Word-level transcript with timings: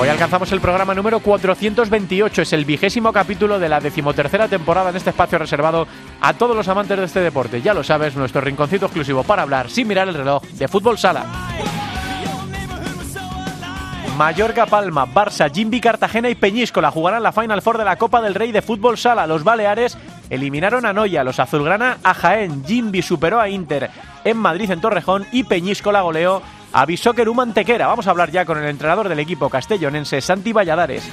Hoy 0.00 0.08
alcanzamos 0.08 0.52
el 0.52 0.60
programa 0.60 0.94
número 0.94 1.18
428, 1.18 2.42
es 2.42 2.52
el 2.52 2.64
vigésimo 2.64 3.12
capítulo 3.12 3.58
de 3.58 3.68
la 3.68 3.80
decimotercera 3.80 4.46
temporada 4.46 4.90
en 4.90 4.96
este 4.96 5.10
espacio 5.10 5.38
reservado 5.38 5.88
a 6.20 6.34
todos 6.34 6.54
los 6.54 6.68
amantes 6.68 6.96
de 6.96 7.04
este 7.04 7.20
deporte. 7.20 7.60
Ya 7.62 7.74
lo 7.74 7.82
sabes, 7.82 8.14
nuestro 8.14 8.40
rinconcito 8.40 8.86
exclusivo 8.86 9.24
para 9.24 9.42
hablar 9.42 9.68
sin 9.68 9.88
mirar 9.88 10.06
el 10.06 10.14
reloj 10.14 10.44
de 10.44 10.68
fútbol 10.68 10.98
sala. 10.98 11.26
Mallorca, 14.16 14.66
Palma, 14.66 15.04
Barça, 15.04 15.52
Jimby, 15.52 15.80
Cartagena 15.80 16.28
y 16.28 16.36
Peñíscola 16.36 16.92
jugarán 16.92 17.24
la 17.24 17.32
Final 17.32 17.60
Four 17.60 17.78
de 17.78 17.84
la 17.84 17.96
Copa 17.96 18.20
del 18.20 18.36
Rey 18.36 18.52
de 18.52 18.62
Fútbol 18.62 18.98
Sala. 18.98 19.26
Los 19.26 19.42
Baleares 19.42 19.98
eliminaron 20.30 20.86
a 20.86 20.92
Noya, 20.92 21.24
los 21.24 21.40
Azulgrana 21.40 21.98
a 22.04 22.14
Jaén, 22.14 22.64
Jimby 22.64 23.02
superó 23.02 23.40
a 23.40 23.48
Inter 23.48 23.90
en 24.24 24.36
Madrid 24.36 24.70
en 24.70 24.80
Torrejón 24.80 25.26
y 25.32 25.44
Peñíscola 25.44 26.02
goleó 26.02 26.42
a 26.72 26.86
Bisóquer 26.86 27.28
Mantequera. 27.30 27.86
Vamos 27.86 28.06
a 28.06 28.10
hablar 28.10 28.30
ya 28.30 28.44
con 28.44 28.58
el 28.58 28.68
entrenador 28.68 29.08
del 29.08 29.18
equipo 29.18 29.48
castellonense, 29.48 30.20
Santi 30.20 30.52
Valladares. 30.52 31.08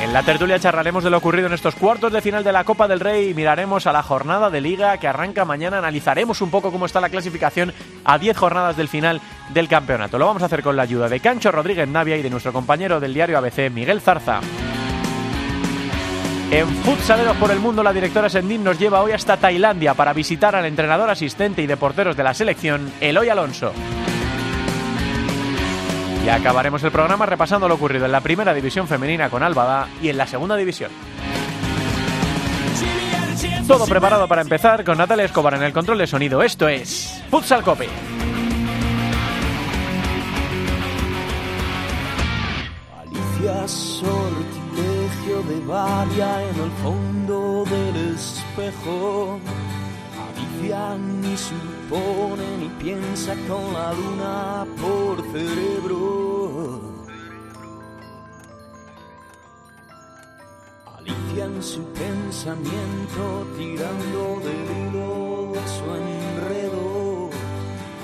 En 0.00 0.12
la 0.12 0.22
tertulia 0.22 0.58
charlaremos 0.58 1.02
de 1.02 1.10
lo 1.10 1.16
ocurrido 1.16 1.48
en 1.48 1.54
estos 1.54 1.74
cuartos 1.74 2.12
de 2.12 2.20
final 2.20 2.44
de 2.44 2.52
la 2.52 2.64
Copa 2.64 2.86
del 2.86 3.00
Rey 3.00 3.30
y 3.30 3.34
miraremos 3.34 3.86
a 3.86 3.92
la 3.92 4.02
jornada 4.02 4.50
de 4.50 4.60
liga 4.60 4.98
que 4.98 5.08
arranca 5.08 5.44
mañana. 5.44 5.78
Analizaremos 5.78 6.40
un 6.42 6.50
poco 6.50 6.70
cómo 6.70 6.86
está 6.86 7.00
la 7.00 7.08
clasificación 7.08 7.72
a 8.04 8.18
10 8.18 8.36
jornadas 8.36 8.76
del 8.76 8.88
final 8.88 9.20
del 9.52 9.68
campeonato. 9.68 10.18
Lo 10.18 10.26
vamos 10.26 10.42
a 10.42 10.46
hacer 10.46 10.62
con 10.62 10.76
la 10.76 10.82
ayuda 10.82 11.08
de 11.08 11.18
Cancho 11.20 11.50
Rodríguez 11.50 11.88
Navia 11.88 12.16
y 12.16 12.22
de 12.22 12.30
nuestro 12.30 12.52
compañero 12.52 13.00
del 13.00 13.14
diario 13.14 13.38
ABC, 13.38 13.70
Miguel 13.72 14.00
Zarza. 14.00 14.40
En 16.50 16.68
Futsaleros 16.68 17.36
por 17.38 17.50
el 17.50 17.58
Mundo, 17.58 17.82
la 17.82 17.92
directora 17.92 18.28
Sendin 18.28 18.62
nos 18.62 18.78
lleva 18.78 19.02
hoy 19.02 19.12
hasta 19.12 19.36
Tailandia 19.36 19.94
para 19.94 20.12
visitar 20.12 20.54
al 20.54 20.64
entrenador 20.64 21.10
asistente 21.10 21.60
y 21.60 21.66
de 21.66 21.76
porteros 21.76 22.16
de 22.16 22.22
la 22.22 22.34
selección, 22.34 22.92
Eloy 23.00 23.28
Alonso. 23.28 23.72
Y 26.24 26.28
acabaremos 26.28 26.82
el 26.84 26.92
programa 26.92 27.26
repasando 27.26 27.68
lo 27.68 27.74
ocurrido 27.74 28.06
en 28.06 28.12
la 28.12 28.20
primera 28.20 28.54
división 28.54 28.86
femenina 28.86 29.28
con 29.28 29.42
Albada 29.42 29.88
y 30.00 30.08
en 30.08 30.16
la 30.16 30.26
segunda 30.26 30.56
división. 30.56 30.90
Todo 33.66 33.86
preparado 33.86 34.28
para 34.28 34.42
empezar 34.42 34.84
con 34.84 34.98
Natalia 34.98 35.24
Escobar 35.24 35.54
en 35.54 35.64
el 35.64 35.72
control 35.72 35.98
de 35.98 36.06
sonido. 36.06 36.42
Esto 36.42 36.68
es 36.68 37.22
Futsal 37.28 37.62
Cope. 37.64 37.88
Alicia 43.00 43.66
de 45.42 45.60
Valia 45.60 46.42
en 46.42 46.60
el 46.60 46.70
fondo 46.82 47.64
del 47.64 48.14
espejo. 48.14 49.38
Alicia 50.26 50.96
ni 50.96 51.36
supone 51.36 52.56
ni 52.58 52.68
piensa 52.82 53.34
con 53.48 53.72
la 53.72 53.92
luna 53.92 54.66
por 54.80 55.22
cerebro. 55.32 56.80
Alicia 60.96 61.44
en 61.44 61.62
su 61.62 61.82
pensamiento 61.92 63.46
tirando 63.56 64.40
del 64.46 64.64
hilo 64.78 65.52
de 65.52 65.62
su 65.76 65.84
enredo. 66.04 67.30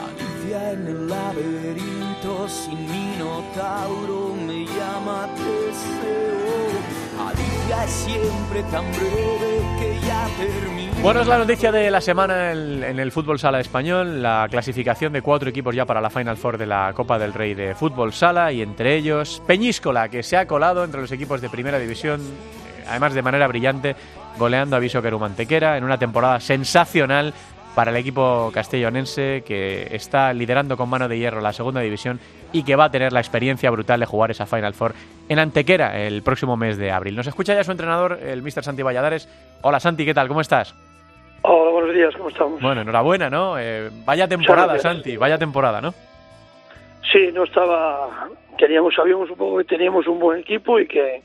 Alicia 0.06 0.72
en 0.72 0.86
el 0.86 1.08
laberinto 1.08 2.48
sin 2.48 2.78
minotauro 2.90 4.34
me 4.46 4.66
llama 4.66 5.28
deseo. 5.38 6.91
Bueno, 11.02 11.20
es 11.20 11.26
la 11.26 11.38
noticia 11.38 11.72
de 11.72 11.90
la 11.90 12.00
semana 12.00 12.52
en, 12.52 12.84
en, 12.84 13.00
el 13.00 13.10
fútbol 13.10 13.38
sala 13.38 13.58
español, 13.58 14.22
la 14.22 14.46
clasificación 14.48 15.12
de 15.12 15.20
cuatro 15.20 15.50
equipos 15.50 15.74
ya 15.74 15.84
para 15.84 16.00
la 16.00 16.10
Final 16.10 16.36
Four 16.36 16.58
de 16.58 16.66
la 16.66 16.92
Copa 16.94 17.18
del 17.18 17.32
Rey 17.32 17.54
de 17.54 17.74
fútbol 17.74 18.12
sala 18.12 18.52
y 18.52 18.62
entre 18.62 18.96
ellos 18.96 19.42
Peñíscola, 19.46 20.08
que 20.08 20.22
se 20.22 20.36
ha 20.36 20.46
colado 20.46 20.84
entre 20.84 21.00
los 21.00 21.10
equipos 21.10 21.40
de 21.40 21.48
primera 21.48 21.78
división, 21.78 22.20
eh, 22.20 22.84
además 22.88 23.14
de 23.14 23.22
manera 23.22 23.48
brillante, 23.48 23.96
goleando 24.38 24.76
a 24.76 24.78
Viso 24.78 25.02
Mantequera 25.18 25.76
en 25.76 25.84
una 25.84 25.98
temporada 25.98 26.38
sensacional 26.38 27.34
para 27.74 27.90
el 27.90 27.96
equipo 27.96 28.50
castellonense 28.52 29.42
que 29.46 29.88
está 29.94 30.32
liderando 30.32 30.76
con 30.76 30.88
mano 30.88 31.08
de 31.08 31.18
hierro 31.18 31.40
la 31.40 31.52
segunda 31.52 31.80
división 31.80 32.20
y 32.52 32.64
que 32.64 32.76
va 32.76 32.84
a 32.84 32.90
tener 32.90 33.12
la 33.12 33.20
experiencia 33.20 33.70
brutal 33.70 34.00
de 34.00 34.06
jugar 34.06 34.30
esa 34.30 34.46
Final 34.46 34.74
Four 34.74 34.92
en 35.28 35.38
Antequera 35.38 35.98
el 36.00 36.22
próximo 36.22 36.56
mes 36.56 36.76
de 36.76 36.90
abril. 36.90 37.16
Nos 37.16 37.26
escucha 37.26 37.54
ya 37.54 37.64
su 37.64 37.70
entrenador, 37.70 38.18
el 38.22 38.42
Mr. 38.42 38.62
Santi 38.62 38.82
Valladares. 38.82 39.28
Hola 39.62 39.80
Santi, 39.80 40.04
¿qué 40.04 40.14
tal? 40.14 40.28
¿Cómo 40.28 40.40
estás? 40.40 40.74
Hola, 41.42 41.70
buenos 41.70 41.94
días, 41.94 42.14
¿cómo 42.16 42.28
estamos? 42.28 42.60
Bueno, 42.60 42.82
enhorabuena, 42.82 43.28
¿no? 43.30 43.58
Eh, 43.58 43.90
vaya 44.04 44.28
temporada, 44.28 44.78
Santi, 44.78 45.16
vaya 45.16 45.38
temporada, 45.38 45.80
¿no? 45.80 45.92
Sí, 47.10 47.30
no 47.32 47.44
estaba... 47.44 48.28
Teníamos, 48.58 48.94
sabíamos 48.94 49.28
un 49.30 49.36
poco 49.36 49.58
que 49.58 49.64
teníamos 49.64 50.06
un 50.06 50.20
buen 50.20 50.40
equipo 50.40 50.78
y 50.78 50.86
que, 50.86 51.22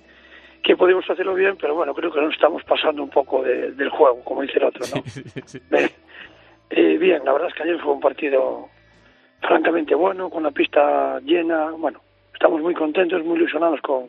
que 0.64 0.76
podíamos 0.76 1.08
hacerlo 1.08 1.36
bien, 1.36 1.56
pero 1.60 1.76
bueno, 1.76 1.94
creo 1.94 2.12
que 2.12 2.20
nos 2.20 2.34
estamos 2.34 2.64
pasando 2.64 3.04
un 3.04 3.10
poco 3.10 3.44
de, 3.44 3.74
del 3.74 3.90
juego, 3.90 4.24
como 4.24 4.42
dice 4.42 4.58
el 4.58 4.64
otro, 4.64 4.86
¿no? 4.96 5.04
Sí, 5.06 5.22
sí, 5.24 5.42
sí. 5.46 5.60
Eh, 6.70 6.98
bien, 6.98 7.24
la 7.26 7.34
verdad 7.34 7.50
es 7.50 7.54
que 7.56 7.64
ayer 7.64 7.80
fue 7.80 7.94
un 7.94 8.00
partido 8.00 8.68
francamente 9.42 9.96
bueno, 9.96 10.30
con 10.30 10.44
la 10.44 10.52
pista 10.52 11.20
llena. 11.22 11.72
Bueno, 11.72 12.02
estamos 12.34 12.62
muy 12.62 12.74
contentos, 12.74 13.24
muy 13.24 13.38
ilusionados 13.38 13.80
con, 13.82 14.08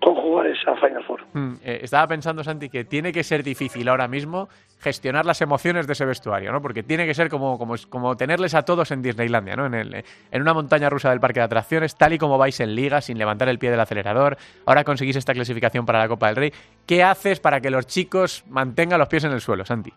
con 0.00 0.14
jugar 0.14 0.46
esa 0.48 0.74
Final 0.76 1.04
Four. 1.04 1.24
Mm, 1.32 1.54
eh, 1.62 1.80
estaba 1.82 2.06
pensando, 2.08 2.42
Santi, 2.42 2.68
que 2.68 2.84
tiene 2.84 3.12
que 3.12 3.22
ser 3.22 3.42
difícil 3.42 3.88
ahora 3.88 4.08
mismo 4.08 4.48
gestionar 4.80 5.24
las 5.24 5.40
emociones 5.40 5.86
de 5.86 5.94
ese 5.94 6.04
vestuario, 6.04 6.52
¿no? 6.52 6.60
Porque 6.60 6.82
tiene 6.82 7.06
que 7.06 7.14
ser 7.14 7.30
como, 7.30 7.58
como, 7.58 7.74
como 7.88 8.16
tenerles 8.16 8.54
a 8.54 8.62
todos 8.62 8.90
en 8.90 9.00
Disneylandia, 9.00 9.56
¿no? 9.56 9.66
En, 9.66 9.94
en 9.94 10.42
una 10.42 10.52
montaña 10.52 10.90
rusa 10.90 11.10
del 11.10 11.20
parque 11.20 11.40
de 11.40 11.44
atracciones, 11.44 11.96
tal 11.96 12.12
y 12.12 12.18
como 12.18 12.36
vais 12.36 12.60
en 12.60 12.74
liga, 12.74 13.00
sin 13.00 13.16
levantar 13.16 13.48
el 13.48 13.58
pie 13.58 13.70
del 13.70 13.80
acelerador. 13.80 14.36
Ahora 14.66 14.84
conseguís 14.84 15.16
esta 15.16 15.32
clasificación 15.32 15.86
para 15.86 16.00
la 16.00 16.08
Copa 16.08 16.26
del 16.26 16.36
Rey. 16.36 16.52
¿Qué 16.86 17.02
haces 17.02 17.40
para 17.40 17.60
que 17.60 17.70
los 17.70 17.86
chicos 17.86 18.44
mantengan 18.48 18.98
los 18.98 19.08
pies 19.08 19.24
en 19.24 19.32
el 19.32 19.40
suelo, 19.40 19.64
Santi? 19.64 19.92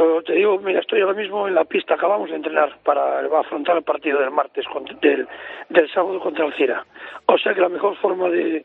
Pues 0.00 0.24
te, 0.24 0.32
digo, 0.32 0.58
mira, 0.58 0.80
estoy 0.80 1.02
ahora 1.02 1.12
mismo 1.12 1.46
en 1.46 1.54
la 1.54 1.66
pista, 1.66 1.92
acabamos 1.92 2.30
de 2.30 2.36
entrenar 2.36 2.78
para 2.82 3.20
afrontar 3.38 3.76
el 3.76 3.82
partido 3.82 4.18
del 4.18 4.30
martes, 4.30 4.64
contra, 4.66 4.96
del, 4.96 5.28
del 5.68 5.92
sábado 5.92 6.18
contra 6.20 6.46
el 6.46 6.54
Cira. 6.54 6.86
O 7.26 7.36
sea 7.36 7.52
que 7.52 7.60
la 7.60 7.68
mejor 7.68 7.98
forma 7.98 8.30
de, 8.30 8.64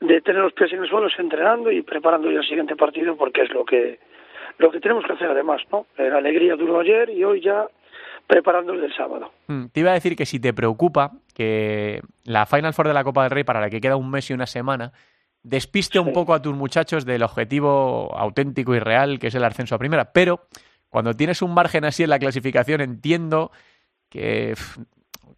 de 0.00 0.20
tener 0.20 0.42
los 0.42 0.52
pies 0.52 0.70
en 0.74 0.82
el 0.82 0.88
suelo 0.90 1.06
es 1.06 1.18
entrenando 1.18 1.72
y 1.72 1.80
preparando 1.80 2.28
el 2.28 2.46
siguiente 2.46 2.76
partido 2.76 3.16
porque 3.16 3.42
es 3.42 3.50
lo 3.54 3.64
que 3.64 3.98
lo 4.58 4.70
que 4.70 4.80
tenemos 4.80 5.04
que 5.06 5.14
hacer 5.14 5.30
además, 5.30 5.62
¿no? 5.72 5.86
La 5.96 6.18
alegría 6.18 6.56
duró 6.56 6.80
ayer 6.80 7.08
y 7.08 7.24
hoy 7.24 7.40
ya 7.40 7.66
preparando 8.26 8.74
el 8.74 8.82
del 8.82 8.94
sábado. 8.94 9.32
Mm, 9.46 9.66
te 9.72 9.80
iba 9.80 9.92
a 9.92 9.94
decir 9.94 10.14
que 10.14 10.26
si 10.26 10.40
te 10.40 10.52
preocupa 10.52 11.12
que 11.34 12.00
la 12.24 12.44
Final 12.44 12.74
Four 12.74 12.88
de 12.88 12.94
la 12.94 13.04
Copa 13.04 13.22
del 13.22 13.30
Rey, 13.30 13.44
para 13.44 13.60
la 13.60 13.70
que 13.70 13.80
queda 13.80 13.96
un 13.96 14.10
mes 14.10 14.28
y 14.30 14.34
una 14.34 14.46
semana, 14.46 14.92
despiste 15.48 15.98
un 16.00 16.12
poco 16.12 16.34
a 16.34 16.42
tus 16.42 16.54
muchachos 16.54 17.04
del 17.06 17.22
objetivo 17.22 18.12
auténtico 18.16 18.74
y 18.74 18.80
real 18.80 19.18
que 19.18 19.28
es 19.28 19.34
el 19.34 19.44
ascenso 19.44 19.74
a 19.74 19.78
primera. 19.78 20.12
Pero 20.12 20.40
cuando 20.88 21.14
tienes 21.14 21.40
un 21.42 21.54
margen 21.54 21.84
así 21.84 22.02
en 22.02 22.10
la 22.10 22.18
clasificación, 22.18 22.80
entiendo 22.80 23.50
que, 24.10 24.54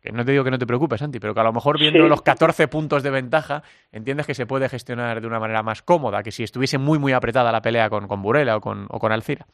que 0.00 0.12
no 0.12 0.24
te 0.24 0.32
digo 0.32 0.44
que 0.44 0.50
no 0.50 0.58
te 0.58 0.66
preocupes, 0.66 1.00
Santi, 1.00 1.19
pero 1.20 1.34
que 1.34 1.40
a 1.40 1.44
lo 1.44 1.52
mejor 1.52 1.78
viendo 1.78 2.02
Sí. 2.05 2.08
los 2.08 2.22
14 2.22 2.69
puntos 2.69 3.02
de 3.02 3.10
ventaja, 3.10 3.62
entiendes 3.93 4.26
que 4.26 4.34
se 4.34 4.46
puede 4.46 4.69
gestionar 4.69 5.20
de 5.20 5.26
una 5.26 5.40
manera 5.40 5.62
más 5.62 5.82
cómoda 5.82 6.22
que 6.22 6.31
si 6.31 6.43
estuviese 6.43 6.78
muy, 6.78 6.99
muy 6.99 7.12
apretada 7.12 7.52
la 7.52 7.61
pelea 7.61 7.90
con, 7.90 8.08
con 8.08 8.22
Burela 8.22 8.56
o 8.56 8.61
con, 8.61 8.87
o 8.90 8.99
con 8.99 9.12
Alcira. 9.12 9.46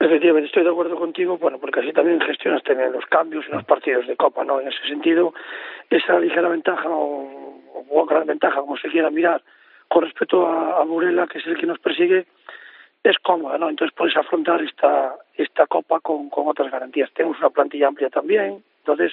Efectivamente, 0.00 0.48
estoy 0.48 0.64
de 0.64 0.70
acuerdo 0.70 0.96
contigo, 0.96 1.38
bueno, 1.38 1.58
porque 1.58 1.80
así 1.80 1.92
también 1.92 2.20
gestionas 2.20 2.62
también 2.64 2.92
los 2.92 3.06
cambios 3.06 3.44
en 3.46 3.52
los 3.56 3.64
partidos 3.64 4.06
de 4.06 4.16
Copa, 4.16 4.44
¿no? 4.44 4.60
En 4.60 4.68
ese 4.68 4.86
sentido, 4.88 5.32
esa 5.88 6.18
ligera 6.18 6.48
ventaja 6.48 6.88
o, 6.88 7.54
o 7.90 8.04
gran 8.06 8.26
ventaja, 8.26 8.60
como 8.60 8.76
se 8.76 8.88
quiera 8.88 9.08
mirar, 9.10 9.42
con 9.94 10.02
respecto 10.02 10.44
a, 10.44 10.82
Burela, 10.82 11.28
que 11.28 11.38
es 11.38 11.46
el 11.46 11.56
que 11.56 11.66
nos 11.66 11.78
persigue, 11.78 12.26
es 13.04 13.16
cómoda, 13.22 13.58
¿no? 13.58 13.70
Entonces 13.70 13.94
puedes 13.96 14.16
afrontar 14.16 14.60
esta 14.60 15.14
esta 15.36 15.68
Copa 15.68 16.00
con, 16.00 16.30
con 16.30 16.48
otras 16.48 16.68
garantías. 16.72 17.12
Tenemos 17.12 17.38
una 17.38 17.50
plantilla 17.50 17.86
amplia 17.86 18.10
también, 18.10 18.64
entonces 18.78 19.12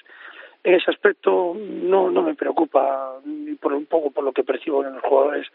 en 0.63 0.73
ese 0.73 0.89
aspecto 0.89 1.55
no, 1.55 2.09
no 2.09 2.23
me 2.23 2.33
preocupa, 2.33 3.19
ni 3.25 3.53
por 3.53 3.73
un 3.73 3.85
poco 3.85 4.09
por 4.09 4.23
lo 4.23 4.31
que 4.31 4.43
percibo 4.43 4.83
en 4.83 4.95
los 4.95 5.03
jugadores, 5.03 5.45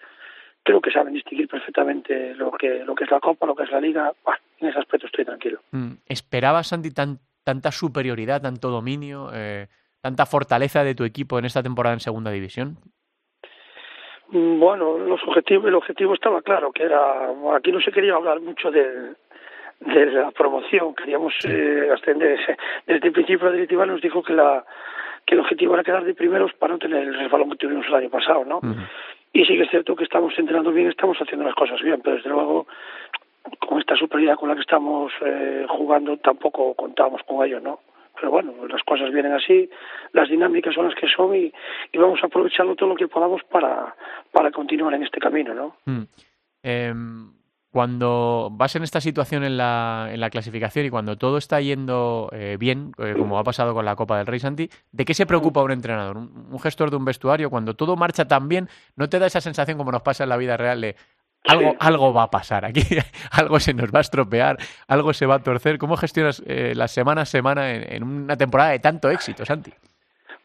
creo 0.63 0.81
que 0.81 0.93
saben 0.93 1.15
distinguir 1.15 1.49
perfectamente 1.49 2.33
lo 2.37 2.53
que 2.53 2.85
lo 2.85 2.95
que 2.95 3.03
es 3.03 3.11
la 3.11 3.19
Copa, 3.19 3.47
lo 3.47 3.57
que 3.57 3.65
es 3.65 3.71
la 3.73 3.81
Liga. 3.81 4.13
En 4.61 4.69
ese 4.69 4.79
aspecto 4.79 5.09
estoy 5.09 5.25
tranquilo. 5.25 5.59
Mm, 5.73 5.95
¿Esperabas, 6.07 6.69
Santi, 6.69 6.93
tan, 6.93 7.19
tanta 7.43 7.73
superioridad, 7.73 8.43
tanto 8.43 8.71
dominio? 8.71 9.31
Eh, 9.35 9.67
tanta 10.01 10.25
fortaleza 10.25 10.85
de 10.85 10.95
tu 10.95 11.03
equipo 11.03 11.37
en 11.41 11.47
esta 11.47 11.65
temporada 11.65 11.95
en 11.95 12.01
Segunda 12.01 12.31
División? 12.31 12.79
Mm, 14.31 14.59
bueno, 14.59 14.99
los 14.99 15.23
objetivos, 15.25 15.67
el 15.67 15.75
objetivo 15.75 16.15
estaba 16.15 16.43
claro, 16.43 16.73
que 16.73 16.83
era, 16.83 17.31
aquí 17.55 17.71
no 17.73 17.81
se 17.81 17.93
quería 17.93 18.15
hablar 18.15 18.41
mucho 18.41 18.71
de, 18.71 19.15
de 19.81 20.07
la 20.07 20.31
promoción, 20.31 20.95
queríamos 20.95 21.35
eh, 21.45 21.89
ascender. 21.93 22.39
Desde 22.87 23.07
el 23.07 23.13
principio 23.13 23.47
la 23.47 23.53
directiva 23.53 23.87
nos 23.87 24.01
dijo 24.01 24.23
que 24.23 24.33
la 24.33 24.65
que 25.25 25.35
el 25.35 25.41
objetivo 25.41 25.75
era 25.75 25.83
quedar 25.83 26.05
de 26.05 26.15
primeros 26.15 26.53
para 26.55 26.75
no 26.75 26.79
tener 26.79 27.03
el 27.03 27.19
resbalón 27.19 27.51
que 27.51 27.57
tuvimos 27.57 27.85
el 27.89 27.95
año 27.95 28.11
pasado, 28.11 28.45
¿no? 28.45 28.61
Y 29.33 29.45
sí 29.45 29.57
que 29.57 29.65
es 29.65 29.71
cierto 29.71 29.97
que 29.97 30.05
estamos 30.05 30.33
entrenando 30.39 30.71
bien, 30.71 30.89
estamos 30.89 31.19
haciendo 31.19 31.45
las 31.45 31.57
cosas 31.57 31.83
bien, 31.83 32.01
pero 32.01 32.15
desde 32.15 32.31
luego 32.31 32.69
con 33.59 33.81
esta 33.81 33.97
superioridad 33.97 34.37
con 34.37 34.49
la 34.49 34.55
que 34.55 34.61
estamos 34.61 35.13
eh, 35.25 35.67
jugando 35.69 36.17
tampoco 36.19 36.75
contamos 36.75 37.23
con 37.25 37.45
ello, 37.45 37.59
¿no? 37.59 37.81
Pero 38.17 38.31
bueno, 38.31 38.53
las 38.67 38.83
cosas 38.83 39.13
vienen 39.13 39.33
así, 39.33 39.71
las 40.13 40.29
dinámicas 40.29 40.75
son 40.75 40.87
las 40.87 40.95
que 40.95 41.07
son 41.09 41.35
y, 41.35 41.53
vamos 41.95 42.21
a 42.23 42.27
aprovecharlo 42.27 42.75
todo 42.75 42.91
lo 42.91 42.97
que 42.97 43.09
podamos 43.09 43.43
para, 43.45 43.95
para 44.33 44.51
continuar 44.51 44.95
en 44.95 45.05
este 45.05 45.21
camino, 45.21 45.55
¿no? 45.55 45.77
Mm. 45.85 46.03
Eh, 46.63 46.95
cuando 47.77 48.49
vas 48.53 48.75
en 48.75 48.85
esta 48.85 49.03
situación 49.03 49.45
en 49.45 49.59
la, 49.59 50.09
en 50.11 50.19
la 50.19 50.31
clasificación 50.31 50.87
y 50.87 50.89
cuando 50.89 51.19
todo 51.19 51.37
está 51.37 51.61
yendo 51.61 52.31
eh, 52.33 52.57
bien, 52.59 52.93
eh, 52.97 53.15
como 53.19 53.39
ha 53.39 53.45
pasado 53.45 53.75
con 53.75 53.85
la 53.85 53.95
Copa 53.97 54.17
del 54.17 54.27
Rey 54.27 54.41
Santi, 54.41 54.71
¿de 54.93 55.05
qué 55.05 55.13
se 55.13 55.27
preocupa 55.27 55.63
un 55.63 55.73
entrenador, 55.73 56.17
un, 56.17 56.47
un, 56.51 56.59
gestor 56.59 56.89
de 56.89 56.97
un 56.97 57.05
vestuario? 57.05 57.51
Cuando 57.51 57.75
todo 57.75 57.95
marcha 57.95 58.27
tan 58.27 58.49
bien, 58.49 58.71
¿no 58.97 59.11
te 59.11 59.19
da 59.19 59.27
esa 59.27 59.43
sensación 59.43 59.77
como 59.77 59.93
nos 59.93 60.01
pasa 60.01 60.23
en 60.23 60.31
la 60.31 60.39
vida 60.39 60.57
real 60.57 60.81
de 60.81 60.97
algo, 61.49 61.71
sí. 61.71 61.77
algo 61.81 62.13
va 62.13 62.25
a 62.25 62.31
pasar 62.31 62.65
aquí, 62.65 62.83
algo 63.33 63.61
se 63.61 63.75
nos 63.75 63.91
va 63.93 63.99
a 63.99 64.01
estropear, 64.01 64.57
algo 64.89 65.13
se 65.13 65.27
va 65.27 65.37
a 65.37 65.43
torcer. 65.43 65.79
¿Cómo 65.79 65.97
gestionas 65.97 66.43
eh, 66.47 66.73
la 66.75 66.89
semana 66.89 67.23
a 67.23 67.27
semana 67.27 67.75
en, 67.75 67.93
en, 67.93 68.03
una 68.03 68.37
temporada 68.37 68.71
de 68.71 68.79
tanto 68.79 69.11
éxito, 69.11 69.45
Santi? 69.45 69.73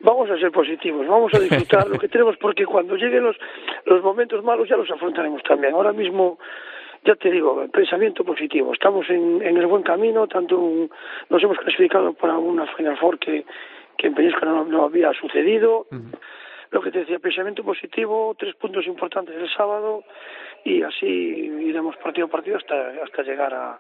Vamos 0.03 0.30
a 0.31 0.38
ser 0.38 0.51
positivos, 0.51 1.07
vamos 1.07 1.31
a 1.33 1.39
disfrutar 1.39 1.88
lo 1.88 2.00
que 2.00 2.07
tenemos, 2.07 2.36
porque 2.38 2.65
cuando 2.65 2.95
lleguen 2.95 3.24
los, 3.24 3.38
los 3.86 4.03
momentos 4.03 4.44
malos 4.44 4.68
ya 4.68 4.75
los 4.75 4.89
afrontaremos 4.89 5.44
también. 5.44 5.74
Ahora 5.74 5.94
mismo, 5.94 6.39
ya 7.06 7.15
te 7.15 7.30
digo, 7.30 7.68
pensamiento 7.71 8.24
positivo. 8.24 8.74
Estamos 8.74 9.07
en, 9.09 9.42
en 9.44 9.57
el 9.57 9.68
buen 9.68 9.83
camino, 9.83 10.27
tanto 10.27 10.57
un, 10.57 10.89
nos 11.30 11.44
hemos 11.44 11.57
clasificado 11.59 12.13
para 12.13 12.38
una 12.38 12.65
Final 12.75 12.98
Four 12.98 13.19
que, 13.19 13.45
que 13.95 14.07
en 14.07 14.15
Peñasca 14.15 14.45
no, 14.45 14.65
no 14.65 14.86
había 14.86 15.13
sucedido. 15.13 15.86
Uh 15.92 15.95
-huh. 15.95 16.18
Lo 16.71 16.81
que 16.81 16.91
te 16.91 17.00
decía, 17.00 17.19
pensamiento 17.19 17.63
positivo, 17.63 18.33
tres 18.39 18.56
puntos 18.56 18.88
importantes 18.88 19.35
el 19.35 19.50
sábado 19.50 20.03
y 20.63 20.81
así 20.81 21.06
iremos 21.06 21.97
partido 21.97 22.27
a 22.27 22.29
partido 22.29 22.57
hasta, 22.57 23.03
hasta 23.03 23.23
llegar 23.23 23.53
a, 23.53 23.79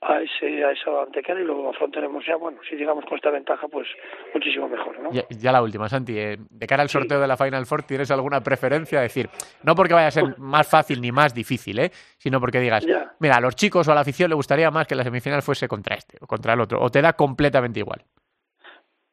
a 0.00 0.20
ese 0.20 0.64
a 0.64 0.70
esa 0.70 1.02
antequera 1.02 1.40
y 1.40 1.44
lo 1.44 1.70
afrontaremos 1.70 2.24
ya, 2.26 2.36
bueno, 2.36 2.58
si 2.68 2.76
llegamos 2.76 3.04
con 3.04 3.16
esta 3.16 3.30
ventaja, 3.30 3.66
pues 3.68 3.88
muchísimo 4.32 4.68
mejor, 4.68 5.00
¿no? 5.00 5.12
Ya, 5.12 5.22
ya 5.30 5.52
la 5.52 5.62
última, 5.62 5.88
Santi, 5.88 6.18
eh, 6.18 6.36
de 6.38 6.66
cara 6.66 6.82
al 6.82 6.88
sorteo 6.88 7.18
sí. 7.18 7.22
de 7.22 7.28
la 7.28 7.36
Final 7.36 7.66
Four, 7.66 7.82
¿tienes 7.82 8.10
alguna 8.10 8.40
preferencia? 8.40 9.04
Es 9.04 9.14
decir, 9.14 9.30
no 9.64 9.74
porque 9.74 9.94
vaya 9.94 10.08
a 10.08 10.12
ser 10.12 10.38
más 10.38 10.70
fácil 10.70 11.00
ni 11.00 11.10
más 11.10 11.34
difícil, 11.34 11.78
¿eh? 11.78 11.90
Sino 12.18 12.40
porque 12.40 12.60
digas, 12.60 12.86
ya. 12.86 13.12
mira, 13.18 13.36
a 13.36 13.40
los 13.40 13.56
chicos 13.56 13.88
o 13.88 13.92
a 13.92 13.94
la 13.94 14.02
afición 14.02 14.28
le 14.28 14.36
gustaría 14.36 14.70
más 14.70 14.86
que 14.86 14.94
la 14.94 15.02
semifinal 15.02 15.42
fuese 15.42 15.66
contra 15.66 15.96
este 15.96 16.18
o 16.20 16.26
contra 16.26 16.52
el 16.52 16.60
otro, 16.60 16.80
o 16.80 16.90
te 16.90 17.02
da 17.02 17.14
completamente 17.14 17.80
igual. 17.80 18.02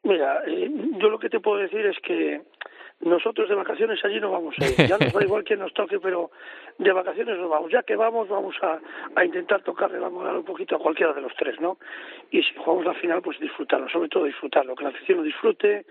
Mira, 0.04 0.42
eh, 0.46 0.70
yo 1.00 1.08
lo 1.08 1.18
que 1.18 1.28
te 1.28 1.40
puedo 1.40 1.58
decir 1.58 1.84
es 1.84 1.98
que 1.98 2.42
nosotros 3.00 3.48
de 3.48 3.54
vacaciones 3.54 4.02
allí 4.04 4.20
no 4.20 4.32
vamos 4.32 4.54
a 4.60 4.66
ir. 4.66 4.88
Ya 4.88 4.98
nos 4.98 5.12
da 5.12 5.22
igual 5.24 5.44
que 5.44 5.56
nos 5.56 5.72
toque, 5.74 6.00
pero 6.00 6.30
de 6.78 6.92
vacaciones 6.92 7.38
nos 7.38 7.50
vamos. 7.50 7.70
Ya 7.70 7.82
que 7.82 7.96
vamos, 7.96 8.28
vamos 8.28 8.56
a, 8.62 8.78
a 9.14 9.24
intentar 9.24 9.62
tocarle 9.62 10.00
la 10.00 10.10
moral 10.10 10.36
un 10.36 10.44
poquito 10.44 10.76
a 10.76 10.78
cualquiera 10.78 11.12
de 11.12 11.20
los 11.20 11.34
tres, 11.36 11.60
¿no? 11.60 11.78
Y 12.30 12.42
si 12.42 12.54
jugamos 12.56 12.84
la 12.84 12.94
final, 12.94 13.22
pues 13.22 13.38
disfrutarlo, 13.38 13.88
sobre 13.88 14.08
todo 14.08 14.24
disfrutarlo, 14.24 14.74
que 14.74 14.84
la 14.84 14.90
afición 14.90 15.18
lo 15.18 15.24
disfrute, 15.24 15.84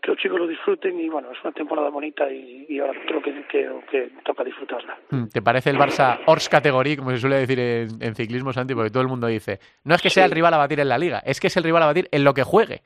que 0.00 0.10
los 0.10 0.18
chicos 0.18 0.38
lo 0.38 0.46
disfruten 0.46 0.98
y 1.00 1.08
bueno, 1.08 1.32
es 1.32 1.38
una 1.42 1.52
temporada 1.52 1.88
bonita 1.90 2.30
y, 2.30 2.66
y 2.68 2.78
ahora 2.78 3.00
creo 3.06 3.20
que, 3.20 3.32
que, 3.46 3.68
que, 3.90 4.10
toca 4.24 4.44
disfrutarla. 4.44 4.96
Hmm, 5.10 5.26
¿Te 5.26 5.42
parece 5.42 5.70
el 5.70 5.76
Barça 5.76 6.20
Ors 6.26 6.48
categoría, 6.48 6.96
como 6.96 7.10
se 7.10 7.18
suele 7.18 7.36
decir 7.36 7.58
en, 7.58 7.88
en, 8.00 8.14
ciclismo, 8.14 8.52
Santi? 8.52 8.74
Porque 8.74 8.90
todo 8.90 9.02
el 9.02 9.08
mundo 9.08 9.26
dice, 9.26 9.58
no 9.84 9.94
es 9.94 10.02
que 10.02 10.10
sea 10.10 10.24
sí. 10.24 10.30
el 10.30 10.34
rival 10.34 10.54
a 10.54 10.58
batir 10.58 10.80
en 10.80 10.88
la 10.88 10.98
liga, 10.98 11.20
es 11.24 11.40
que 11.40 11.48
es 11.48 11.56
el 11.56 11.64
rival 11.64 11.82
a 11.82 11.86
batir 11.86 12.08
en 12.12 12.22
lo 12.22 12.32
que 12.32 12.44
juegue. 12.44 12.82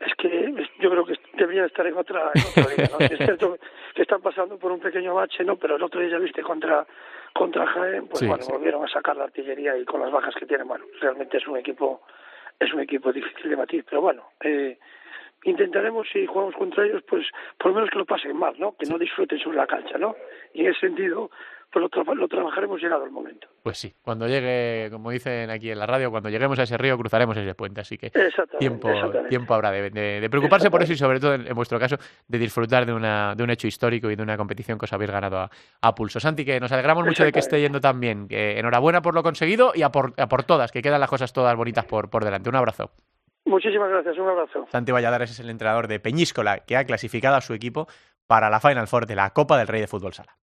Es 0.00 0.14
que 0.18 0.39
debería 1.44 1.66
estar 1.66 1.86
en 1.86 1.96
otra, 1.96 2.30
en 2.34 2.42
otra 2.42 2.74
liga, 2.74 2.90
¿no? 2.92 2.98
es 3.06 3.18
cierto 3.18 3.58
que 3.94 4.02
están 4.02 4.20
pasando 4.20 4.58
por 4.58 4.72
un 4.72 4.80
pequeño 4.80 5.14
bache, 5.14 5.44
¿no? 5.44 5.56
Pero 5.56 5.76
el 5.76 5.82
otro 5.82 6.00
día 6.00 6.10
ya 6.10 6.18
viste 6.18 6.42
contra 6.42 6.86
contra 7.32 7.66
Jaén, 7.66 8.08
pues 8.08 8.20
sí, 8.20 8.26
bueno, 8.26 8.42
sí. 8.42 8.50
volvieron 8.50 8.84
a 8.84 8.88
sacar 8.88 9.16
la 9.16 9.24
artillería 9.24 9.76
y 9.76 9.84
con 9.84 10.00
las 10.00 10.10
bajas 10.10 10.34
que 10.34 10.46
tienen, 10.46 10.66
bueno, 10.66 10.84
realmente 11.00 11.36
es 11.36 11.46
un 11.46 11.56
equipo 11.56 12.02
es 12.58 12.72
un 12.74 12.80
equipo 12.80 13.12
difícil 13.12 13.48
de 13.50 13.56
batir, 13.56 13.84
pero 13.88 14.02
bueno, 14.02 14.24
eh, 14.42 14.78
intentaremos 15.44 16.06
si 16.12 16.26
jugamos 16.26 16.54
contra 16.54 16.84
ellos, 16.84 17.02
pues 17.08 17.26
por 17.56 17.68
lo 17.68 17.76
menos 17.76 17.90
que 17.90 17.98
lo 17.98 18.04
pasen 18.04 18.36
mal, 18.36 18.54
¿no? 18.58 18.76
Que 18.76 18.86
no 18.86 18.98
disfruten 18.98 19.38
sobre 19.38 19.56
la 19.56 19.66
cancha, 19.66 19.96
¿no? 19.96 20.14
Y 20.52 20.62
en 20.62 20.72
ese 20.72 20.80
sentido, 20.80 21.30
pues 21.70 21.82
lo, 21.82 21.88
tra 21.88 22.02
lo, 22.14 22.28
trabajaremos 22.28 22.80
llegado 22.80 23.04
el 23.04 23.10
momento. 23.10 23.48
Pues 23.62 23.78
sí, 23.78 23.94
cuando 24.02 24.26
llegue, 24.26 24.88
como 24.90 25.10
dicen 25.10 25.50
aquí 25.50 25.70
en 25.70 25.78
la 25.78 25.86
radio, 25.86 26.10
cuando 26.10 26.28
lleguemos 26.28 26.58
a 26.58 26.64
ese 26.64 26.76
río 26.76 26.98
cruzaremos 26.98 27.36
ese 27.36 27.54
puente, 27.54 27.80
así 27.80 27.96
que 27.96 28.06
exactamente, 28.06 28.58
tiempo, 28.58 28.90
exactamente. 28.90 29.28
tiempo 29.28 29.54
habrá 29.54 29.70
de, 29.70 29.90
de, 29.90 30.20
de 30.20 30.30
preocuparse 30.30 30.70
por 30.70 30.82
eso 30.82 30.92
y 30.92 30.96
sobre 30.96 31.20
todo 31.20 31.34
en, 31.34 31.46
en, 31.46 31.54
vuestro 31.54 31.78
caso 31.78 31.96
de 32.26 32.38
disfrutar 32.38 32.86
de, 32.86 32.92
una, 32.92 33.34
de 33.34 33.44
un 33.44 33.50
hecho 33.50 33.66
histórico 33.66 34.10
y 34.10 34.16
de 34.16 34.22
una 34.22 34.36
competición 34.36 34.78
que 34.78 34.86
os 34.86 34.92
habéis 34.92 35.10
ganado 35.10 35.38
a, 35.38 35.50
a 35.80 35.94
pulso. 35.94 36.18
Santi, 36.20 36.44
que 36.44 36.58
nos 36.58 36.72
alegramos 36.72 37.04
mucho 37.04 37.24
de 37.24 37.32
que 37.32 37.38
esté 37.38 37.60
yendo 37.60 37.80
tan 37.80 38.00
bien, 38.00 38.26
que 38.28 38.58
enhorabuena 38.58 39.02
por 39.02 39.14
lo 39.14 39.22
conseguido 39.22 39.72
y 39.74 39.82
a 39.82 39.90
por, 39.90 40.14
a 40.16 40.28
por 40.28 40.42
todas, 40.44 40.72
que 40.72 40.82
quedan 40.82 41.00
las 41.00 41.10
cosas 41.10 41.32
todas 41.32 41.56
bonitas 41.56 41.84
por, 41.84 42.10
por 42.10 42.24
delante. 42.24 42.48
Un 42.48 42.56
abrazo. 42.56 42.90
Muchísimas 43.44 43.88
gracias, 43.90 44.18
un 44.18 44.28
abrazo. 44.28 44.66
Santi 44.70 44.92
Valladares 44.92 45.30
es 45.30 45.40
el 45.40 45.50
entrenador 45.50 45.88
de 45.88 45.98
Peñíscola, 45.98 46.60
que 46.60 46.76
ha 46.76 46.84
clasificado 46.84 47.36
a 47.36 47.40
su 47.40 47.54
equipo 47.54 47.88
para 48.26 48.50
la 48.50 48.60
Final 48.60 48.86
Four 48.86 49.06
de 49.06 49.16
la 49.16 49.30
Copa 49.30 49.58
del 49.58 49.66
Rey 49.66 49.80
de 49.80 49.86
Fútbol 49.86 50.12
Sala. 50.12 50.36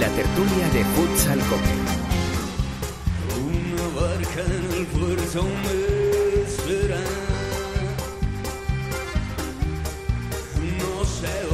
La 0.00 0.08
tertulia 0.08 0.68
de 0.70 0.84
Futsal 0.84 1.38
Cope. 1.50 1.74
Una 3.44 3.86
barca 4.00 4.40
en 4.40 4.64
el 4.78 4.86
puerto 4.86 5.44
me 5.44 6.42
espera. 6.42 7.00
No 10.78 11.04
sé 11.04 11.51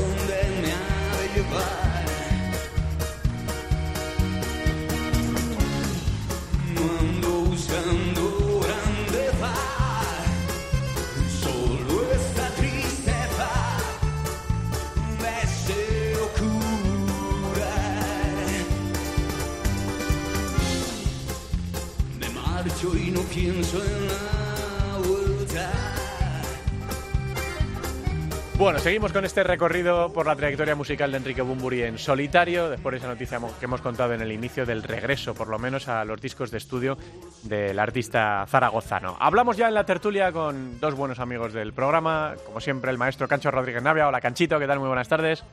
Bueno, 28.57 28.81
seguimos 28.81 29.13
con 29.13 29.25
este 29.25 29.45
recorrido 29.45 30.13
por 30.13 30.27
la 30.27 30.35
trayectoria 30.35 30.75
musical 30.75 31.13
de 31.13 31.19
Enrique 31.19 31.43
Bumburi 31.43 31.85
en 31.85 31.97
solitario, 31.97 32.69
después 32.69 32.91
de 32.93 32.99
esa 32.99 33.07
noticia 33.07 33.39
que 33.61 33.67
hemos 33.67 33.81
contado 33.81 34.15
en 34.15 34.21
el 34.21 34.33
inicio 34.33 34.67
del 34.67 34.83
regreso, 34.83 35.33
por 35.33 35.47
lo 35.47 35.61
menos, 35.61 35.87
a 35.87 36.05
los 36.05 36.21
discos 36.21 36.51
de 36.51 36.59
estudio 36.59 36.99
del 37.45 37.79
artista 37.79 38.45
zaragozano. 38.49 39.17
Hablamos 39.21 39.57
ya 39.57 39.69
en 39.69 39.75
la 39.75 39.85
tertulia 39.85 40.33
con 40.33 40.81
dos 40.81 40.97
buenos 40.97 41.21
amigos 41.21 41.53
del 41.53 41.73
programa, 41.73 42.35
como 42.45 42.61
siempre 42.61 42.91
el 42.91 42.99
maestro 42.99 43.29
Cancho 43.29 43.53
Rodríguez 43.53 43.85
Navia. 43.85 44.09
Hola 44.09 44.21
Canchito, 44.21 44.59
¿qué 44.59 44.67
tal? 44.67 44.81
Muy 44.81 44.89
buenas 44.89 45.09
tardes. 45.09 45.45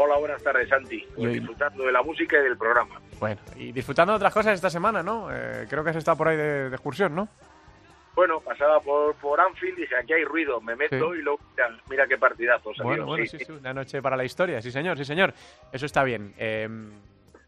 Hola, 0.00 0.16
buenas 0.16 0.42
tardes, 0.42 0.68
Santi. 0.68 1.04
Pues 1.16 1.32
disfrutando 1.32 1.84
de 1.84 1.90
la 1.90 2.02
música 2.02 2.38
y 2.38 2.42
del 2.42 2.56
programa. 2.56 3.00
Bueno, 3.18 3.40
y 3.56 3.72
disfrutando 3.72 4.12
de 4.12 4.16
otras 4.18 4.32
cosas 4.32 4.54
esta 4.54 4.70
semana, 4.70 5.02
¿no? 5.02 5.28
Eh, 5.32 5.66
creo 5.68 5.82
que 5.82 5.90
has 5.90 5.96
estado 5.96 6.16
por 6.16 6.28
ahí 6.28 6.36
de, 6.36 6.70
de 6.70 6.76
excursión, 6.76 7.16
¿no? 7.16 7.28
Bueno, 8.14 8.40
pasaba 8.40 8.78
por, 8.80 9.16
por 9.16 9.40
Anfield 9.40 9.78
y 9.78 9.80
dije, 9.82 9.96
aquí 9.96 10.12
hay 10.12 10.24
ruido, 10.24 10.60
me 10.60 10.76
meto 10.76 11.12
sí. 11.12 11.18
y 11.18 11.22
luego, 11.22 11.40
mira, 11.56 11.80
mira 11.90 12.06
qué 12.06 12.16
partidazo 12.16 12.72
salió. 12.74 12.90
Bueno, 12.90 13.06
bueno, 13.06 13.26
sí, 13.26 13.38
sí, 13.38 13.44
sí, 13.44 13.52
una 13.52 13.74
noche 13.74 14.00
para 14.00 14.16
la 14.16 14.24
historia, 14.24 14.62
sí 14.62 14.70
señor, 14.70 14.96
sí 14.98 15.04
señor. 15.04 15.34
Eso 15.72 15.86
está 15.86 16.04
bien. 16.04 16.32
Eh, 16.38 16.68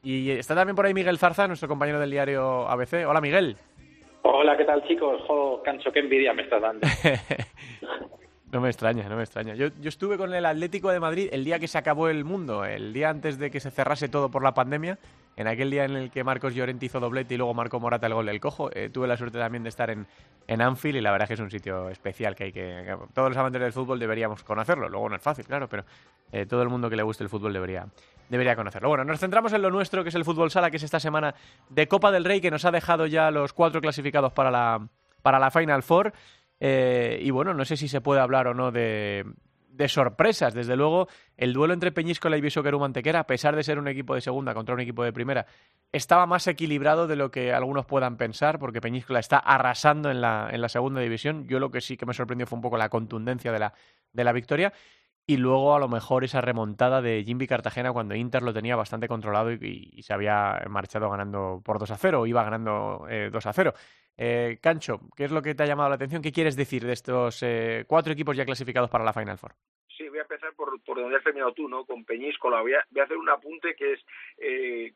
y 0.03 0.31
está 0.33 0.57
también 0.57 0.75
por 0.75 0.87
ahí 0.87 0.95
Miguel 0.95 1.19
Zarza, 1.19 1.47
nuestro 1.47 1.69
compañero 1.69 2.01
del 2.01 2.11
diario 2.11 2.69
ABC. 2.69 3.07
Hola, 3.07 3.21
Miguel. 3.21 3.57
Hola, 4.23 4.57
¿qué 4.57 4.65
tal, 4.65 4.87
chicos? 4.87 5.23
Jo, 5.27 5.63
Cancho, 5.65 5.93
qué 5.93 6.01
envidia 6.01 6.33
me 6.33 6.43
estás 6.43 6.61
dando. 6.61 6.87
No 8.53 8.61
me 8.61 8.69
extraña, 8.69 9.09
no 9.09 9.17
me 9.17 9.23
extraña. 9.23 9.55
Yo, 9.55 9.69
yo, 9.81 9.89
estuve 9.89 10.19
con 10.19 10.35
el 10.35 10.45
Atlético 10.45 10.91
de 10.91 10.99
Madrid 10.99 11.29
el 11.31 11.45
día 11.45 11.61
que 11.61 11.69
se 11.69 11.79
acabó 11.79 12.09
el 12.09 12.25
mundo, 12.25 12.65
el 12.65 12.93
día 12.93 13.09
antes 13.09 13.39
de 13.39 13.51
que 13.51 13.61
se 13.61 13.71
cerrase 13.71 14.09
todo 14.09 14.29
por 14.29 14.43
la 14.43 14.55
pandemia, 14.55 14.99
en 15.37 15.47
aquel 15.47 15.71
día 15.71 15.85
en 15.85 15.95
el 15.95 16.11
que 16.11 16.25
Marcos 16.25 16.55
Llorente 16.55 16.87
hizo 16.87 16.99
doblete 16.99 17.35
y 17.35 17.37
luego 17.37 17.55
Marco 17.55 17.79
Morata 17.79 18.09
el 18.09 18.15
gol 18.15 18.27
del 18.27 18.41
cojo, 18.41 18.69
eh, 18.75 18.91
tuve 18.91 19.07
la 19.07 19.17
suerte 19.17 19.39
también 19.39 19.63
de 19.63 19.69
estar 19.69 19.89
en, 19.89 20.07
en 20.49 20.61
Anfield 20.61 20.97
y 20.97 21.01
la 21.01 21.13
verdad 21.13 21.25
es 21.25 21.29
que 21.29 21.35
es 21.35 21.41
un 21.41 21.51
sitio 21.51 21.89
especial 21.91 22.35
que 22.35 22.45
hay 22.45 22.53
que, 22.53 22.97
todos 23.15 23.29
los 23.29 23.37
amantes 23.39 23.63
del 23.63 23.73
fútbol 23.73 24.01
deberíamos 24.01 24.43
conocerlo. 24.43 24.89
Luego 24.89 25.09
no 25.09 25.17
es 25.17 25.23
fácil, 25.23 25.47
claro, 25.47 25.69
pero 25.69 25.85
eh, 26.33 26.45
todo 26.45 26.63
el 26.63 26.69
mundo 26.69 26.91
que 26.91 26.97
le 26.97 27.05
guste 27.05 27.23
el 27.23 27.31
fútbol 27.31 27.53
debería, 27.53 27.87
debería 28.29 28.57
conocerlo. 28.57 28.89
Bueno, 28.89 29.05
nos 29.05 29.21
centramos 29.21 29.53
en 29.53 29.63
lo 29.63 29.71
nuestro, 29.71 30.03
que 30.03 30.09
es 30.09 30.15
el 30.17 30.25
fútbol 30.25 30.51
sala, 30.51 30.71
que 30.71 30.77
es 30.77 30.83
esta 30.83 30.99
semana 30.99 31.37
de 31.69 31.87
Copa 31.87 32.11
del 32.11 32.25
Rey, 32.25 32.41
que 32.41 32.51
nos 32.51 32.65
ha 32.65 32.73
dejado 32.73 33.07
ya 33.07 33.31
los 33.31 33.53
cuatro 33.53 33.81
clasificados 33.81 34.33
para 34.33 34.51
la, 34.51 34.89
para 35.23 35.39
la 35.39 35.51
Final 35.53 35.85
Four. 35.85 36.13
Eh, 36.61 37.19
y 37.23 37.31
bueno, 37.31 37.55
no 37.55 37.65
sé 37.65 37.77
si 37.77 37.89
se 37.89 38.03
puede 38.03 38.21
hablar 38.21 38.47
o 38.47 38.55
no 38.55 38.71
de, 38.71 39.25
sorpresas. 39.89 40.53
Desde 40.53 40.77
luego, 40.77 41.09
el 41.39 41.55
duelo 41.55 41.73
entre 41.73 41.91
Peñíscola 41.91 42.37
y 42.37 42.43
Visoqueru 42.43 42.79
Mantequera, 42.79 43.21
a 43.21 43.27
pesar 43.27 43.57
de 43.57 43.63
ser 43.63 43.79
un 43.79 43.89
equipo 43.89 44.15
de 44.15 44.21
segunda 44.21 44.53
contra 44.53 44.75
un 44.75 44.81
equipo 44.81 45.03
de 45.03 45.13
primera, 45.13 45.47
estaba 45.91 46.27
más 46.27 46.47
equilibrado 46.47 47.07
de 47.07 47.17
lo 47.17 47.31
que 47.31 47.55
algunos 47.55 47.87
puedan 47.87 48.19
pensar, 48.19 48.59
porque 48.59 48.83
Peñíscola 48.83 49.21
está 49.21 49.39
arrasando 49.39 50.11
en 50.11 50.21
la, 50.21 50.69
segunda 50.69 51.01
división. 51.01 51.49
Yo 51.49 51.59
lo 51.59 51.71
que 51.71 51.81
sí 51.81 51.97
que 51.97 52.05
me 52.05 52.13
sorprendió 52.13 52.47
fue 52.47 52.57
un 52.57 52.63
poco 52.63 52.77
la 52.77 52.91
contundencia 52.91 53.53
de 53.53 53.59
la, 53.59 53.73
de 54.13 54.25
la 54.25 54.33
victoria. 54.33 54.75
Y 55.27 55.37
luego, 55.37 55.75
a 55.75 55.79
lo 55.79 55.89
mejor, 55.89 56.25
esa 56.25 56.41
remontada 56.41 57.01
de 57.01 57.23
Jimby 57.25 57.47
Cartagena 57.47 57.93
cuando 57.93 58.15
Inter 58.17 58.43
lo 58.43 58.53
tenía 58.53 58.75
bastante 58.75 59.07
controlado 59.07 59.53
y, 59.53 60.03
se 60.03 60.13
había 60.13 60.61
marchado 60.69 61.09
ganando 61.09 61.63
por 61.65 61.79
2 61.79 61.91
a 61.93 61.97
0, 61.97 62.21
o 62.21 62.27
iba 62.27 62.43
ganando 62.43 63.07
eh, 63.09 63.31
2 63.33 63.47
a 63.47 63.53
0. 63.53 63.75
Eh, 64.23 64.59
Cancho, 64.61 65.01
¿qué 65.17 65.25
es 65.25 65.31
lo 65.31 65.41
que 65.41 65.55
te 65.55 65.63
ha 65.63 65.67
llamado 65.67 65.89
la 65.89 65.95
atención? 65.95 66.21
¿Qué 66.21 66.31
quieres 66.31 66.55
decir 66.55 66.85
de 66.85 66.93
estos 66.93 67.43
eh, 67.43 67.87
cuatro 67.89 68.13
equipos 68.13 68.37
ya 68.37 68.45
clasificados 68.45 68.91
para 68.91 69.03
la 69.03 69.15
Final 69.15 69.39
Four? 69.39 69.55
Sí, 69.97 70.07
voy 70.11 70.19
a 70.19 70.23
empezar 70.23 70.53
por, 70.53 70.79
por 70.83 71.01
donde 71.01 71.17
has 71.17 71.25
terminado 71.25 71.55
tú, 71.55 71.71
¿no? 71.71 71.87
Con 71.87 72.05
Peñíscola. 72.05 72.61
Voy 72.61 72.75
a, 72.75 72.85
voy 72.91 73.01
a 73.01 73.05
hacer 73.05 73.17
un 73.17 73.31
apunte 73.31 73.75
que 73.75 73.95
es 73.95 74.01
eh, 74.37 74.93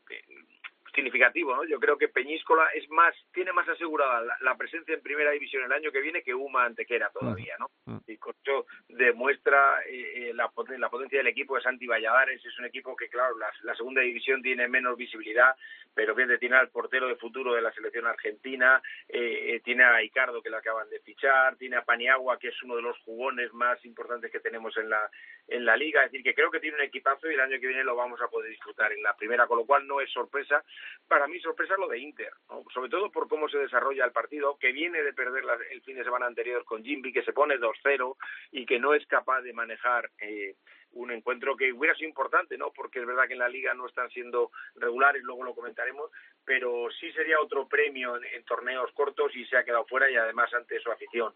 significativo, 0.95 1.55
¿no? 1.55 1.65
Yo 1.65 1.79
creo 1.79 1.97
que 1.97 2.07
Peñíscola 2.07 2.67
es 2.73 2.89
más, 2.89 3.13
tiene 3.33 3.51
más 3.53 3.67
asegurada 3.67 4.23
la, 4.41 4.55
presencia 4.55 4.95
en 4.95 5.01
primera 5.01 5.31
división 5.31 5.63
el 5.63 5.71
año 5.71 5.91
que 5.91 6.01
viene 6.01 6.23
que 6.23 6.33
Uma 6.33 6.65
Antequera 6.65 7.11
todavía, 7.11 7.55
¿no? 7.59 7.69
Y 8.07 8.17
con 8.17 8.33
eso 8.41 8.65
demuestra 8.87 9.81
eh, 9.87 10.29
eh 10.29 10.33
la, 10.33 10.49
la, 10.77 10.89
potencia 10.89 11.19
del 11.19 11.27
equipo 11.27 11.55
de 11.55 11.61
Santi 11.61 11.85
Valladares, 11.85 12.43
es 12.43 12.57
un 12.57 12.65
equipo 12.65 12.95
que, 12.95 13.09
claro, 13.09 13.37
la, 13.37 13.51
la 13.63 13.75
segunda 13.75 14.01
división 14.01 14.41
tiene 14.41 14.67
menos 14.67 14.97
visibilidad, 14.97 15.55
pero 15.93 16.15
que 16.15 16.25
tiene 16.37 16.57
al 16.57 16.69
portero 16.69 17.07
de 17.07 17.15
futuro 17.15 17.53
de 17.53 17.61
la 17.61 17.71
selección 17.73 18.05
argentina, 18.05 18.81
eh, 19.07 19.55
eh, 19.55 19.61
tiene 19.63 19.83
a 19.83 20.01
Icardo 20.03 20.41
que 20.41 20.49
lo 20.49 20.57
acaban 20.57 20.89
de 20.89 20.99
fichar, 20.99 21.55
tiene 21.57 21.77
a 21.77 21.83
Paniagua 21.83 22.39
que 22.39 22.49
es 22.49 22.63
uno 22.63 22.75
de 22.75 22.81
los 22.81 22.97
jugones 22.99 23.53
más 23.53 23.83
importantes 23.85 24.31
que 24.31 24.39
tenemos 24.39 24.75
en 24.77 24.89
la 24.89 25.09
en 25.47 25.63
la 25.63 25.77
liga, 25.77 26.03
es 26.03 26.11
decir, 26.11 26.23
que 26.23 26.33
creo 26.33 26.49
que 26.49 26.59
tiene 26.59 26.77
un 26.77 26.83
equipazo 26.83 27.29
y 27.29 27.35
el 27.35 27.39
año 27.39 27.59
que 27.59 27.67
viene 27.67 27.83
lo 27.83 27.95
vamos 27.95 28.19
a 28.19 28.27
poder 28.27 28.49
disfrutar 28.49 28.91
en 28.91 29.03
la 29.03 29.15
primera, 29.15 29.45
con 29.45 29.59
lo 29.59 29.65
cual 29.65 29.85
no 29.85 30.01
es 30.01 30.11
sorpresa 30.11 30.63
para 31.07 31.27
mí 31.27 31.39
sorpresa 31.39 31.75
lo 31.77 31.87
de 31.87 31.99
Inter, 31.99 32.31
sobre 32.73 32.89
todo 32.89 33.11
por 33.11 33.27
cómo 33.27 33.47
se 33.49 33.57
desarrolla 33.57 34.05
el 34.05 34.11
partido, 34.11 34.57
que 34.57 34.71
viene 34.71 35.01
de 35.03 35.13
perder 35.13 35.43
el 35.71 35.81
fin 35.81 35.95
de 35.97 36.03
semana 36.03 36.25
anterior 36.25 36.63
con 36.65 36.83
Jimby, 36.83 37.13
que 37.13 37.23
se 37.23 37.33
pone 37.33 37.57
2-0 37.57 38.15
y 38.51 38.65
que 38.65 38.79
no 38.79 38.93
es 38.93 39.05
capaz 39.07 39.41
de 39.41 39.53
manejar 39.53 40.09
eh, 40.19 40.55
un 40.95 41.11
encuentro 41.11 41.55
que 41.55 41.71
hubiera 41.71 41.95
sido 41.95 42.09
importante, 42.09 42.57
¿no? 42.57 42.71
Porque 42.71 42.99
es 42.99 43.05
verdad 43.05 43.27
que 43.27 43.33
en 43.33 43.39
la 43.39 43.49
liga 43.49 43.73
no 43.73 43.85
están 43.87 44.09
siendo 44.09 44.51
regulares, 44.75 45.21
luego 45.23 45.43
lo 45.43 45.53
comentaremos, 45.53 46.09
pero 46.43 46.89
sí 46.99 47.11
sería 47.11 47.39
otro 47.39 47.67
premio 47.67 48.15
en, 48.15 48.43
torneos 48.45 48.91
cortos 48.93 49.35
y 49.35 49.45
se 49.45 49.57
ha 49.57 49.63
quedado 49.63 49.85
fuera 49.85 50.09
y 50.09 50.15
además 50.15 50.53
ante 50.53 50.79
su 50.79 50.91
afición. 50.91 51.33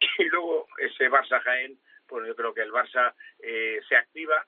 Y 0.18 0.24
luego 0.28 0.68
ese 0.78 1.10
Barça 1.10 1.40
Jaén, 1.42 1.76
pues 2.06 2.26
yo 2.26 2.36
creo 2.36 2.54
que 2.54 2.62
el 2.62 2.70
Barça 2.70 3.14
eh, 3.40 3.80
se 3.88 3.96
activa, 3.96 4.46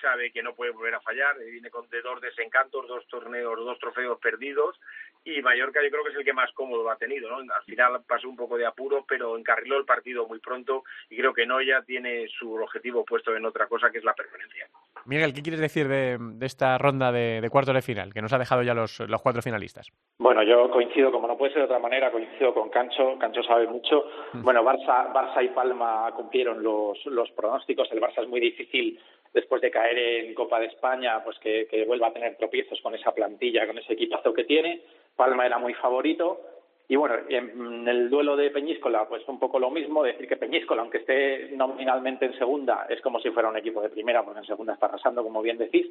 sabe 0.00 0.30
que 0.30 0.42
no 0.42 0.54
puede 0.54 0.72
volver 0.72 0.94
a 0.94 1.00
fallar, 1.00 1.36
viene 1.38 1.70
con 1.70 1.88
de 1.88 2.02
dos 2.02 2.20
desencantos, 2.20 2.86
dos 2.88 3.06
torneos, 3.08 3.56
dos 3.58 3.78
trofeos 3.78 4.18
perdidos 4.18 4.78
y 5.26 5.42
Mallorca 5.42 5.82
yo 5.82 5.90
creo 5.90 6.04
que 6.04 6.10
es 6.10 6.16
el 6.16 6.24
que 6.24 6.32
más 6.32 6.52
cómodo 6.52 6.88
ha 6.88 6.96
tenido, 6.96 7.28
¿no? 7.28 7.38
Al 7.38 7.62
final 7.64 8.00
pasó 8.06 8.28
un 8.28 8.36
poco 8.36 8.56
de 8.56 8.64
apuro, 8.64 9.04
pero 9.08 9.36
encarriló 9.36 9.76
el 9.76 9.84
partido 9.84 10.26
muy 10.26 10.38
pronto 10.38 10.84
y 11.10 11.16
creo 11.16 11.34
que 11.34 11.46
Noya 11.46 11.82
tiene 11.82 12.28
su 12.28 12.54
objetivo 12.54 13.04
puesto 13.04 13.34
en 13.34 13.44
otra 13.44 13.66
cosa 13.66 13.90
que 13.90 13.98
es 13.98 14.04
la 14.04 14.14
permanencia. 14.14 14.68
Miguel, 15.04 15.34
¿qué 15.34 15.42
quieres 15.42 15.60
decir 15.60 15.88
de, 15.88 16.18
esta 16.40 16.78
ronda 16.78 17.10
de, 17.10 17.40
de, 17.40 17.50
cuartos 17.50 17.74
de 17.74 17.82
final, 17.82 18.14
que 18.14 18.22
nos 18.22 18.32
ha 18.32 18.38
dejado 18.38 18.62
ya 18.62 18.74
los, 18.74 19.00
los 19.00 19.20
cuatro 19.20 19.42
finalistas? 19.42 19.90
Bueno, 20.18 20.42
yo 20.42 20.70
coincido, 20.70 21.10
como 21.10 21.26
no 21.26 21.36
puede 21.36 21.52
ser 21.52 21.62
de 21.62 21.66
otra 21.66 21.78
manera, 21.78 22.10
coincido 22.10 22.54
con 22.54 22.70
Cancho, 22.70 23.18
Cancho 23.18 23.42
sabe 23.42 23.66
mucho. 23.66 24.04
Mm. 24.32 24.42
Bueno, 24.42 24.62
Barça, 24.62 25.12
Barça 25.12 25.44
y 25.44 25.48
Palma 25.48 26.10
cumplieron 26.14 26.62
los, 26.62 27.04
los 27.06 27.30
pronósticos, 27.32 27.90
el 27.92 28.00
Barça 28.00 28.22
es 28.22 28.28
muy 28.28 28.40
difícil 28.40 28.98
después 29.32 29.60
de 29.62 29.70
caer 29.70 29.98
en 29.98 30.34
Copa 30.34 30.60
de 30.60 30.66
España, 30.66 31.22
pues 31.24 31.38
que, 31.38 31.84
vuelva 31.86 32.08
a 32.08 32.12
tener 32.12 32.36
tropiezos 32.36 32.80
con 32.80 32.94
esa 32.94 33.12
plantilla, 33.12 33.66
con 33.66 33.78
ese 33.78 33.92
equipazo 33.94 34.32
que 34.32 34.44
tiene. 34.44 34.82
Palma 35.14 35.46
era 35.46 35.58
muy 35.58 35.74
favorito. 35.74 36.40
Y 36.88 36.94
bueno, 36.94 37.16
en 37.28 37.88
el 37.88 38.08
duelo 38.08 38.36
de 38.36 38.50
Peñíscola, 38.50 39.08
pues 39.08 39.26
un 39.26 39.40
poco 39.40 39.58
lo 39.58 39.70
mismo, 39.70 40.04
decir 40.04 40.28
que 40.28 40.36
Peñíscola, 40.36 40.82
aunque 40.82 40.98
esté 40.98 41.50
nominalmente 41.50 42.26
en 42.26 42.38
segunda, 42.38 42.86
es 42.88 43.00
como 43.00 43.18
si 43.18 43.30
fuera 43.30 43.48
un 43.48 43.56
equipo 43.56 43.82
de 43.82 43.88
primera, 43.88 44.22
porque 44.22 44.38
en 44.38 44.46
segunda 44.46 44.74
está 44.74 44.86
arrasando, 44.86 45.24
como 45.24 45.42
bien 45.42 45.58
decís. 45.58 45.88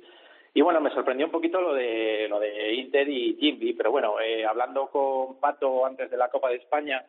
Y 0.53 0.61
bueno, 0.61 0.79
me 0.79 0.91
sorprendió 0.91 1.25
un 1.25 1.33
poquito 1.33 1.59
lo 1.59 1.73
de 1.73 2.27
lo 2.29 2.39
de 2.39 2.73
Inter 2.75 3.09
y 3.09 3.35
Jimby, 3.37 3.73
pero 3.73 3.91
bueno, 3.91 4.21
eh, 4.21 4.45
hablando 4.45 4.87
con 4.87 5.37
Pato 5.37 5.85
antes 5.85 6.09
de 6.09 6.15
la 6.15 6.29
Copa 6.29 6.49
de 6.49 6.55
España, 6.55 7.05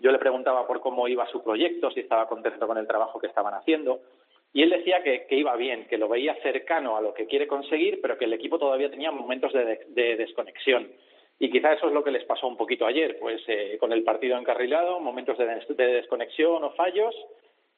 yo 0.00 0.12
le 0.12 0.18
preguntaba 0.18 0.66
por 0.66 0.80
cómo 0.80 1.08
iba 1.08 1.26
su 1.28 1.42
proyecto, 1.42 1.90
si 1.90 2.00
estaba 2.00 2.28
contento 2.28 2.66
con 2.66 2.76
el 2.76 2.86
trabajo 2.86 3.18
que 3.18 3.26
estaban 3.26 3.54
haciendo. 3.54 4.00
Y 4.52 4.62
él 4.62 4.70
decía 4.70 5.02
que, 5.02 5.26
iba 5.30 5.54
bien, 5.56 5.86
que 5.86 5.98
lo 5.98 6.08
veía 6.08 6.34
cercano 6.42 6.96
a 6.96 7.00
lo 7.00 7.14
que 7.14 7.26
quiere 7.26 7.46
conseguir, 7.46 8.00
pero 8.00 8.18
que 8.18 8.24
el 8.24 8.32
equipo 8.32 8.58
todavía 8.58 8.90
tenía 8.90 9.12
momentos 9.12 9.52
de, 9.52 10.16
desconexión. 10.16 10.90
Y 11.38 11.50
quizá 11.50 11.72
eso 11.72 11.86
es 11.86 11.92
lo 11.92 12.02
que 12.02 12.10
les 12.10 12.24
pasó 12.24 12.48
un 12.48 12.56
poquito 12.56 12.84
ayer, 12.84 13.18
pues 13.18 13.40
eh, 13.46 13.76
con 13.78 13.92
el 13.92 14.02
partido 14.02 14.36
encarrilado, 14.36 15.00
momentos 15.00 15.38
de, 15.38 15.74
desconexión 15.76 16.64
o 16.64 16.72
fallos. 16.72 17.14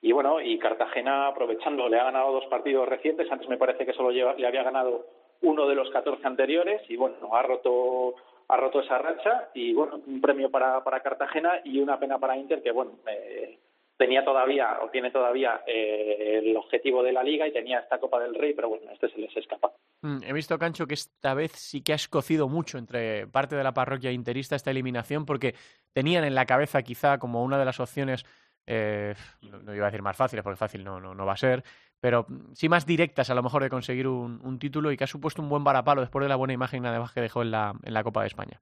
Y 0.00 0.12
bueno, 0.12 0.40
y 0.40 0.58
Cartagena 0.58 1.28
aprovechando, 1.28 1.88
le 1.88 1.98
ha 1.98 2.04
ganado 2.04 2.32
dos 2.32 2.46
partidos 2.46 2.88
recientes, 2.88 3.30
antes 3.30 3.48
me 3.48 3.58
parece 3.58 3.86
que 3.86 3.92
solo 3.92 4.10
le 4.10 4.46
había 4.46 4.62
ganado 4.64 5.06
uno 5.42 5.68
de 5.68 5.74
los 5.74 5.90
14 5.90 6.26
anteriores 6.26 6.82
y 6.88 6.96
bueno, 6.96 7.16
ha 7.32 7.42
roto 7.42 8.14
ha 8.48 8.56
roto 8.56 8.80
esa 8.80 8.98
racha 8.98 9.50
y 9.54 9.72
bueno, 9.72 10.00
un 10.06 10.20
premio 10.20 10.50
para, 10.50 10.82
para 10.84 11.00
Cartagena 11.00 11.60
y 11.64 11.80
una 11.80 11.98
pena 11.98 12.18
para 12.18 12.36
Inter 12.36 12.62
que 12.62 12.70
bueno, 12.70 12.92
eh, 13.06 13.58
tenía 13.96 14.24
todavía 14.24 14.78
o 14.82 14.90
tiene 14.90 15.10
todavía 15.10 15.62
eh, 15.66 16.40
el 16.42 16.56
objetivo 16.56 17.02
de 17.02 17.12
la 17.12 17.22
liga 17.22 17.46
y 17.46 17.52
tenía 17.52 17.80
esta 17.80 17.98
Copa 17.98 18.20
del 18.20 18.34
Rey, 18.34 18.54
pero 18.54 18.68
bueno, 18.68 18.90
este 18.90 19.08
se 19.10 19.18
les 19.18 19.36
escapa. 19.36 19.72
Mm, 20.02 20.24
he 20.24 20.32
visto, 20.32 20.58
Cancho, 20.58 20.86
que 20.86 20.94
esta 20.94 21.34
vez 21.34 21.52
sí 21.52 21.82
que 21.82 21.92
ha 21.92 21.96
escocido 21.96 22.48
mucho 22.48 22.78
entre 22.78 23.26
parte 23.28 23.54
de 23.54 23.62
la 23.62 23.72
parroquia 23.72 24.10
interista 24.10 24.56
esta 24.56 24.72
eliminación 24.72 25.24
porque 25.24 25.54
tenían 25.92 26.24
en 26.24 26.34
la 26.34 26.46
cabeza 26.46 26.82
quizá 26.82 27.18
como 27.18 27.44
una 27.44 27.58
de 27.58 27.64
las 27.64 27.78
opciones, 27.78 28.24
eh, 28.66 29.14
no, 29.42 29.74
iba 29.74 29.86
a 29.86 29.90
decir 29.90 30.02
más 30.02 30.16
fáciles 30.16 30.42
porque 30.42 30.56
fácil 30.56 30.82
no, 30.82 31.00
no, 31.00 31.26
va 31.26 31.32
a 31.34 31.36
ser, 31.36 31.62
pero 32.00 32.26
sí 32.52 32.68
más 32.68 32.84
directas 32.84 33.30
a 33.30 33.34
lo 33.34 33.42
mejor 33.42 33.62
de 33.62 33.70
conseguir 33.70 34.08
un, 34.08 34.58
título 34.58 34.90
y 34.90 34.96
que 34.96 35.04
ha 35.04 35.08
supuesto 35.08 35.40
un 35.40 35.48
buen 35.48 35.62
varapalo 35.62 36.00
después 36.00 36.24
de 36.24 36.28
la 36.28 36.36
buena 36.36 36.54
imagen 36.54 36.84
además 36.84 37.12
que 37.12 37.20
dejó 37.20 37.42
en 37.42 37.52
la, 37.52 37.72
en 37.84 37.94
la 37.94 38.02
Copa 38.02 38.22
de 38.22 38.26
España. 38.26 38.60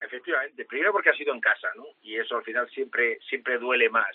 Efectivamente, 0.00 0.66
primero 0.66 0.92
porque 0.92 1.10
ha 1.10 1.16
sido 1.16 1.32
en 1.32 1.40
casa, 1.40 1.68
¿no? 1.76 1.84
Y 2.02 2.16
eso 2.16 2.36
al 2.36 2.44
final 2.44 2.68
siempre, 2.68 3.18
siempre 3.28 3.58
duele 3.58 3.88
más. 3.88 4.14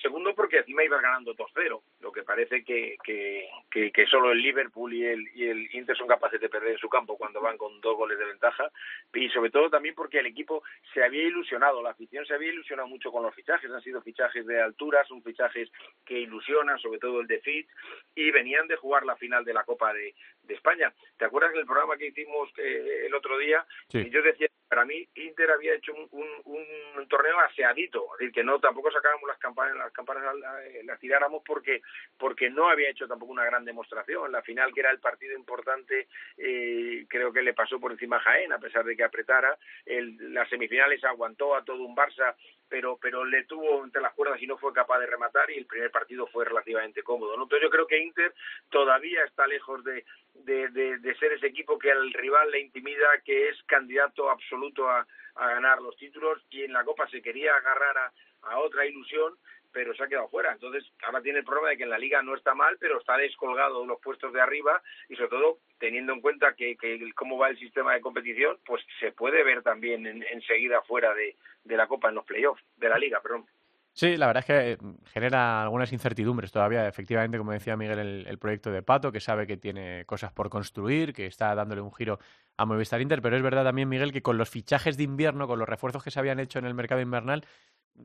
Segundo, 0.00 0.34
porque 0.34 0.58
encima 0.58 0.82
iba 0.82 1.00
ganando 1.00 1.34
2-0, 1.34 1.82
lo 2.00 2.12
que 2.12 2.22
parece 2.22 2.64
que, 2.64 2.96
que, 3.04 3.48
que, 3.70 4.06
solo 4.06 4.32
el 4.32 4.40
Liverpool 4.40 4.94
y 4.94 5.04
el, 5.04 5.28
y 5.34 5.46
el 5.46 5.74
Inter 5.74 5.96
son 5.96 6.08
capaces 6.08 6.40
de 6.40 6.48
perder 6.48 6.72
en 6.72 6.78
su 6.78 6.88
campo 6.88 7.18
cuando 7.18 7.40
van 7.40 7.58
con 7.58 7.80
dos 7.80 7.96
goles 7.96 8.18
de 8.18 8.24
ventaja. 8.24 8.70
Y 9.12 9.28
sobre 9.28 9.50
todo 9.50 9.68
también 9.68 9.94
porque 9.94 10.20
el 10.20 10.26
equipo 10.26 10.62
se 10.94 11.04
había 11.04 11.24
ilusionado, 11.24 11.82
la 11.82 11.90
afición 11.90 12.24
se 12.24 12.34
había 12.34 12.52
ilusionado 12.52 12.88
mucho 12.88 13.12
con 13.12 13.22
los 13.22 13.34
fichajes. 13.34 13.70
Han 13.70 13.82
sido 13.82 14.00
fichajes 14.00 14.46
de 14.46 14.62
altura, 14.62 15.04
son 15.04 15.22
fichajes 15.22 15.70
que 16.06 16.20
ilusionan, 16.20 16.78
sobre 16.78 16.98
todo 16.98 17.20
el 17.20 17.26
de 17.26 17.40
Fitz, 17.40 17.68
y 18.14 18.30
venían 18.30 18.66
de 18.68 18.76
jugar 18.76 19.04
la 19.04 19.16
final 19.16 19.44
de 19.44 19.52
la 19.54 19.64
Copa 19.64 19.92
de, 19.92 20.14
de 20.50 20.56
España. 20.56 20.92
¿Te 21.16 21.24
acuerdas 21.24 21.52
del 21.52 21.64
programa 21.64 21.96
que 21.96 22.08
hicimos 22.08 22.50
eh, 22.58 23.04
el 23.06 23.14
otro 23.14 23.38
día? 23.38 23.64
Sí. 23.88 24.10
Yo 24.10 24.20
decía 24.22 24.48
para 24.68 24.84
mí 24.84 25.08
Inter 25.16 25.50
había 25.50 25.74
hecho 25.74 25.92
un, 25.92 26.08
un, 26.12 26.62
un, 26.96 27.08
torneo 27.08 27.40
aseadito, 27.40 28.04
es 28.12 28.18
decir, 28.20 28.32
que 28.32 28.44
no 28.44 28.60
tampoco 28.60 28.88
sacábamos 28.92 29.26
las 29.26 29.38
campanas, 29.38 29.76
las 29.76 29.92
campanas 29.92 30.22
eh, 30.64 30.82
las 30.84 31.00
tiráramos 31.00 31.42
porque 31.44 31.82
porque 32.16 32.50
no 32.50 32.68
había 32.68 32.88
hecho 32.88 33.08
tampoco 33.08 33.32
una 33.32 33.44
gran 33.44 33.64
demostración. 33.64 34.30
La 34.30 34.42
final, 34.42 34.72
que 34.72 34.80
era 34.80 34.92
el 34.92 35.00
partido 35.00 35.36
importante, 35.36 36.06
eh, 36.36 37.04
creo 37.08 37.32
que 37.32 37.42
le 37.42 37.52
pasó 37.52 37.80
por 37.80 37.90
encima 37.90 38.18
a 38.18 38.20
Jaén, 38.20 38.52
a 38.52 38.60
pesar 38.60 38.84
de 38.84 38.96
que 38.96 39.02
apretara. 39.02 39.58
El, 39.84 40.32
las 40.32 40.48
semifinales 40.48 41.02
aguantó 41.02 41.56
a 41.56 41.64
todo 41.64 41.82
un 41.82 41.96
Barça 41.96 42.36
pero 42.70 42.96
pero 42.96 43.24
le 43.24 43.44
tuvo 43.44 43.84
entre 43.84 44.00
las 44.00 44.14
cuerdas 44.14 44.40
y 44.40 44.46
no 44.46 44.56
fue 44.56 44.72
capaz 44.72 45.00
de 45.00 45.06
rematar 45.06 45.50
y 45.50 45.58
el 45.58 45.66
primer 45.66 45.90
partido 45.90 46.26
fue 46.28 46.44
relativamente 46.44 47.02
cómodo. 47.02 47.36
¿no? 47.36 47.42
Entonces 47.42 47.64
yo 47.64 47.70
creo 47.70 47.86
que 47.86 47.98
Inter 47.98 48.32
todavía 48.70 49.24
está 49.24 49.46
lejos 49.46 49.84
de, 49.84 50.04
de, 50.34 50.68
de, 50.70 51.14
ser 51.16 51.32
ese 51.32 51.48
equipo 51.48 51.78
que 51.78 51.90
al 51.90 52.12
rival 52.12 52.50
le 52.50 52.60
intimida, 52.60 53.08
que 53.24 53.48
es 53.48 53.62
candidato 53.64 54.30
absoluto 54.30 54.88
a, 54.88 55.06
a 55.34 55.48
ganar 55.48 55.82
los 55.82 55.96
títulos 55.96 56.38
y 56.50 56.62
en 56.62 56.72
la 56.72 56.84
Copa 56.84 57.08
se 57.08 57.20
quería 57.20 57.54
agarrar 57.56 57.98
a, 57.98 58.12
a 58.42 58.58
otra 58.60 58.86
ilusión 58.86 59.36
pero 59.72 59.94
se 59.94 60.02
ha 60.02 60.08
quedado 60.08 60.28
fuera. 60.28 60.52
Entonces, 60.52 60.84
ahora 61.02 61.22
tiene 61.22 61.40
el 61.40 61.44
problema 61.44 61.70
de 61.70 61.76
que 61.76 61.84
en 61.84 61.90
la 61.90 61.98
liga 61.98 62.22
no 62.22 62.34
está 62.34 62.54
mal, 62.54 62.76
pero 62.78 62.98
está 62.98 63.16
descolgado 63.16 63.80
de 63.80 63.86
los 63.86 64.00
puestos 64.00 64.32
de 64.32 64.40
arriba 64.40 64.82
y 65.08 65.16
sobre 65.16 65.30
todo 65.30 65.58
teniendo 65.78 66.12
en 66.12 66.20
cuenta 66.20 66.54
que, 66.54 66.76
cómo 67.14 67.38
va 67.38 67.48
el 67.48 67.58
sistema 67.58 67.94
de 67.94 68.00
competición, 68.00 68.58
pues 68.64 68.82
se 68.98 69.12
puede 69.12 69.42
ver 69.44 69.62
también 69.62 70.06
enseguida 70.30 70.82
fuera 70.82 71.14
de, 71.14 71.36
de 71.64 71.76
la 71.76 71.86
Copa 71.86 72.08
en 72.08 72.16
los 72.16 72.24
playoffs, 72.24 72.62
de 72.76 72.88
la 72.88 72.98
liga, 72.98 73.20
perdón. 73.20 73.46
Sí, 73.92 74.16
la 74.16 74.28
verdad 74.28 74.44
es 74.46 74.46
que 74.46 74.78
genera 75.12 75.62
algunas 75.62 75.92
incertidumbres 75.92 76.52
todavía. 76.52 76.86
Efectivamente, 76.86 77.38
como 77.38 77.52
decía 77.52 77.76
Miguel, 77.76 78.24
el, 78.26 78.38
proyecto 78.38 78.70
de 78.70 78.82
Pato, 78.82 79.10
que 79.10 79.20
sabe 79.20 79.46
que 79.46 79.56
tiene 79.56 80.04
cosas 80.06 80.32
por 80.32 80.48
construir, 80.48 81.12
que 81.12 81.26
está 81.26 81.54
dándole 81.54 81.80
un 81.80 81.92
giro 81.92 82.18
a 82.56 82.64
Movistar 82.66 83.00
Inter, 83.00 83.20
pero 83.20 83.36
es 83.36 83.42
verdad 83.42 83.64
también, 83.64 83.88
Miguel, 83.88 84.12
que 84.12 84.22
con 84.22 84.38
los 84.38 84.48
fichajes 84.48 84.96
de 84.96 85.02
invierno, 85.02 85.48
con 85.48 85.58
los 85.58 85.68
refuerzos 85.68 86.04
que 86.04 86.10
se 86.10 86.20
habían 86.20 86.38
hecho 86.38 86.58
en 86.58 86.66
el 86.66 86.74
mercado 86.74 87.00
invernal, 87.00 87.44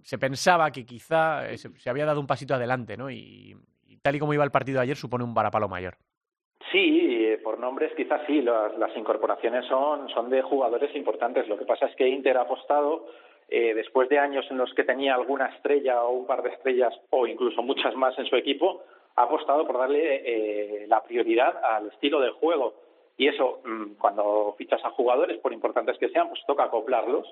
se 0.03 0.17
pensaba 0.17 0.71
que 0.71 0.85
quizá 0.85 1.49
eh, 1.49 1.57
se, 1.57 1.89
había 1.89 2.05
dado 2.05 2.19
un 2.19 2.27
pasito 2.27 2.53
adelante, 2.53 2.97
¿no? 2.97 3.09
Y, 3.09 3.55
tal 4.01 4.15
y 4.15 4.19
como 4.19 4.33
iba 4.33 4.43
el 4.43 4.51
partido 4.51 4.79
ayer, 4.79 4.95
supone 4.95 5.23
un 5.23 5.33
varapalo 5.33 5.67
mayor. 5.67 5.95
Sí, 6.71 7.25
eh, 7.25 7.39
por 7.43 7.59
nombres 7.59 7.91
quizás 7.95 8.21
sí, 8.27 8.41
las, 8.41 8.77
las 8.77 8.95
incorporaciones 8.95 9.65
son, 9.65 10.09
son 10.09 10.29
de 10.29 10.41
jugadores 10.41 10.95
importantes. 10.95 11.47
Lo 11.47 11.57
que 11.57 11.65
pasa 11.65 11.87
es 11.87 11.95
que 11.95 12.07
Inter 12.07 12.37
ha 12.37 12.41
apostado 12.41 13.07
eh, 13.47 13.73
después 13.75 14.09
de 14.09 14.17
años 14.17 14.45
en 14.49 14.57
los 14.57 14.73
que 14.73 14.83
tenía 14.83 15.13
alguna 15.13 15.47
estrella 15.47 16.03
o 16.03 16.11
un 16.11 16.25
par 16.25 16.41
de 16.41 16.49
estrellas 16.49 16.93
o 17.11 17.27
incluso 17.27 17.61
muchas 17.61 17.95
más 17.95 18.17
en 18.17 18.25
su 18.25 18.35
equipo, 18.35 18.83
ha 19.15 19.23
apostado 19.23 19.65
por 19.67 19.77
darle 19.77 20.21
eh, 20.25 20.87
la 20.87 21.03
prioridad 21.03 21.63
al 21.63 21.87
estilo 21.87 22.19
del 22.19 22.31
juego. 22.31 22.73
Y 23.17 23.27
eso, 23.27 23.61
mm, 23.63 23.93
cuando 23.99 24.55
fichas 24.57 24.83
a 24.83 24.89
jugadores, 24.89 25.37
por 25.39 25.53
importantes 25.53 25.97
que 25.97 26.09
sean, 26.09 26.27
pues 26.29 26.41
toca 26.47 26.63
acoplarlos. 26.63 27.27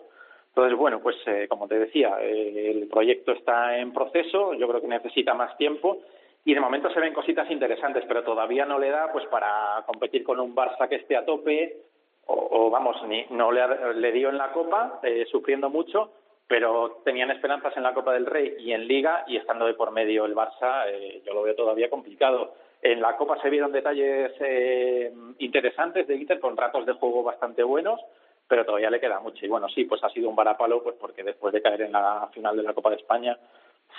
Entonces, 0.55 0.77
bueno, 0.77 0.99
pues 1.01 1.15
eh, 1.25 1.47
como 1.49 1.67
te 1.67 1.79
decía, 1.79 2.19
el 2.21 2.87
proyecto 2.87 3.31
está 3.31 3.77
en 3.79 3.91
proceso, 3.91 4.53
yo 4.53 4.67
creo 4.67 4.81
que 4.81 4.87
necesita 4.87 5.33
más 5.33 5.57
tiempo 5.57 5.99
y 6.45 6.53
de 6.53 6.59
momento 6.59 6.91
se 6.91 6.99
ven 6.99 7.13
cositas 7.13 7.49
interesantes, 7.49 8.03
pero 8.07 8.23
todavía 8.23 8.65
no 8.65 8.77
le 8.77 8.89
da 8.89 9.11
pues 9.11 9.25
para 9.27 9.83
competir 9.87 10.23
con 10.23 10.39
un 10.39 10.55
Barça 10.55 10.87
que 10.87 10.97
esté 10.97 11.15
a 11.15 11.25
tope 11.25 11.77
o, 12.25 12.69
vamos, 12.69 12.95
ni, 13.07 13.25
no 13.31 13.51
le, 13.51 13.93
le, 13.95 14.11
dio 14.11 14.29
en 14.29 14.37
la 14.37 14.51
Copa, 14.51 14.99
eh, 15.03 15.25
sufriendo 15.29 15.69
mucho, 15.69 16.11
pero 16.47 17.01
tenían 17.03 17.31
esperanzas 17.31 17.75
en 17.75 17.83
la 17.83 17.93
Copa 17.93 18.13
del 18.13 18.25
Rey 18.25 18.55
y 18.59 18.71
en 18.71 18.87
Liga, 18.87 19.25
y 19.27 19.37
estando 19.37 19.65
de 19.65 19.73
por 19.73 19.91
medio 19.91 20.25
el 20.25 20.35
Barça, 20.35 20.85
eh, 20.87 21.21
yo 21.25 21.33
lo 21.33 21.43
veo 21.43 21.55
todavía 21.55 21.89
complicado. 21.89 22.53
En 22.81 23.01
la 23.01 23.17
Copa 23.17 23.41
se 23.41 23.49
vieron 23.49 23.71
detalles 23.71 24.31
eh, 24.39 25.11
interesantes 25.39 26.07
de 26.07 26.15
Inter, 26.15 26.39
con 26.39 26.55
ratos 26.55 26.85
de 26.85 26.93
juego 26.93 27.23
bastante 27.23 27.63
buenos, 27.63 27.99
pero 28.47 28.65
todavía 28.65 28.89
le 28.89 28.99
queda 28.99 29.19
mucho. 29.19 29.45
Y 29.45 29.49
bueno, 29.49 29.67
sí, 29.69 29.85
pues 29.85 30.03
ha 30.03 30.09
sido 30.09 30.29
un 30.29 30.35
varapalo, 30.35 30.83
pues 30.83 30.95
porque 30.99 31.23
después 31.23 31.53
de 31.53 31.61
caer 31.61 31.81
en 31.83 31.91
la 31.91 32.29
final 32.33 32.55
de 32.55 32.63
la 32.63 32.73
Copa 32.73 32.89
de 32.89 32.97
España, 32.97 33.37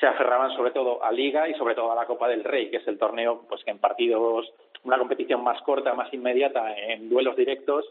se 0.01 0.07
aferraban 0.07 0.55
sobre 0.57 0.73
todo 0.73 1.03
a 1.05 1.13
Liga 1.13 1.49
y 1.49 1.55
sobre 1.55 1.75
todo 1.75 1.93
a 1.93 1.95
la 1.95 2.07
Copa 2.07 2.29
del 2.29 2.45
Rey, 2.45 2.71
que 2.71 2.79
es 2.79 2.89
el 2.89 2.99
torneo 2.99 3.45
pues 3.49 3.63
que 3.65 3.71
en 3.71 3.79
partidos, 3.79 4.53
una 4.83 4.99
competición 4.99 5.43
más 5.43 5.61
corta, 5.63 5.95
más 5.95 6.13
inmediata, 6.13 6.77
en 6.77 7.09
duelos 7.09 7.37
directos, 7.37 7.85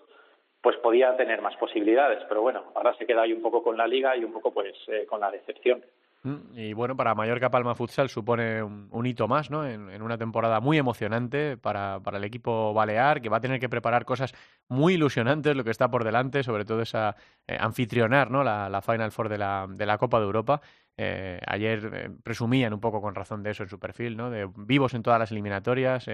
pues 0.62 0.78
podía 0.78 1.16
tener 1.18 1.42
más 1.42 1.56
posibilidades. 1.58 2.24
Pero 2.28 2.42
bueno, 2.42 2.64
ahora 2.76 2.94
se 2.96 3.06
queda 3.06 3.24
ahí 3.24 3.34
un 3.34 3.42
poco 3.42 3.64
con 3.64 3.78
la 3.78 3.88
liga 3.88 4.16
y 4.16 4.24
un 4.24 4.34
poco 4.34 4.52
pues 4.52 4.74
eh, 4.88 5.06
con 5.06 5.20
la 5.20 5.32
decepción. 5.32 5.84
Mm, 6.26 6.58
y 6.58 6.74
bueno, 6.74 6.96
para 6.96 7.16
Mallorca 7.16 7.52
Palma 7.52 7.76
Futsal 7.76 8.08
supone 8.10 8.64
un, 8.64 9.06
hito 9.06 9.28
más, 9.28 9.52
¿no? 9.52 9.68
En, 9.68 10.02
una 10.02 10.18
temporada 10.18 10.62
muy 10.62 10.78
emocionante 10.78 11.58
para, 11.58 12.00
para, 12.00 12.18
el 12.18 12.24
equipo 12.24 12.74
balear, 12.74 13.22
que 13.22 13.28
va 13.28 13.38
a 13.38 13.42
tener 13.42 13.60
que 13.60 13.68
preparar 13.68 14.06
cosas 14.06 14.34
muy 14.70 14.94
ilusionantes, 14.94 15.56
lo 15.56 15.66
que 15.66 15.72
está 15.72 15.92
por 15.92 16.06
delante, 16.06 16.44
sobre 16.44 16.64
todo 16.64 16.82
esa 16.82 17.18
eh, 17.48 17.58
anfitrionar, 17.60 18.32
¿no? 18.32 18.44
La, 18.44 18.82
Final 18.82 19.12
Four 19.12 19.28
de 19.28 19.38
la, 19.38 19.68
de 19.70 19.86
la 19.86 19.98
Copa 19.98 20.20
de 20.20 20.26
Europa. 20.26 20.62
Eh, 20.96 21.42
ayer 21.46 22.12
presumían 22.24 22.74
un 22.74 22.80
poco 22.80 23.02
con 23.02 23.16
razón 23.16 23.44
de 23.44 23.52
eso 23.52 23.64
en 23.64 23.70
su 23.70 23.80
perfil, 23.80 24.16
¿no? 24.16 24.30
De 24.30 24.50
vivos 24.56 24.94
en 24.94 25.04
todas 25.04 25.20
las 25.20 25.32
eliminatorias, 25.32 26.08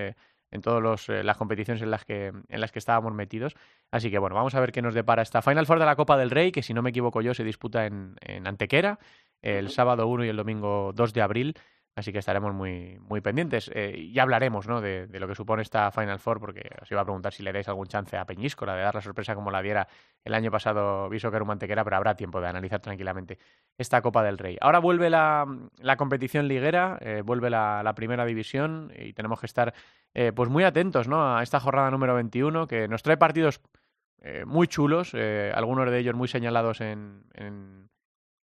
en 0.51 0.61
todas 0.61 1.07
eh, 1.09 1.23
las 1.23 1.37
competiciones 1.37 1.83
en 1.83 1.91
las, 1.91 2.05
que, 2.05 2.27
en 2.47 2.61
las 2.61 2.71
que 2.71 2.79
estábamos 2.79 3.13
metidos. 3.13 3.55
Así 3.91 4.09
que 4.09 4.17
bueno, 4.17 4.35
vamos 4.35 4.55
a 4.55 4.59
ver 4.59 4.71
qué 4.71 4.81
nos 4.81 4.93
depara 4.95 5.21
esta 5.21 5.41
Final 5.41 5.67
Four 5.67 5.79
de 5.79 5.85
la 5.85 5.95
Copa 5.95 6.17
del 6.17 6.31
Rey, 6.31 6.51
que 6.51 6.63
si 6.63 6.73
no 6.73 6.81
me 6.81 6.89
equivoco 6.89 7.21
yo 7.21 7.33
se 7.33 7.43
disputa 7.43 7.85
en, 7.85 8.15
en 8.21 8.47
Antequera 8.47 8.99
el 9.41 9.69
sábado 9.69 10.07
1 10.07 10.25
y 10.25 10.29
el 10.29 10.37
domingo 10.37 10.91
2 10.93 11.13
de 11.13 11.21
abril. 11.21 11.55
Así 11.99 12.13
que 12.13 12.19
estaremos 12.19 12.53
muy, 12.53 12.97
muy 13.01 13.19
pendientes. 13.19 13.69
Eh, 13.73 13.93
y 13.97 14.17
hablaremos 14.19 14.67
¿no? 14.67 14.79
de, 14.79 15.07
lo 15.11 15.27
que 15.27 15.35
supone 15.35 15.61
esta 15.61 15.91
Final 15.91 16.19
Four, 16.19 16.39
porque 16.39 16.69
os 16.81 16.89
iba 16.89 17.01
a 17.01 17.03
preguntar 17.03 17.33
si 17.33 17.43
le 17.43 17.51
dais 17.51 17.67
algún 17.67 17.87
chance 17.87 18.15
a 18.15 18.25
Peñíscola 18.25 18.73
de 18.73 18.83
dar 18.83 18.95
la 18.95 19.01
sorpresa 19.01 19.35
como 19.35 19.51
la 19.51 19.61
diera 19.61 19.87
el 20.23 20.33
año 20.33 20.49
pasado 20.49 21.09
Viso 21.09 21.29
que 21.29 21.39
Mantequera, 21.39 21.83
pero 21.83 21.97
habrá 21.97 22.15
tiempo 22.15 22.39
de 22.39 22.47
analizar 22.47 22.79
tranquilamente 22.79 23.37
esta 23.77 24.01
Copa 24.01 24.23
del 24.23 24.37
Rey. 24.37 24.57
Ahora 24.61 24.79
vuelve 24.79 25.09
la, 25.09 25.45
la 25.77 25.97
competición 25.97 26.47
liguera, 26.47 26.97
eh, 27.01 27.21
vuelve 27.23 27.49
la, 27.49 27.81
la, 27.83 27.95
primera 27.95 28.25
división 28.25 28.93
y 28.97 29.11
tenemos 29.13 29.39
que 29.41 29.47
estar 29.47 29.73
eh, 30.13 30.31
pues 30.33 30.49
muy 30.49 30.63
atentos 30.63 31.07
¿no? 31.07 31.35
a 31.35 31.43
esta 31.43 31.59
jornada 31.59 31.91
número 31.91 32.15
21 32.15 32.67
que 32.67 32.87
nos 32.87 33.03
trae 33.03 33.17
partidos 33.17 33.61
muy 34.45 34.67
chulos, 34.67 35.13
algunos 35.13 35.89
de 35.89 35.97
ellos 35.97 36.13
muy 36.13 36.27
señalados 36.27 36.81
en 36.81 37.23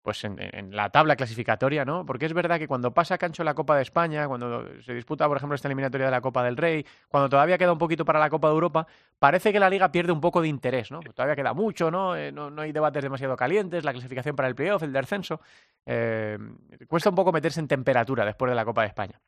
pues 0.05 0.23
en, 0.23 0.37
la 0.69 0.91
tabla 0.91 1.15
clasificatoria, 1.15 1.83
¿no? 1.83 2.05
Porque 2.05 2.27
es 2.27 2.33
verdad 2.33 2.59
que 2.59 2.67
cuando 2.67 2.93
pasa 2.93 3.17
Cancho 3.17 3.43
la 3.43 3.55
Copa 3.55 3.75
de 3.75 3.81
España, 3.81 4.27
cuando 4.27 4.79
se 4.83 4.93
disputa, 4.93 5.27
por 5.27 5.37
ejemplo, 5.37 5.55
esta 5.55 5.67
eliminatoria 5.67 6.05
de 6.05 6.11
la 6.11 6.21
Copa 6.21 6.43
del 6.43 6.55
Rey, 6.55 6.85
cuando 7.09 7.27
todavía 7.27 7.57
queda 7.57 7.71
un 7.71 7.79
poquito 7.79 8.05
para 8.05 8.19
la 8.19 8.29
Copa 8.29 8.47
de 8.47 8.53
Europa, 8.53 8.85
parece 9.17 9.51
que 9.51 9.59
la 9.59 9.67
liga 9.67 9.91
pierde 9.91 10.11
un 10.11 10.21
poco 10.21 10.43
de 10.43 10.47
interés, 10.47 10.91
¿no? 10.91 10.99
Todavía 10.99 11.35
queda 11.35 11.53
mucho, 11.55 11.89
¿no? 11.89 12.15
Eh, 12.15 12.31
no, 12.31 12.51
hay 12.61 12.71
debates 12.71 13.01
demasiado 13.01 13.35
calientes, 13.35 13.83
la 13.83 13.93
clasificación 13.93 14.35
para 14.35 14.47
el 14.47 14.53
playoff, 14.53 14.83
el 14.83 14.93
descenso. 14.93 15.41
Eh, 15.87 16.37
cuesta 16.87 17.09
un 17.09 17.15
poco 17.15 17.31
meterse 17.31 17.59
en 17.59 17.67
temperatura 17.67 18.25
después 18.25 18.51
de 18.51 18.55
la 18.55 18.63
Copa 18.63 18.83
de 18.83 18.89
España. 18.89 19.19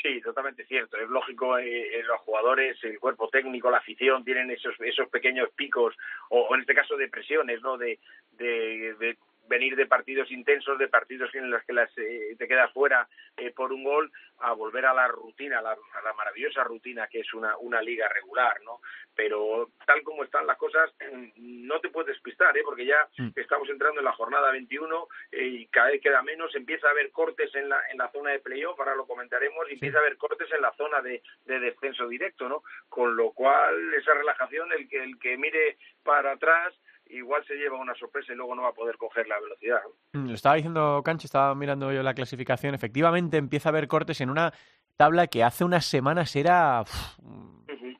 Sí, 0.00 0.20
totalmente 0.20 0.64
cierto. 0.66 0.96
Es 0.96 1.08
lógico, 1.08 1.58
eh, 1.58 2.04
los 2.06 2.20
jugadores, 2.20 2.76
el 2.84 3.00
cuerpo 3.00 3.28
técnico, 3.30 3.68
la 3.68 3.78
afición 3.78 4.22
tienen 4.22 4.48
esos 4.52 4.76
esos 4.80 5.08
pequeños 5.08 5.48
picos 5.56 5.96
o, 6.28 6.54
en 6.54 6.60
este 6.60 6.74
caso 6.74 6.96
depresiones, 6.96 7.60
¿no? 7.62 7.76
de, 7.76 7.98
de 8.30 9.16
venir 9.48 9.76
de 9.76 9.86
partidos 9.86 10.30
intensos, 10.30 10.78
de 10.78 10.88
partidos 10.88 11.34
en 11.34 11.50
los 11.50 11.62
que 11.64 11.72
las, 11.72 11.90
eh, 11.98 12.34
te 12.38 12.48
quedas 12.48 12.72
fuera 12.72 13.08
eh, 13.36 13.50
por 13.50 13.72
un 13.72 13.84
gol, 13.84 14.10
a 14.38 14.52
volver 14.52 14.86
a 14.86 14.94
la 14.94 15.08
rutina, 15.08 15.58
a 15.58 15.62
la, 15.62 15.76
maravillosa 16.16 16.64
rutina 16.64 17.06
que 17.08 17.20
es 17.20 17.34
una, 17.34 17.56
una 17.58 17.80
liga 17.82 18.08
regular, 18.08 18.60
¿no? 18.62 18.80
Pero 19.14 19.70
tal 19.86 20.02
como 20.02 20.24
están 20.24 20.46
las 20.46 20.56
cosas, 20.56 20.92
no 21.36 21.80
te 21.80 21.88
puedes 21.88 22.08
despistar, 22.08 22.56
¿eh? 22.56 22.62
Porque 22.64 22.86
ya 22.86 23.08
mm. 23.18 23.30
estamos 23.36 23.68
entrando 23.68 24.00
en 24.00 24.04
la 24.04 24.12
jornada 24.12 24.50
21 24.50 25.08
eh, 25.32 25.44
y 25.44 25.66
cada 25.66 25.90
vez 25.90 26.00
queda 26.00 26.22
menos, 26.22 26.54
empieza 26.54 26.88
a 26.88 26.90
haber 26.90 27.10
cortes 27.10 27.54
en 27.54 27.68
la, 27.68 27.80
en 27.90 27.98
la 27.98 28.10
zona 28.10 28.30
de 28.30 28.40
playoff, 28.40 28.78
ahora 28.78 28.94
lo 28.94 29.06
comentaremos, 29.06 29.68
y 29.68 29.74
empieza 29.74 29.98
a 29.98 30.00
haber 30.00 30.16
cortes 30.16 30.50
en 30.52 30.62
la 30.62 30.72
zona 30.72 31.00
de, 31.00 31.22
de 31.44 31.60
descenso 31.60 32.08
directo, 32.08 32.48
¿no? 32.48 32.62
Con 32.88 33.16
lo 33.16 33.32
cual, 33.32 33.94
esa 33.94 34.14
relajación, 34.14 34.72
el 34.72 34.88
que, 34.88 35.02
el 35.02 35.18
que 35.18 35.36
mire 35.36 35.78
para 36.02 36.32
atrás, 36.32 36.74
igual 37.06 37.44
se 37.46 37.54
lleva 37.54 37.78
una 37.78 37.94
sorpresa 37.94 38.32
y 38.32 38.36
luego 38.36 38.54
no 38.54 38.62
va 38.62 38.68
a 38.68 38.74
poder 38.74 38.96
coger 38.96 39.26
la 39.28 39.40
velocidad. 39.40 39.80
Mm, 40.12 40.28
lo 40.28 40.34
estaba 40.34 40.56
diciendo 40.56 41.02
Canchi, 41.04 41.26
estaba 41.26 41.54
mirando 41.54 41.92
yo 41.92 42.02
la 42.02 42.14
clasificación. 42.14 42.74
Efectivamente, 42.74 43.36
empieza 43.36 43.68
a 43.68 43.70
haber 43.70 43.88
cortes 43.88 44.20
en 44.20 44.30
una 44.30 44.52
tabla 44.96 45.26
que 45.26 45.42
hace 45.42 45.64
unas 45.64 45.84
semanas 45.84 46.34
era 46.36 46.84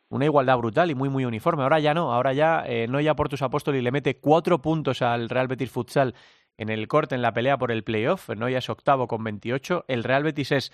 una 0.08 0.24
igualdad 0.24 0.58
brutal 0.58 0.90
y 0.90 0.94
muy, 0.94 1.08
muy 1.08 1.24
uniforme. 1.24 1.64
Ahora 1.64 1.80
ya 1.80 1.92
no, 1.92 2.12
ahora 2.12 2.32
ya 2.32 2.64
eh, 2.66 2.86
Noya 2.86 3.14
Portus 3.14 3.42
Apóstoli 3.42 3.82
le 3.82 3.90
mete 3.90 4.18
cuatro 4.18 4.60
puntos 4.60 5.02
al 5.02 5.28
Real 5.28 5.48
Betis 5.48 5.70
Futsal 5.70 6.14
en 6.56 6.68
el 6.68 6.86
corte, 6.86 7.16
en 7.16 7.22
la 7.22 7.32
pelea 7.32 7.58
por 7.58 7.72
el 7.72 7.82
playoff. 7.82 8.28
Noya 8.30 8.58
es 8.58 8.70
octavo 8.70 9.08
con 9.08 9.24
28. 9.24 9.86
El 9.88 10.04
Real 10.04 10.22
Betis 10.22 10.52
es 10.52 10.72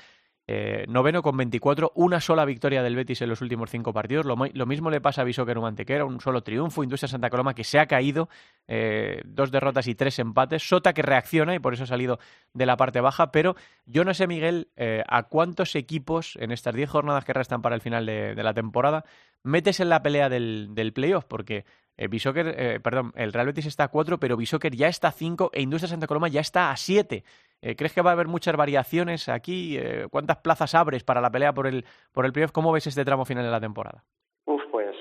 eh, 0.53 0.85
noveno 0.89 1.23
con 1.23 1.37
24, 1.37 1.93
una 1.95 2.21
sola 2.21 2.45
victoria 2.45 2.83
del 2.83 2.97
Betis 2.97 3.23
en 3.23 3.29
los 3.29 3.41
últimos 3.41 3.71
cinco 3.71 3.93
partidos. 3.93 4.27
Lo, 4.27 4.67
mismo 4.67 4.91
le 4.91 5.01
pasa 5.01 5.23
a 5.23 5.25
Bisóquer 5.25 5.61
Mantequera, 5.61 6.05
un 6.05 6.21
solo 6.21 6.43
triunfo. 6.43 6.83
Industria 6.83 7.07
Santa 7.07 7.31
Coloma 7.31 7.55
que 7.55 7.63
se 7.63 7.79
ha 7.79 7.87
caído, 7.87 8.29
eh, 8.67 9.23
dos 9.25 9.53
derrotas 9.53 9.87
y 9.87 9.95
tres 9.95 10.19
empates. 10.19 10.69
Sota 10.69 10.93
que 10.93 11.03
reacciona 11.03 11.55
y 11.55 11.61
por 11.61 11.73
eso 11.73 11.85
ha 11.85 11.87
salido 11.87 12.19
de 12.53 12.67
la 12.67 12.77
parte 12.77 13.01
baja. 13.01 13.31
Pero 13.31 13.55
yo 13.87 14.03
no 14.03 14.13
sé, 14.13 14.27
Miguel, 14.27 14.71
eh, 14.75 15.05
a 15.07 15.23
cuántos 15.29 15.77
equipos 15.77 16.37
en 16.41 16.51
estas 16.51 16.75
diez 16.75 16.91
jornadas 16.91 17.25
que 17.25 17.33
restan 17.33 17.63
para 17.63 17.77
el 17.77 17.81
final 17.81 18.05
de, 18.05 18.35
la 18.35 18.53
temporada 18.53 19.05
metes 19.45 19.79
en 19.79 19.89
la 19.89 20.03
pelea 20.03 20.29
del 20.29 20.93
playoff, 20.93 21.27
porque 21.27 21.65
eh, 22.01 22.75
eh, 22.75 22.81
perdón, 22.83 23.13
el 23.15 23.33
Real 23.33 23.47
Betis 23.47 23.67
está 23.67 23.85
a 23.85 23.89
4, 23.89 24.19
pero 24.19 24.37
Bishoker 24.37 24.75
ya 24.75 24.89
está 24.89 25.09
a 25.09 25.13
5 25.13 25.51
e 25.53 25.61
Industria 25.61 25.89
Santa 25.89 26.07
Coloma 26.07 26.29
ya 26.29 26.41
está 26.41 26.71
a 26.71 26.77
7. 26.77 27.23
Eh, 27.63 27.77
¿Crees 27.77 27.93
que 27.93 28.01
va 28.01 28.11
a 28.11 28.13
haber 28.15 28.27
muchas 28.27 28.57
variaciones 28.57 29.29
aquí? 29.29 29.77
Eh, 29.77 30.07
¿Cuántas 30.11 30.39
plazas 30.39 30.75
abres 30.75 31.05
para 31.05 31.21
la 31.21 31.31
pelea 31.31 31.53
por 31.53 31.67
el, 31.67 31.85
por 32.13 32.25
el 32.25 32.33
playoff? 32.33 32.53
¿Cómo 32.53 32.73
ves 32.73 32.87
este 32.87 33.05
tramo 33.05 33.27
final 33.27 33.45
de 33.45 33.51
la 33.51 33.61
temporada? 33.61 34.03
Uf, 34.47 34.63
pues 34.71 34.97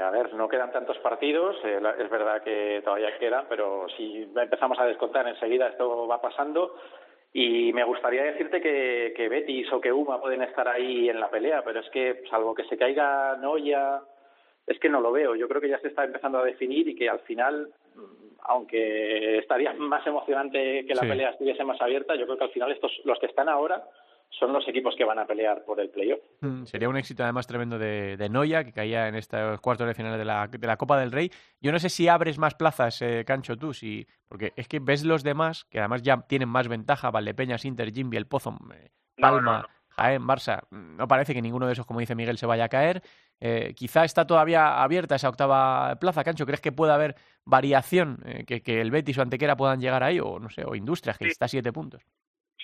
a 0.00 0.10
ver, 0.10 0.34
no 0.34 0.48
quedan 0.48 0.70
tantos 0.70 0.98
partidos, 0.98 1.56
es 1.64 2.10
verdad 2.10 2.42
que 2.42 2.82
todavía 2.84 3.18
quedan, 3.18 3.46
pero 3.48 3.86
si 3.96 4.30
empezamos 4.36 4.78
a 4.78 4.84
descontar 4.84 5.26
enseguida 5.26 5.68
esto 5.68 6.06
va 6.06 6.20
pasando. 6.20 6.76
Y 7.32 7.72
me 7.72 7.84
gustaría 7.84 8.22
decirte 8.22 8.60
que, 8.60 9.14
que 9.16 9.28
Betis 9.28 9.72
o 9.72 9.80
que 9.80 9.90
Uma 9.90 10.20
pueden 10.20 10.42
estar 10.42 10.68
ahí 10.68 11.08
en 11.08 11.18
la 11.18 11.30
pelea, 11.30 11.62
pero 11.64 11.80
es 11.80 11.90
que 11.90 12.22
salvo 12.30 12.54
que 12.54 12.64
se 12.64 12.76
caiga 12.76 13.36
Noya, 13.38 14.02
es 14.66 14.78
que 14.78 14.88
no 14.88 15.00
lo 15.00 15.12
veo. 15.12 15.34
Yo 15.34 15.48
creo 15.48 15.60
que 15.60 15.68
ya 15.68 15.78
se 15.80 15.88
está 15.88 16.04
empezando 16.04 16.38
a 16.38 16.44
definir 16.44 16.88
y 16.88 16.94
que 16.94 17.08
al 17.08 17.20
final, 17.20 17.70
aunque 18.42 19.38
estaría 19.38 19.72
más 19.78 20.06
emocionante 20.06 20.84
que 20.86 20.94
la 20.94 21.02
pelea 21.02 21.30
estuviese 21.30 21.64
más 21.64 21.80
abierta, 21.80 22.14
yo 22.14 22.24
creo 22.24 22.38
que 22.38 22.44
al 22.44 22.52
final 22.52 22.72
estos, 22.72 22.92
los 23.04 23.18
que 23.18 23.26
están 23.26 23.48
ahora, 23.48 23.84
son 24.38 24.52
los 24.52 24.66
equipos 24.66 24.94
que 24.96 25.04
van 25.04 25.18
a 25.18 25.26
pelear 25.26 25.64
por 25.64 25.80
el 25.80 25.90
playoff. 25.90 26.20
Mm, 26.40 26.64
sería 26.64 26.88
un 26.88 26.96
éxito 26.96 27.22
además 27.22 27.46
tremendo 27.46 27.78
de, 27.78 28.16
de 28.16 28.28
Noya, 28.28 28.64
que 28.64 28.72
caía 28.72 29.08
en 29.08 29.14
estos 29.14 29.60
cuartos 29.60 29.86
de 29.86 29.94
final 29.94 30.18
de 30.18 30.24
la, 30.24 30.48
de 30.48 30.66
la 30.66 30.76
Copa 30.76 30.98
del 30.98 31.12
Rey. 31.12 31.30
Yo 31.60 31.72
no 31.72 31.78
sé 31.78 31.88
si 31.88 32.08
abres 32.08 32.38
más 32.38 32.54
plazas, 32.54 33.00
eh, 33.02 33.24
Cancho, 33.24 33.56
tú, 33.56 33.72
si, 33.72 34.06
porque 34.28 34.52
es 34.56 34.66
que 34.66 34.80
ves 34.80 35.04
los 35.04 35.22
demás, 35.22 35.64
que 35.70 35.78
además 35.78 36.02
ya 36.02 36.20
tienen 36.26 36.48
más 36.48 36.68
ventaja, 36.68 37.10
Valdepeñas, 37.10 37.64
Inter, 37.64 37.92
Jimby, 37.92 38.16
El 38.16 38.26
Pozo, 38.26 38.56
eh, 38.74 38.90
Palma, 39.16 39.68
Jaén, 39.96 40.26
Barça. 40.26 40.66
No 40.70 41.08
parece 41.08 41.34
que 41.34 41.42
ninguno 41.42 41.66
de 41.66 41.72
esos, 41.72 41.86
como 41.86 42.00
dice 42.00 42.14
Miguel, 42.14 42.38
se 42.38 42.46
vaya 42.46 42.64
a 42.64 42.68
caer. 42.68 43.02
Eh, 43.40 43.74
quizá 43.76 44.04
está 44.04 44.26
todavía 44.26 44.82
abierta 44.82 45.16
esa 45.16 45.28
octava 45.28 45.96
plaza, 45.96 46.24
Cancho. 46.24 46.46
¿Crees 46.46 46.60
que 46.60 46.72
puede 46.72 46.92
haber 46.92 47.16
variación, 47.44 48.18
que, 48.46 48.62
que, 48.62 48.80
el 48.80 48.90
Betis 48.90 49.18
o 49.18 49.22
Antequera 49.22 49.56
puedan 49.56 49.80
llegar 49.80 50.02
ahí? 50.02 50.20
O 50.20 50.38
no 50.38 50.50
sé, 50.50 50.64
o 50.64 50.74
Industrias, 50.74 51.18
que 51.18 51.28
está 51.28 51.46
a 51.46 51.48
siete 51.48 51.72
puntos. 51.72 52.02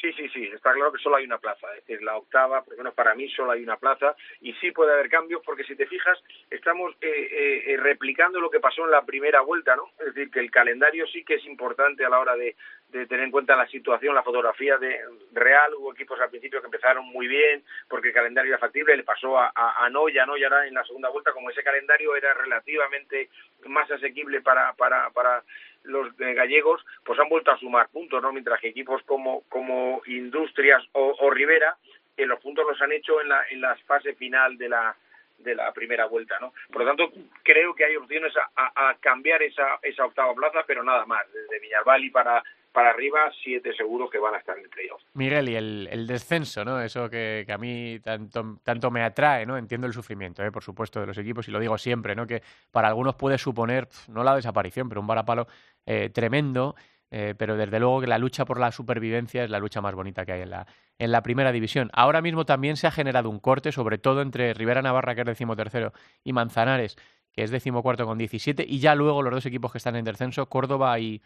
Sí, 0.01 0.11
sí, 0.15 0.29
sí, 0.31 0.45
está 0.45 0.73
claro 0.73 0.91
que 0.93 1.03
solo 1.03 1.17
hay 1.17 1.27
una 1.27 1.37
plaza, 1.37 1.67
es 1.77 1.85
decir, 1.85 2.03
la 2.03 2.17
octava, 2.17 2.63
por 2.63 2.73
lo 2.73 2.79
menos 2.79 2.95
para 2.95 3.15
mí 3.15 3.29
solo 3.29 3.51
hay 3.51 3.63
una 3.63 3.77
plaza 3.77 4.17
y 4.41 4.55
sí 4.55 4.73
puede 4.73 4.95
haber 4.95 5.11
cambios 5.11 5.43
porque 5.45 5.65
si 5.65 5.77
te 5.77 5.87
fijas 5.87 6.19
estamos 6.49 6.95
eh, 7.03 7.09
eh, 7.11 7.75
eh, 7.75 7.77
replicando 7.77 8.41
lo 8.41 8.49
que 8.49 8.61
pasó 8.61 8.85
en 8.87 8.93
la 8.93 9.05
primera 9.05 9.43
vuelta, 9.43 9.77
¿no? 9.77 9.91
Es 9.99 10.15
decir, 10.15 10.31
que 10.31 10.41
el 10.41 10.51
calendario 10.51 11.07
sí 11.07 11.23
que 11.23 11.35
es 11.35 11.45
importante 11.45 12.03
a 12.03 12.09
la 12.09 12.19
hora 12.19 12.35
de, 12.35 12.57
tener 12.91 13.21
en 13.21 13.31
cuenta 13.31 13.57
la 13.57 13.67
situación, 13.69 14.15
la 14.15 14.23
fotografía 14.23 14.77
de 14.79 15.01
real, 15.33 15.75
hubo 15.75 15.93
equipos 15.93 16.21
al 16.21 16.31
principio 16.31 16.61
que 16.61 16.67
empezaron 16.67 17.07
muy 17.07 17.27
bien 17.29 17.63
porque 17.89 18.09
el 18.09 18.15
calendario 18.15 18.51
era 18.51 18.59
factible, 18.59 18.97
le 18.97 19.05
pasó 19.05 19.39
a, 19.39 19.53
a, 19.55 19.85
a 19.85 19.91
Noya, 19.91 20.27
¿no? 20.27 20.37
Y 20.37 20.45
ahora 20.45 20.67
en 20.67 20.75
la 20.75 20.85
segunda 20.85 21.09
vuelta 21.09 21.33
como 21.33 21.51
ese 21.51 21.63
calendario 21.63 22.17
era 22.17 22.35
relativamente 22.35 23.31
más 23.67 23.91
asequible 23.91 24.41
para, 24.41 24.73
para, 24.75 25.11
para 25.11 25.43
los 25.85 26.15
gallegos 26.17 26.85
pues 27.05 27.19
han 27.19 27.29
vuelto 27.29 27.51
a 27.51 27.59
sumar 27.59 27.89
puntos, 27.89 28.23
¿no? 28.23 28.33
Mientras 28.33 28.61
que 28.61 28.69
equipos 28.69 29.03
como, 29.05 29.43
como 29.49 30.03
Industrias 30.07 30.83
o, 30.93 31.31
Rivera, 31.31 31.77
que 32.17 32.27
los 32.27 32.41
puntos 32.41 32.67
los 32.69 32.81
han 32.83 32.93
hecho 32.93 33.21
en 33.21 33.29
la, 33.29 33.45
en 33.51 33.61
la 33.61 33.77
fase 33.87 34.15
final 34.15 34.59
de 34.59 34.69
la, 34.69 34.95
de 35.39 35.55
la 35.55 35.73
primera 35.73 36.07
vuelta, 36.07 36.39
¿no? 36.41 36.53
Por 36.71 36.83
lo 36.83 36.89
tanto, 36.89 37.13
creo 37.43 37.75
que 37.75 37.85
hay 37.85 37.97
opciones 37.97 38.33
a, 38.57 38.95
cambiar 39.01 39.43
esa, 39.43 39.79
esa 39.83 40.05
octava 40.05 40.35
plaza, 40.35 40.65
pero 40.67 40.85
nada 40.85 41.07
más. 41.07 41.23
Desde 41.33 41.61
Villarval 41.61 42.11
para 42.13 42.43
para 42.73 42.91
arriba, 42.91 43.19
siete 43.43 43.75
seguros 43.75 44.11
que 44.11 44.19
van 44.19 44.35
a 44.35 44.39
estar 44.39 44.57
en 44.57 44.65
el. 44.65 44.71
Miguel, 45.15 45.49
y 45.49 45.57
el, 45.57 45.89
el 45.91 46.07
descenso, 46.07 46.65
¿no? 46.65 46.81
Eso 46.81 47.11
que, 47.11 47.43
que, 47.47 47.53
a 47.53 47.59
mí 47.59 47.99
tanto, 48.01 48.59
tanto 48.63 48.91
me 48.91 49.03
atrae, 49.03 49.45
¿no? 49.45 49.57
Entiendo 49.57 49.87
el 49.87 49.93
sufrimiento, 49.93 50.45
¿eh? 50.45 50.53
por 50.53 50.63
supuesto, 50.63 51.01
de 51.01 51.07
los 51.07 51.19
equipos, 51.19 51.49
y 51.49 51.51
lo 51.51 51.59
digo 51.59 51.77
siempre, 51.79 52.15
¿no? 52.15 52.27
Que 52.27 52.43
para 52.71 52.89
algunos 52.89 53.17
puede 53.17 53.39
suponer, 53.39 53.89
no 54.09 54.23
la 54.23 54.37
desaparición, 54.37 54.89
pero 54.89 55.01
un 55.01 55.07
varapalo 55.07 55.47
eh, 55.87 56.11
tremendo. 56.11 56.75
Eh, 57.13 57.35
pero 57.37 57.57
desde 57.57 57.81
luego 57.81 58.01
que 58.01 58.07
la 58.07 58.19
lucha 58.19 58.45
por 58.45 58.61
la 58.61 58.71
supervivencia 58.71 59.43
es 59.43 59.51
la 59.51 59.59
lucha 59.59 59.81
más 59.81 59.97
bonita 59.97 60.25
que 60.25 60.31
hay 60.31 60.43
en 60.43 60.51
la, 60.51 60.69
en 60.97 61.11
la 61.11 61.25
primera 61.25 61.51
división. 61.51 61.91
Ahora 61.93 62.23
mismo 62.23 62.47
también 62.47 62.77
se 62.77 62.87
ha 62.87 62.93
generado 62.93 63.29
un 63.29 63.41
corte, 63.41 63.73
sobre 63.73 63.99
todo 63.99 64.23
entre 64.23 64.55
Rivera 64.55 64.81
Navarra, 64.81 65.17
que 65.17 65.23
es 65.23 65.27
decimotercero, 65.27 65.93
y 66.23 66.33
Manzanares, 66.33 66.97
que 67.33 67.43
es 67.43 67.51
decimocuarto 67.51 68.07
con 68.07 68.17
17, 68.17 68.65
y 68.65 68.79
ya 68.79 68.95
luego 68.95 69.23
los 69.23 69.33
dos 69.33 69.47
equipos 69.47 69.73
que 69.73 69.79
están 69.79 69.97
en 69.97 70.05
descenso, 70.05 70.49
Córdoba 70.49 71.01
y, 71.01 71.21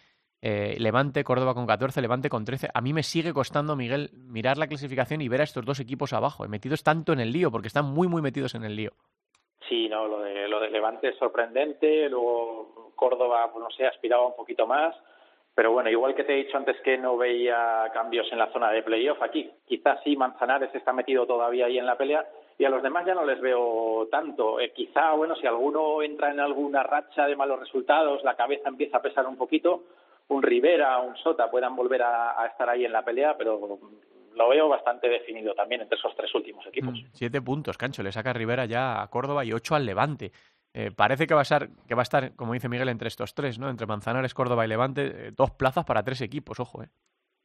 eh, 0.47 0.77
Levante, 0.79 1.25
Córdoba 1.25 1.55
con 1.55 1.67
14, 1.67 2.03
Levante 2.03 2.29
con 2.29 2.45
13. 2.45 2.69
A 2.75 2.83
mí 2.83 2.93
me 2.93 3.03
sigue 3.03 3.33
costando, 3.33 3.77
Miguel, 3.77 4.11
mirar 4.13 4.59
la 4.59 4.67
clasificación 4.67 5.23
y 5.23 5.29
ver 5.31 5.41
a 5.41 5.45
estos 5.45 5.65
dos 5.65 5.81
equipos 5.81 6.13
abajo, 6.13 6.47
metidos 6.47 6.83
tanto 6.83 7.15
en 7.15 7.21
el 7.21 7.33
lío, 7.33 7.51
porque 7.51 7.69
están 7.69 7.87
muy, 7.87 8.09
muy 8.09 8.21
metidos 8.21 8.55
en 8.55 8.65
el 8.65 8.77
lío. 8.77 8.91
Sí, 9.67 9.89
no, 9.89 10.07
lo 10.07 10.19
de, 10.21 10.47
lo 10.47 10.61
de 10.61 10.69
Levante 10.69 11.09
es 11.09 11.17
sorprendente, 11.17 12.11
luego 12.11 12.93
Córdoba, 12.95 13.51
pues 13.51 13.65
no 13.65 13.71
sé, 13.71 13.87
aspiraba 13.87 14.27
un 14.27 14.37
poquito 14.37 14.67
más, 14.67 14.95
pero 15.55 15.73
bueno, 15.73 15.89
igual 15.89 16.15
que 16.15 16.25
te 16.25 16.35
he 16.35 16.45
dicho 16.45 16.59
antes 16.59 16.79
que 16.83 16.99
no 16.99 17.17
veía 17.17 17.91
cambios 17.95 18.31
en 18.31 18.39
la 18.39 18.53
zona 18.53 18.71
de 18.71 18.83
playoff, 18.83 19.23
aquí 19.23 19.51
quizás 19.65 19.99
sí 20.05 20.15
Manzanares 20.15 20.75
está 20.75 20.93
metido 20.93 21.27
todavía 21.27 21.65
ahí 21.65 21.79
en 21.79 21.87
la 21.87 21.97
pelea 21.97 22.23
y 22.59 22.67
a 22.67 22.69
los 22.69 22.83
demás 22.83 23.07
ya 23.07 23.15
no 23.15 23.25
les 23.25 23.41
veo 23.41 24.09
tanto. 24.11 24.61
Eh, 24.61 24.73
quizá, 24.73 25.13
bueno, 25.13 25.37
si 25.37 25.47
alguno 25.47 26.03
entra 26.03 26.31
en 26.31 26.41
alguna 26.41 26.83
racha 26.83 27.27
de 27.27 27.35
malos 27.35 27.61
resultados, 27.61 28.23
la 28.25 28.37
cabeza 28.37 28.69
empieza 28.69 28.99
a 28.99 29.03
pesar 29.03 29.27
un 29.27 29.37
poquito, 29.37 29.85
un 30.29 30.43
Rivera, 30.43 30.99
un 30.99 31.17
Sota 31.17 31.51
puedan 31.51 31.77
volver 31.77 32.03
a, 32.03 32.47
estar 32.47 32.69
ahí 32.69 32.85
en 32.85 32.93
la 32.93 33.05
pelea, 33.05 33.37
pero 33.37 33.79
lo 34.35 34.49
veo 34.49 34.69
bastante 34.69 35.09
definido 35.09 35.55
también 35.55 35.83
entre 35.83 35.99
esos 35.99 36.15
tres 36.17 36.35
últimos 36.35 36.67
equipos. 36.67 36.93
Mm, 36.93 37.07
siete 37.13 37.41
puntos, 37.43 37.79
Cancho, 37.79 38.03
le 38.03 38.13
saca 38.13 38.33
Rivera 38.33 38.65
ya 38.65 39.03
a 39.03 39.09
Córdoba 39.09 39.45
y 39.45 39.53
ocho 39.53 39.75
al 39.75 39.87
Levante. 39.87 40.33
Eh, 40.73 40.91
parece 40.91 41.27
que 41.27 41.35
va, 41.35 41.41
a 41.41 41.43
estar, 41.43 41.69
que 41.87 41.95
va 41.95 42.03
a 42.03 42.03
estar, 42.03 42.35
como 42.35 42.53
dice 42.53 42.69
Miguel, 42.69 42.89
entre 42.89 43.09
estos 43.09 43.33
tres, 43.35 43.61
¿no? 43.61 43.71
Entre 43.71 43.87
Manzanares, 43.87 44.35
Córdoba 44.35 44.65
y 44.65 44.69
Levante, 44.69 45.07
eh, 45.07 45.31
dos 45.31 45.53
plazas 45.53 45.85
para 45.85 46.03
tres 46.03 46.21
equipos, 46.21 46.59
ojo, 46.59 46.83
¿eh? 46.83 46.89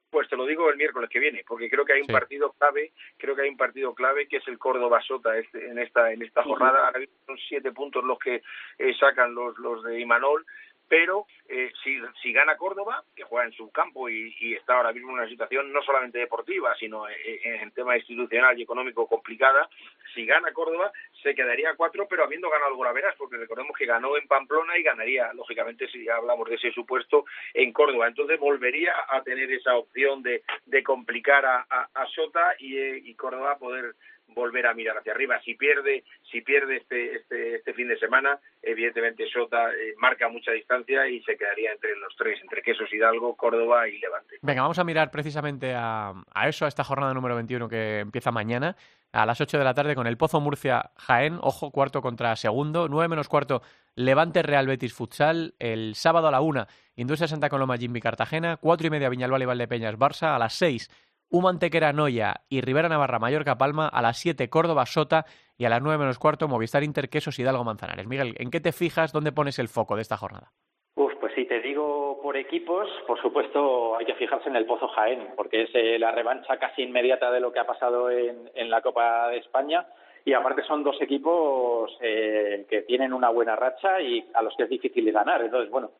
Pues 0.09 0.27
te 0.27 0.35
lo 0.35 0.47
digo 0.47 0.67
el 0.71 0.77
miércoles 0.77 1.07
que 1.07 1.19
viene, 1.19 1.43
porque 1.47 1.69
creo 1.69 1.85
que 1.85 1.93
hay 1.93 2.01
un 2.01 2.07
partido 2.07 2.51
clave, 2.53 2.93
creo 3.17 3.35
que 3.35 3.43
hay 3.43 3.49
un 3.49 3.57
partido 3.57 3.93
clave 3.93 4.27
que 4.27 4.37
es 4.37 4.47
el 4.47 4.57
Córdoba 4.57 4.99
Sota 5.03 5.37
este, 5.37 5.69
en 5.69 5.77
esta 5.77 6.11
en 6.11 6.23
esta 6.23 6.41
jornada. 6.41 6.87
Ahora 6.87 6.99
son 7.27 7.37
siete 7.47 7.71
puntos 7.71 8.03
los 8.03 8.17
que 8.17 8.41
eh, 8.79 8.93
sacan 8.99 9.35
los 9.35 9.55
los 9.59 9.83
de 9.83 9.99
Imanol 9.99 10.47
pero 10.89 11.28
eh, 11.47 11.71
si, 11.84 11.97
si 12.21 12.34
gana 12.34 12.58
Córdoba, 12.58 13.04
que 13.15 13.23
juega 13.23 13.45
en 13.45 13.54
su 13.54 13.71
campo 13.71 14.10
y, 14.10 14.34
está 14.56 14.75
ahora 14.75 14.91
mismo 14.91 15.12
en 15.12 15.19
una 15.19 15.30
situación 15.30 15.71
no 15.71 15.82
solamente 15.84 16.17
deportiva, 16.17 16.75
sino 16.80 17.08
en, 17.08 17.62
en, 17.62 17.71
tema 17.71 17.95
institucional 17.95 18.58
y 18.58 18.63
económico 18.63 19.08
complicada, 19.08 19.69
si 20.13 20.25
gana 20.25 20.52
Córdoba 20.52 20.91
se 21.21 21.36
quedaría 21.36 21.75
cuatro, 21.75 22.08
pero 22.10 22.23
habiendo 22.23 22.49
ganado 22.49 22.75
Golaveras, 22.75 23.15
porque 23.17 23.38
recordemos 23.38 23.78
que 23.78 23.86
ganó 23.86 24.17
en 24.17 24.28
Pamplona 24.28 24.78
y 24.78 24.84
ganaría, 24.84 25.32
lógicamente, 25.34 25.88
si 25.88 26.10
hablamos 26.10 26.49
de 26.49 26.56
ese 26.56 26.71
supuesto, 26.71 27.25
en 27.54 27.71
Córdoba. 27.71 28.08
Entonces 28.08 28.39
volvería 28.39 28.93
a 29.08 29.21
tener 29.21 29.52
esa 29.52 29.75
opción 29.75 30.23
de, 30.23 30.43
de 30.65 30.84
complicar 30.84 31.45
a, 31.45 31.67
a, 31.69 31.89
a 31.93 32.06
Sota 32.08 32.56
y, 32.58 32.78
eh, 32.78 33.02
y 33.04 33.13
Córdoba 33.13 33.58
poder 33.60 33.93
volver 34.33 34.67
a 34.67 34.73
mirar 34.73 34.97
hacia 34.97 35.13
arriba. 35.13 35.39
Si 35.43 35.55
pierde, 35.55 36.03
si 36.31 36.41
pierde 36.41 36.77
este, 36.77 37.15
este, 37.15 37.55
este 37.55 37.73
fin 37.73 37.87
de 37.87 37.97
semana, 37.97 38.39
evidentemente 38.61 39.27
Sota 39.29 39.71
eh, 39.71 39.93
marca 39.97 40.29
mucha 40.29 40.51
distancia 40.51 41.07
y 41.07 41.21
se 41.23 41.37
quedaría 41.37 41.71
entre 41.71 41.95
los 41.97 42.15
tres, 42.15 42.39
entre 42.41 42.61
Quesos 42.61 42.91
Hidalgo, 42.93 43.35
Córdoba 43.35 43.87
y 43.87 43.97
Levante. 43.99 44.37
Venga, 44.41 44.61
vamos 44.61 44.79
a 44.79 44.83
mirar 44.83 45.11
precisamente 45.11 45.73
a, 45.75 46.13
a 46.33 46.49
eso, 46.49 46.65
a 46.65 46.67
esta 46.67 46.83
jornada 46.83 47.13
número 47.13 47.35
21 47.35 47.67
que 47.67 47.99
empieza 47.99 48.31
mañana 48.31 48.75
a 49.11 49.25
las 49.25 49.41
8 49.41 49.57
de 49.57 49.63
la 49.63 49.73
tarde 49.73 49.95
con 49.95 50.07
el 50.07 50.17
Pozo 50.17 50.39
Murcia 50.39 50.91
Jaén, 50.95 51.39
ojo, 51.41 51.71
cuarto 51.71 52.01
contra 52.01 52.35
segundo, 52.35 52.87
9 52.87 53.07
menos 53.07 53.27
cuarto 53.27 53.61
Levante 53.95 54.43
Real 54.43 54.67
Betis 54.67 54.93
Futsal, 54.93 55.55
el 55.59 55.95
sábado 55.95 56.27
a 56.27 56.31
la 56.31 56.41
1 56.41 56.67
Industria 56.95 57.27
Santa 57.27 57.49
Coloma 57.49 57.77
Jimmy 57.77 58.01
Cartagena, 58.01 58.57
4 58.57 58.87
y 58.87 58.89
media 58.89 59.09
Viñalbal 59.09 59.41
y 59.41 59.45
Valdepeñas 59.45 59.97
Barça, 59.97 60.35
a 60.35 60.39
las 60.39 60.53
6 60.53 60.89
Humantequera 61.29 61.93
Noya 61.93 62.41
y 62.49 62.61
Rivera 62.61 62.89
Navarra 62.89 63.19
Mallorca 63.19 63.57
Palma, 63.57 63.87
a 63.87 64.01
las 64.01 64.17
7 64.17 64.49
Córdoba 64.49 64.85
Sota 64.85 65.25
y 65.57 65.65
a 65.65 65.69
las 65.69 65.81
9 65.81 65.97
menos 65.97 66.19
cuarto 66.19 66.47
Movistar 66.47 66.83
Interquesos 66.83 67.37
Hidalgo 67.39 67.63
Manzanares. 67.63 68.07
Miguel, 68.07 68.35
¿en 68.37 68.51
qué 68.51 68.59
te 68.59 68.71
fijas? 68.71 69.13
¿Dónde 69.13 69.31
pones 69.31 69.59
el 69.59 69.67
foco 69.67 69.95
de 69.95 70.01
esta 70.01 70.17
jornada? 70.17 70.51
Pues 70.95 71.35
si 71.35 71.45
te 71.45 71.61
digo 71.61 72.19
por 72.23 72.35
equipos, 72.37 72.89
por 73.05 73.21
supuesto 73.21 73.95
hay 73.95 74.05
que 74.05 74.15
fijarse 74.15 74.49
en 74.49 74.55
el 74.55 74.65
Pozo 74.65 74.87
Jaén, 74.87 75.27
porque 75.35 75.63
es 75.63 75.69
eh, 75.75 75.99
la 75.99 76.11
revancha 76.11 76.57
casi 76.57 76.81
inmediata 76.81 77.29
de 77.29 77.39
lo 77.39 77.51
que 77.51 77.59
ha 77.59 77.67
pasado 77.67 78.09
en, 78.09 78.49
en 78.55 78.69
la 78.69 78.81
Copa 78.81 79.27
de 79.27 79.37
España 79.37 79.85
y 80.25 80.33
aparte 80.33 80.63
son 80.63 80.83
dos 80.83 80.99
equipos 81.01 81.95
eh, 82.01 82.65
que 82.69 82.81
tienen 82.81 83.13
una 83.13 83.29
buena 83.29 83.55
racha 83.55 84.01
y 84.01 84.27
a 84.33 84.41
los 84.41 84.55
que 84.55 84.63
es 84.63 84.69
difícil 84.69 85.11
ganar. 85.11 85.41
Entonces, 85.41 85.69
bueno, 85.69 85.91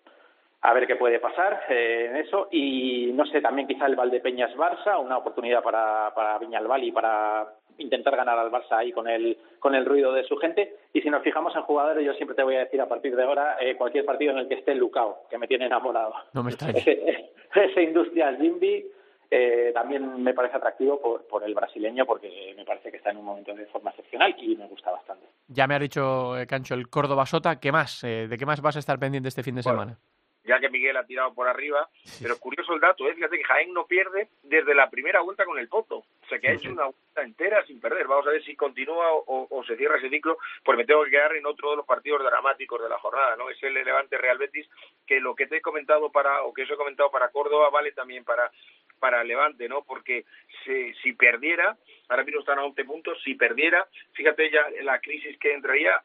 a 0.62 0.74
ver 0.74 0.88
qué 0.88 0.95
puede 0.95 1.19
pasar 1.19 1.62
eh, 1.69 2.08
en 2.10 2.17
eso. 2.17 2.48
Y 2.52 3.12
no 3.13 3.26
sé, 3.26 3.41
también 3.41 3.67
quizá 3.67 3.86
el 3.86 3.95
Valdepeñas 3.95 4.56
Barça, 4.56 5.00
una 5.00 5.17
oportunidad 5.17 5.63
para, 5.63 6.13
para 6.13 6.38
Viñalbal 6.38 6.84
y 6.84 6.91
para 6.91 7.48
intentar 7.78 8.15
ganar 8.17 8.38
al 8.38 8.52
Barça 8.52 8.74
ahí 8.74 8.91
con 8.91 9.08
el, 9.08 9.38
con 9.60 9.74
el 9.74 9.86
ruido 9.86 10.12
de 10.12 10.24
su 10.26 10.36
gente. 10.38 10.76
Y 10.93 11.02
si 11.02 11.10
nos 11.10 11.24
fijamos 11.24 11.56
en 11.56 11.62
jugadores, 11.62 12.06
yo 12.06 12.13
siempre 12.13 12.36
te 12.36 12.43
voy 12.43 12.56
a 12.56 12.60
decir 12.60 12.82
a 12.82 12.89
partir 12.89 13.15
de 13.15 13.24
ahora 13.24 13.58
eh, 13.62 13.76
cualquier 13.78 14.06
partido 14.06 14.34
en 14.34 14.39
el 14.39 14.48
que 14.48 14.56
esté 14.56 14.76
Lucao, 14.76 15.24
que 15.30 15.38
me 15.38 15.48
tiene 15.48 15.65
enamorado. 15.65 16.13
No 16.34 16.43
me 16.43 16.52
ese, 16.54 17.32
ese 17.56 17.82
Industrial 17.82 18.38
Jimby 18.38 18.86
eh, 19.32 19.72
también 19.74 20.22
me 20.22 20.34
parece 20.34 20.58
atractivo 20.58 21.00
por, 21.00 21.26
por 21.26 21.43
el 21.43 21.54
brasileño 21.54 22.06
porque 22.06 22.54
me 22.58 22.65
parece 22.65 22.91
que 22.91 22.98
está 22.98 23.12
en 23.12 23.17
un 23.17 23.26
momento 23.26 23.54
de 23.54 23.65
forma 23.67 23.91
excepcional 23.91 24.36
y 24.38 24.58
me 24.58 24.67
gusta 24.67 24.91
bastante. 24.91 25.26
Ya 25.48 25.67
me 25.67 25.76
ha 25.76 25.80
dicho, 25.80 26.34
Cancho, 26.50 26.74
el 26.74 26.89
Córdoba 26.89 27.26
Sota. 27.26 27.60
¿Qué 27.62 27.72
más? 27.72 28.02
¿De 28.02 28.36
qué 28.38 28.45
más 28.45 28.60
vas 28.60 28.76
a 28.76 28.80
estar 28.80 29.00
pendiente 29.00 29.30
este 29.30 29.43
fin 29.43 29.56
de 29.56 29.63
semana? 29.63 29.98
Ya 30.43 30.60
que 30.60 30.69
Miguel 30.69 30.97
ha 30.97 31.06
tirado 31.06 31.34
por 31.34 31.47
arriba, 31.47 31.89
pero 32.21 32.38
curioso 32.39 32.73
el 32.73 32.80
dato, 32.80 33.08
¿eh? 33.08 33.13
fíjate 33.13 33.38
que 33.38 33.43
Jaén 33.43 33.73
no 33.73 33.86
pierde 33.86 34.30
desde 34.43 34.73
la 34.73 34.89
primera 34.89 35.21
vuelta 35.21 35.45
con 35.45 35.60
el 35.60 35.67
Poto, 35.67 35.97
o 35.97 36.28
sea 36.28 36.39
que 36.39 36.49
ha 36.49 36.54
hecho 36.54 36.71
una 36.71 36.86
vuelta 36.86 37.21
entera 37.21 37.65
sin 37.65 37.80
perder, 37.80 38.08
vamos 38.08 38.28
a 38.28 38.32
ver 38.32 38.43
si 38.43 38.56
continúa 38.56 39.08
o, 39.12 39.63
se 39.67 39.75
cierra 39.78 39.97
ese 39.97 40.10
ciclo, 40.10 40.38
porque 40.63 40.78
me 40.78 40.86
tengo 40.86 41.04
que 41.04 41.12
quedar 41.12 41.36
en 41.36 41.45
otro 41.45 41.71
de 41.71 41.78
los 41.78 41.86
partidos 41.86 42.23
dramáticos 42.23 42.82
de 42.82 42.89
la 42.89 42.97
jornada, 42.97 43.36
¿no? 43.36 43.49
Es 43.49 43.62
el 43.62 43.73
Levante 43.73 44.17
Real 44.17 44.38
Betis, 44.38 44.67
que 45.06 45.19
lo 45.19 45.36
que 45.36 45.47
te 45.47 45.58
he 45.58 45.62
comentado 45.62 46.12
para, 46.12 46.43
o 46.43 46.54
que 46.54 46.63
os 46.63 46.71
he 46.71 46.75
comentado 46.75 47.12
para 47.12 47.30
Córdoba, 47.30 47.69
vale 47.69 47.91
también 47.91 48.23
para 48.23 48.52
para 48.99 49.23
Levante, 49.23 49.69
¿no? 49.69 49.84
Porque 49.84 50.25
si, 50.63 50.93
si 50.95 51.13
perdiera, 51.13 51.78
ahora 52.10 52.23
mismo 52.23 52.41
están 52.41 52.60
a 52.60 52.65
11 52.65 52.84
puntos, 52.84 53.21
si 53.23 53.36
perdiera, 53.36 53.88
fíjate 54.13 54.52
ya 54.52 54.65
la 54.84 54.99
crisis 54.99 55.38
que 55.39 55.54
entraría 55.54 56.02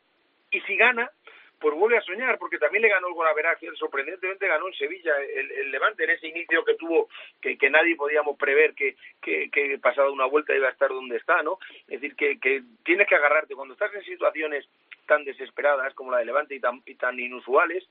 y 0.50 0.60
si 0.60 0.76
gana, 0.76 1.10
pues 1.58 1.74
vuelve 1.74 1.98
a 1.98 2.02
soñar, 2.02 2.38
porque 2.38 2.58
también 2.58 2.82
le 2.82 2.88
ganó 2.88 3.08
el 3.08 3.14
Golaveraje, 3.14 3.68
sorprendentemente 3.76 4.46
ganó 4.46 4.68
en 4.68 4.74
Sevilla 4.74 5.12
el, 5.22 5.70
Levante 5.70 6.04
en 6.04 6.10
ese 6.10 6.28
inicio 6.28 6.64
que 6.64 6.74
tuvo, 6.74 7.08
que, 7.40 7.56
que 7.56 7.70
nadie 7.70 7.96
podíamos 7.96 8.36
prever 8.36 8.74
que, 8.74 8.96
que, 9.22 9.50
que 9.50 9.78
pasado 9.78 10.12
una 10.12 10.26
vuelta 10.26 10.54
iba 10.54 10.68
a 10.68 10.72
estar 10.72 10.88
donde 10.90 11.16
está, 11.16 11.42
¿no? 11.42 11.58
Es 11.88 12.00
decir, 12.00 12.14
que, 12.16 12.38
que 12.38 12.62
tienes 12.84 13.08
que 13.08 13.16
agarrarte, 13.16 13.54
cuando 13.54 13.74
estás 13.74 13.94
en 13.94 14.04
situaciones 14.04 14.68
tan 15.06 15.24
desesperadas 15.24 15.94
como 15.94 16.10
la 16.10 16.18
de 16.18 16.26
Levante 16.26 16.54
y 16.54 16.60
tan, 16.60 16.82
y 16.86 16.94
tan 16.94 17.18
inusuales, 17.18 17.88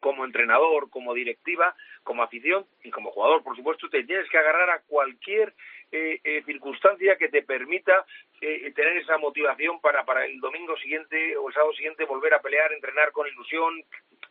como 0.00 0.24
entrenador, 0.24 0.90
como 0.90 1.14
directiva, 1.14 1.74
como 2.04 2.22
afición 2.22 2.64
y 2.84 2.90
como 2.90 3.10
jugador, 3.10 3.42
por 3.42 3.56
supuesto, 3.56 3.88
te 3.88 4.04
tienes 4.04 4.28
que 4.30 4.38
agarrar 4.38 4.70
a 4.70 4.80
cualquier 4.82 5.52
eh, 5.90 6.20
eh, 6.22 6.42
circunstancia 6.44 7.16
que 7.16 7.28
te 7.28 7.42
permita 7.42 8.04
eh, 8.40 8.70
tener 8.74 8.98
esa 8.98 9.16
motivación 9.18 9.80
para, 9.80 10.04
para 10.04 10.26
el 10.26 10.38
domingo 10.38 10.76
siguiente 10.76 11.36
o 11.36 11.48
el 11.48 11.54
sábado 11.54 11.72
siguiente 11.72 12.04
volver 12.04 12.34
a 12.34 12.42
pelear, 12.42 12.72
entrenar 12.72 13.10
con 13.12 13.26
ilusión, 13.26 13.82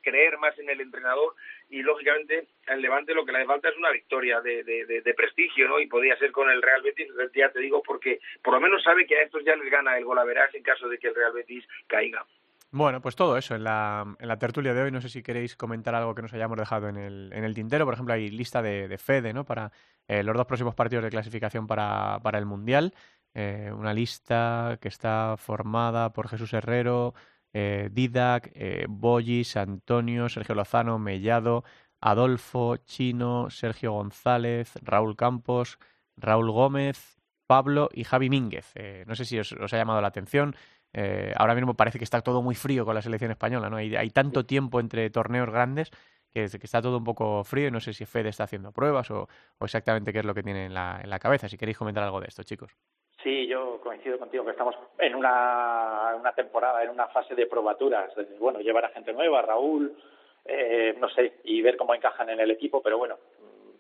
creer 0.02 0.38
más 0.38 0.58
en 0.60 0.70
el 0.70 0.82
entrenador 0.82 1.34
y 1.70 1.82
lógicamente 1.82 2.48
al 2.68 2.82
Levante 2.82 3.14
lo 3.14 3.26
que 3.26 3.32
le 3.32 3.46
falta 3.46 3.70
es 3.70 3.78
una 3.78 3.92
victoria 3.92 4.40
de, 4.42 4.64
de, 4.64 4.86
de, 4.86 5.14
prestigio, 5.14 5.68
¿no? 5.68 5.80
Y 5.80 5.88
podría 5.88 6.16
ser 6.18 6.32
con 6.32 6.50
el 6.50 6.62
Real 6.62 6.82
Betis, 6.82 7.08
ya 7.34 7.50
te 7.50 7.60
digo, 7.60 7.82
porque 7.82 8.20
por 8.44 8.54
lo 8.54 8.62
menos 8.62 8.84
sabe 8.84 9.06
que 9.06 9.18
a 9.18 9.24
estos 9.24 9.44
ya 9.44 9.56
les 9.56 9.70
gana 9.70 9.98
el 9.98 10.06
gol 10.06 10.20
a 10.20 10.24
verás 10.24 10.54
en 10.54 10.64
caso 10.64 10.88
de 10.88 10.98
que 10.98 11.08
el 11.08 11.16
Real 11.16 11.34
Betis 11.34 11.66
caiga. 11.88 12.26
Bueno, 12.72 13.02
pues 13.02 13.16
todo 13.16 13.38
eso 13.38 13.56
en 13.56 13.64
la, 13.64 14.06
en 14.20 14.28
la 14.28 14.38
tertulia 14.38 14.74
de 14.74 14.82
hoy. 14.84 14.92
No 14.92 15.02
sé 15.02 15.10
si 15.10 15.24
queréis 15.24 15.56
comentar 15.56 15.96
algo 15.96 16.14
que 16.14 16.22
nos 16.22 16.34
hayamos 16.34 16.58
dejado 16.58 16.90
en 16.90 16.98
el, 16.98 17.32
en 17.34 17.44
el 17.44 17.54
tintero. 17.54 17.86
Por 17.86 17.94
ejemplo, 17.94 18.14
hay 18.14 18.30
lista 18.30 18.62
de, 18.62 18.88
de 18.88 18.98
Fede, 18.98 19.34
¿no? 19.34 19.46
Para 19.46 19.72
eh, 20.08 20.22
los 20.24 20.36
dos 20.36 20.46
próximos 20.46 20.76
partidos 20.76 21.04
de 21.04 21.10
clasificación 21.10 21.66
para, 21.66 22.20
para 22.22 22.38
el 22.38 22.46
Mundial. 22.46 22.94
Eh, 23.34 23.72
una 23.74 23.94
lista 23.94 24.78
que 24.82 24.88
está 24.90 25.36
formada 25.38 26.12
por 26.12 26.28
Jesús 26.28 26.54
Herrero, 26.54 27.14
eh, 27.54 27.90
Didac, 27.92 28.52
eh, 28.54 28.86
Bollis, 28.90 29.58
Antonio, 29.58 30.28
Sergio 30.30 30.56
Lozano, 30.56 31.00
Mellado, 31.00 31.64
Adolfo, 32.02 32.78
Chino, 32.78 33.50
Sergio 33.50 33.94
González, 33.94 34.74
Raúl 34.82 35.16
Campos, 35.16 35.80
Raúl 36.16 36.52
Gómez, 36.52 37.18
Pablo 37.48 37.90
y 37.94 38.04
Javi 38.04 38.30
Mínguez. 38.30 38.72
Eh, 38.76 39.06
no 39.08 39.16
sé 39.16 39.26
si 39.26 39.40
os, 39.40 39.52
os, 39.54 39.74
ha 39.74 39.78
llamado 39.78 40.02
la 40.02 40.10
atención. 40.10 40.56
Eh, 40.94 41.34
ahora 41.36 41.56
mismo 41.56 41.76
parece 41.76 41.98
que 41.98 42.04
está 42.04 42.22
todo 42.22 42.42
muy 42.42 42.56
frío 42.56 42.86
con 42.86 42.96
la 42.96 43.02
selección 43.02 43.32
española, 43.32 43.70
¿no? 43.70 43.78
Hay, 43.78 43.96
hay 43.96 44.10
tanto 44.10 44.46
tiempo 44.46 44.80
entre 44.80 45.10
torneos 45.10 45.50
grandes 45.50 45.92
que, 46.32 46.48
que, 46.48 46.66
está 46.66 46.82
todo 46.82 46.98
un 46.98 47.04
poco 47.04 47.44
frío 47.44 47.68
y 47.68 47.72
no 47.72 47.80
sé 47.80 47.94
si 47.94 48.06
Fede 48.06 48.30
está 48.30 48.46
haciendo 48.46 48.72
pruebas 48.72 49.10
o, 49.12 49.28
o 49.60 49.66
exactamente 49.66 50.12
qué 50.12 50.20
es 50.20 50.26
lo 50.26 50.34
que 50.34 50.44
tiene 50.44 50.66
en 50.66 50.74
la, 50.74 51.00
en 51.04 51.10
la 51.10 51.20
cabeza. 51.20 51.48
Si 51.48 51.58
queréis 51.58 51.78
comentar 51.78 52.04
algo 52.04 52.20
de 52.20 52.28
esto, 52.28 52.44
chicos. 52.44 52.76
Sí, 53.24 53.48
yo 53.48 53.82
coincido 53.82 54.20
contigo 54.20 54.46
que 54.46 54.52
estamos 54.52 54.76
en 55.00 55.16
una, 55.16 56.16
una 56.20 56.32
temporada, 56.34 56.84
en 56.84 56.90
una 56.90 57.08
fase 57.08 57.36
de 57.36 57.48
probaturas. 57.48 58.12
Bueno, 58.40 58.60
llevar 58.60 58.86
a 58.86 58.90
gente 58.90 59.12
nueva, 59.12 59.42
Raúl, 59.42 59.98
eh, 60.46 60.96
no 61.00 61.10
sé, 61.10 61.40
y 61.44 61.62
ver 61.62 61.78
cómo 61.78 61.94
encajan 61.96 62.30
en 62.30 62.40
el 62.40 62.52
equipo, 62.52 62.82
pero 62.82 62.98
bueno, 62.98 63.18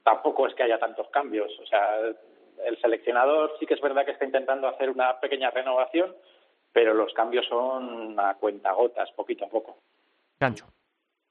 tampoco 0.04 0.48
es 0.48 0.56
que 0.56 0.64
haya 0.64 0.80
tantos 0.80 1.08
cambios. 1.10 1.52
O 1.60 1.66
sea, 1.66 2.00
el 2.66 2.82
seleccionador 2.82 3.54
sí 3.60 3.66
que 3.66 3.76
es 3.76 3.82
verdad 3.82 4.06
que 4.06 4.12
está 4.12 4.26
intentando 4.26 4.68
hacer 4.68 4.90
una 4.90 5.20
pequeña 5.20 5.52
renovación, 5.52 6.16
pero 6.78 6.94
los 6.94 7.12
cambios 7.12 7.48
son 7.48 8.20
a 8.20 8.36
cuentagotas, 8.36 9.10
poquito 9.14 9.46
a 9.46 9.50
poco. 9.50 9.78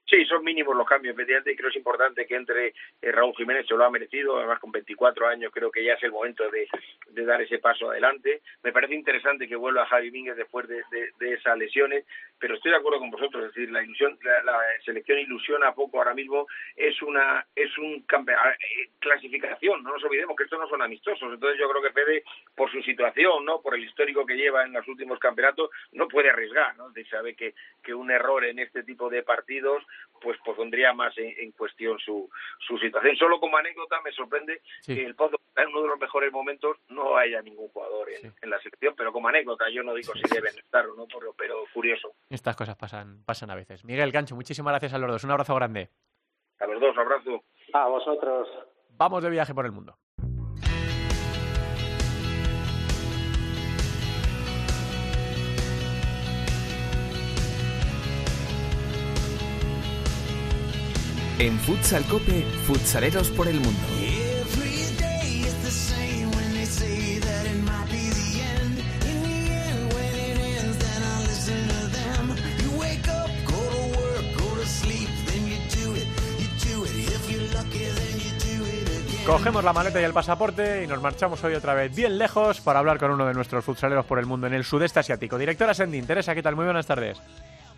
Sí, 0.09 0.23
son 0.23 0.41
mínimos 0.41 0.73
los 0.73 0.87
cambios, 0.87 1.13
efectivamente, 1.13 1.53
creo 1.53 1.69
que 1.69 1.73
es 1.73 1.77
importante 1.77 2.25
que 2.25 2.35
entre 2.35 2.67
eh, 2.67 3.11
Raúl 3.11 3.35
Jiménez, 3.35 3.67
se 3.67 3.75
lo 3.75 3.83
ha 3.83 3.89
merecido, 3.89 4.37
además 4.37 4.57
con 4.59 4.71
24 4.71 5.27
años 5.27 5.51
creo 5.53 5.69
que 5.69 5.83
ya 5.83 5.93
es 5.93 6.03
el 6.03 6.13
momento 6.13 6.49
de, 6.49 6.65
de 7.09 7.25
dar 7.25 7.41
ese 7.41 7.59
paso 7.59 7.91
adelante. 7.91 8.41
Me 8.63 8.71
parece 8.71 8.95
interesante 8.95 9.49
que 9.49 9.57
vuelva 9.57 9.85
Javi 9.85 10.09
Mínguez 10.09 10.37
después 10.37 10.65
de, 10.69 10.81
de, 11.19 11.33
esas 11.33 11.57
lesiones, 11.57 12.05
pero 12.39 12.55
estoy 12.55 12.71
de 12.71 12.77
acuerdo 12.77 12.99
con 12.99 13.11
vosotros, 13.11 13.43
es 13.43 13.53
decir, 13.53 13.69
la 13.69 13.83
ilusión, 13.83 14.17
la, 14.23 14.43
la 14.43 14.59
selección 14.85 15.19
ilusiona 15.19 15.73
poco 15.73 15.97
ahora 15.97 16.13
mismo, 16.13 16.47
es 16.77 17.01
una 17.01 17.45
es 17.53 17.77
un 17.77 17.95
eh, 17.95 18.89
clasificación, 18.99 19.83
no 19.83 19.91
nos 19.91 20.03
olvidemos 20.05 20.37
que 20.37 20.43
estos 20.43 20.59
no 20.59 20.69
son 20.69 20.81
amistosos, 20.81 21.33
entonces 21.33 21.59
yo 21.59 21.69
creo 21.69 21.81
que 21.81 21.91
Fede, 21.91 22.23
por 22.55 22.71
su 22.71 22.81
situación, 22.81 23.43
no 23.43 23.61
por 23.61 23.75
el 23.75 23.83
histórico 23.83 24.25
que 24.25 24.37
lleva 24.37 24.63
en 24.63 24.71
los 24.71 24.87
últimos 24.87 25.19
campeonatos, 25.19 25.69
no 25.91 26.07
puede 26.07 26.29
arriesgar, 26.29 26.77
¿no? 26.77 26.93
Sabe 27.09 27.35
que, 27.35 27.53
que 27.83 27.93
un 27.93 28.11
error 28.11 28.43
en 28.43 28.59
este 28.59 28.83
tipo 28.83 29.09
de 29.09 29.23
partidos 29.23 29.83
pues, 30.21 30.37
pues 30.43 30.57
pondría 30.57 30.93
más 30.93 31.17
en, 31.17 31.33
en 31.37 31.51
cuestión 31.51 31.97
su, 31.99 32.29
su 32.59 32.77
situación. 32.77 33.15
Solo 33.15 33.39
como 33.39 33.57
anécdota 33.57 34.01
me 34.01 34.11
sorprende 34.11 34.61
sí. 34.81 34.95
que 34.95 35.05
el 35.05 35.15
Pozo 35.15 35.39
en 35.55 35.69
uno 35.69 35.81
de 35.81 35.87
los 35.87 35.99
mejores 35.99 36.31
momentos 36.31 36.77
no 36.89 37.17
haya 37.17 37.41
ningún 37.41 37.67
jugador 37.69 38.09
en, 38.09 38.21
sí. 38.21 38.37
en, 38.41 38.49
la 38.49 38.59
selección, 38.59 38.93
pero 38.95 39.11
como 39.11 39.27
anécdota 39.27 39.69
yo 39.69 39.83
no 39.83 39.93
digo 39.93 40.13
si 40.13 40.33
deben 40.33 40.57
estar 40.57 40.85
o 40.87 40.95
no, 40.95 41.05
pero, 41.07 41.33
pero 41.33 41.63
curioso. 41.73 42.13
Estas 42.29 42.55
cosas 42.55 42.75
pasan, 42.75 43.23
pasan 43.25 43.49
a 43.51 43.55
veces. 43.55 43.83
Miguel 43.83 44.11
Gancho, 44.11 44.35
muchísimas 44.35 44.71
gracias 44.71 44.93
a 44.93 44.97
los 44.97 45.09
dos. 45.09 45.23
Un 45.23 45.31
abrazo 45.31 45.55
grande. 45.55 45.89
A 46.59 46.67
los 46.67 46.79
dos, 46.79 46.93
un 46.93 46.99
abrazo. 46.99 47.43
A 47.73 47.87
vosotros. 47.87 48.47
Vamos 48.89 49.23
de 49.23 49.29
viaje 49.29 49.53
por 49.53 49.65
el 49.65 49.71
mundo. 49.71 49.97
En 61.39 61.59
Futsal 61.59 62.03
Cope, 62.05 62.41
futsaleros 62.65 63.29
por 63.29 63.47
el 63.47 63.59
mundo. 63.59 63.79
Cogemos 79.27 79.63
la 79.63 79.73
maleta 79.73 80.01
y 80.01 80.03
el 80.05 80.13
pasaporte 80.13 80.83
y 80.83 80.87
nos 80.87 81.01
marchamos 81.01 81.43
hoy 81.43 81.53
otra 81.53 81.75
vez 81.75 81.93
bien 81.93 82.17
lejos 82.17 82.61
para 82.61 82.79
hablar 82.79 82.97
con 82.97 83.11
uno 83.11 83.27
de 83.27 83.35
nuestros 83.35 83.63
futsaleros 83.63 84.05
por 84.05 84.17
el 84.17 84.25
mundo 84.25 84.47
en 84.47 84.55
el 84.55 84.63
sudeste 84.63 85.01
asiático. 85.01 85.37
Directora 85.37 85.75
Sendin, 85.75 86.07
Teresa, 86.07 86.33
¿qué 86.33 86.41
tal? 86.41 86.55
Muy 86.55 86.65
buenas 86.65 86.87
tardes. 86.87 87.21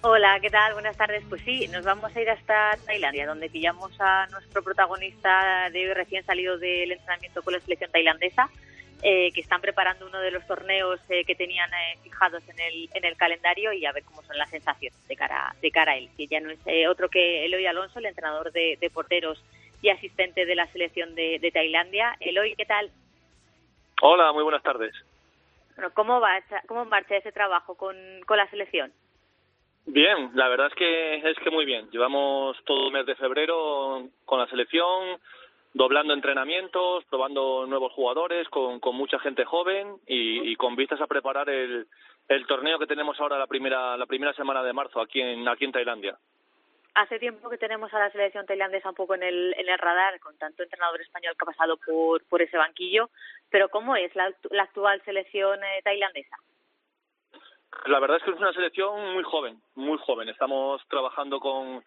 Hola, 0.02 0.40
¿qué 0.40 0.50
tal? 0.50 0.72
Buenas 0.72 0.96
tardes. 0.96 1.26
Pues 1.28 1.42
sí, 1.42 1.68
nos 1.68 1.84
vamos 1.84 2.16
a 2.16 2.22
ir 2.22 2.30
hasta 2.30 2.78
Tailandia, 2.86 3.28
donde 3.28 3.50
pillamos 3.50 3.92
a 4.00 4.28
nuestro 4.28 4.64
protagonista 4.64 5.70
de 5.72 5.90
hoy 5.90 5.94
recién 5.94 6.24
salido 6.24 6.58
del 6.58 6.94
entrenamiento 6.94 7.42
con 7.42 7.52
la 7.52 7.60
selección 7.60 7.92
tailandesa, 7.92 8.50
eh, 9.04 9.30
que 9.34 9.42
están 9.42 9.60
preparando 9.60 10.08
uno 10.08 10.22
de 10.22 10.32
los 10.32 10.48
torneos 10.48 11.02
eh, 11.10 11.26
que 11.26 11.36
tenían 11.36 11.70
eh, 11.74 11.98
fijados 12.02 12.42
en 12.48 12.58
el, 12.62 12.90
en 12.94 13.04
el 13.04 13.18
calendario 13.18 13.74
y 13.74 13.86
a 13.86 13.92
ver 13.92 14.06
cómo 14.06 14.24
son 14.24 14.38
las 14.38 14.50
sensaciones 14.50 15.06
de 15.06 15.18
cara, 15.18 15.54
de 15.62 15.70
cara 15.70 15.92
a 15.92 15.98
él. 15.98 16.10
Que 16.16 16.28
ya 16.28 16.40
no 16.40 16.50
es 16.50 16.60
eh, 16.66 16.88
otro 16.88 17.10
que 17.10 17.44
Eloy 17.44 17.66
Alonso, 17.66 18.00
el 18.00 18.06
entrenador 18.06 18.54
de, 18.54 18.78
de 18.80 18.90
porteros 18.90 19.44
y 19.82 19.90
asistente 19.90 20.46
de 20.46 20.56
la 20.56 20.68
selección 20.68 21.14
de, 21.14 21.40
de 21.40 21.52
Tailandia. 21.52 22.16
Eloy, 22.22 22.56
¿qué 22.56 22.66
tal? 22.66 22.90
Hola, 24.02 24.32
muy 24.32 24.44
buenas 24.44 24.64
tardes. 24.64 24.94
Bueno, 25.76 25.92
¿cómo, 25.94 26.22
va, 26.22 26.42
cómo 26.68 26.86
marcha 26.86 27.18
ese 27.18 27.34
trabajo 27.34 27.76
con, 27.76 27.98
con 28.26 28.38
la 28.38 28.50
selección? 28.50 28.94
Bien, 29.86 30.32
la 30.36 30.48
verdad 30.48 30.68
es 30.68 30.76
que 30.76 31.16
es 31.30 31.40
que 31.40 31.50
muy 31.50 31.66
bien. 31.66 31.90
Llevamos 31.92 32.58
todo 32.66 32.88
el 32.88 32.94
mes 32.94 33.06
de 33.06 33.16
febrero 33.16 34.08
con 34.26 34.40
la 34.40 34.48
selección, 34.48 35.20
doblando 35.74 36.14
entrenamientos, 36.14 37.06
probando 37.06 37.66
nuevos 37.66 37.94
jugadores, 37.94 38.48
con, 38.50 38.80
con 38.80 38.96
mucha 38.96 39.20
gente 39.20 39.46
joven 39.46 39.96
y, 40.08 40.52
y, 40.52 40.56
con 40.56 40.76
vistas 40.76 41.02
a 41.02 41.08
preparar 41.08 41.50
el, 41.50 41.88
el 42.28 42.46
torneo 42.46 42.78
que 42.78 42.88
tenemos 42.88 43.20
ahora 43.20 43.38
la 43.38 43.48
primera 43.48 43.98
la 43.98 44.06
primera 44.06 44.34
semana 44.34 44.64
de 44.64 44.74
marzo 44.74 45.02
aquí 45.02 45.22
en 45.22 45.48
aquí 45.48 45.66
en 45.66 45.72
Tailandia. 45.72 46.18
Hace 46.96 47.20
tiempo 47.20 47.50
que 47.50 47.58
tenemos 47.58 47.94
a 47.94 48.00
la 48.00 48.12
selección 48.12 48.46
tailandesa 48.46 48.90
un 48.90 48.96
poco 48.96 49.16
en 49.16 49.24
el, 49.24 49.54
en 49.58 49.70
el 49.70 49.78
radar, 49.78 50.20
con 50.20 50.38
tanto 50.38 50.64
entrenador 50.64 51.00
español 51.02 51.34
que 51.38 51.46
ha 51.46 51.54
pasado 51.54 51.78
por, 51.78 52.24
por 52.26 52.42
ese 52.42 52.58
banquillo, 52.58 53.10
pero 53.50 53.70
¿cómo 53.70 53.96
es 53.96 54.14
la, 54.16 54.34
la 54.52 54.64
actual 54.64 55.02
selección 55.06 55.64
eh, 55.64 55.82
tailandesa? 55.84 56.36
La 57.86 58.00
verdad 58.00 58.18
es 58.18 58.24
que 58.24 58.32
es 58.32 58.38
una 58.38 58.54
selección 58.54 59.14
muy 59.14 59.24
joven, 59.24 59.62
muy 59.76 59.98
joven. 60.00 60.30
Estamos 60.30 60.82
trabajando 60.90 61.40
con, 61.40 61.84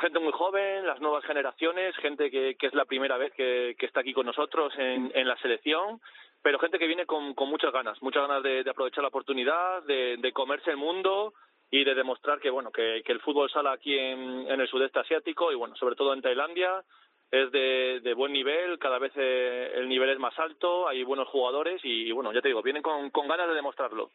gente 0.00 0.18
muy 0.18 0.32
joven, 0.32 0.86
las 0.86 1.00
nuevas 1.00 1.24
generaciones, 1.24 1.96
gente 1.96 2.30
que, 2.30 2.56
que 2.56 2.66
es 2.66 2.74
la 2.74 2.84
primera 2.84 3.16
vez 3.16 3.32
que, 3.32 3.76
está 3.78 4.00
aquí 4.00 4.12
con 4.12 4.26
nosotros 4.26 4.72
en, 4.78 5.10
en 5.14 5.28
la 5.28 5.36
selección, 5.38 6.00
pero 6.44 6.58
gente 6.58 6.78
que 6.78 6.86
viene 6.86 7.06
con, 7.06 7.32
con 7.34 7.48
muchas 7.48 7.72
ganas, 7.72 8.00
muchas 8.02 8.28
ganas 8.28 8.42
de, 8.42 8.60
aprovechar 8.68 9.02
la 9.02 9.08
oportunidad, 9.08 9.82
de, 9.84 10.32
comerse 10.34 10.70
el 10.70 10.76
mundo 10.76 11.32
y 11.70 11.84
de 11.84 11.94
demostrar 11.94 12.38
que 12.38 12.50
bueno 12.50 12.70
que, 12.70 13.02
el 13.04 13.20
fútbol 13.20 13.50
sala 13.50 13.72
aquí 13.72 13.98
en, 13.98 14.46
en 14.50 14.60
el 14.60 14.68
sudeste 14.68 14.98
asiático 15.00 15.50
y 15.50 15.54
bueno 15.54 15.74
sobre 15.76 15.96
todo 15.96 16.12
en 16.12 16.20
Tailandia 16.20 16.84
es 17.30 17.50
de, 17.50 18.14
buen 18.14 18.32
nivel, 18.34 18.78
cada 18.78 18.98
vez 18.98 19.12
eh, 19.16 19.72
el 19.74 19.88
nivel 19.88 20.10
es 20.10 20.18
más 20.18 20.38
alto, 20.38 20.86
hay 20.86 21.02
buenos 21.02 21.28
jugadores 21.28 21.80
y 21.82 22.12
bueno 22.12 22.30
ya 22.32 22.42
te 22.42 22.48
digo 22.48 22.62
vienen 22.62 22.82
con, 22.82 23.10
con 23.10 23.26
ganas 23.26 23.48
de 23.48 23.54
demostrarlo. 23.54 24.10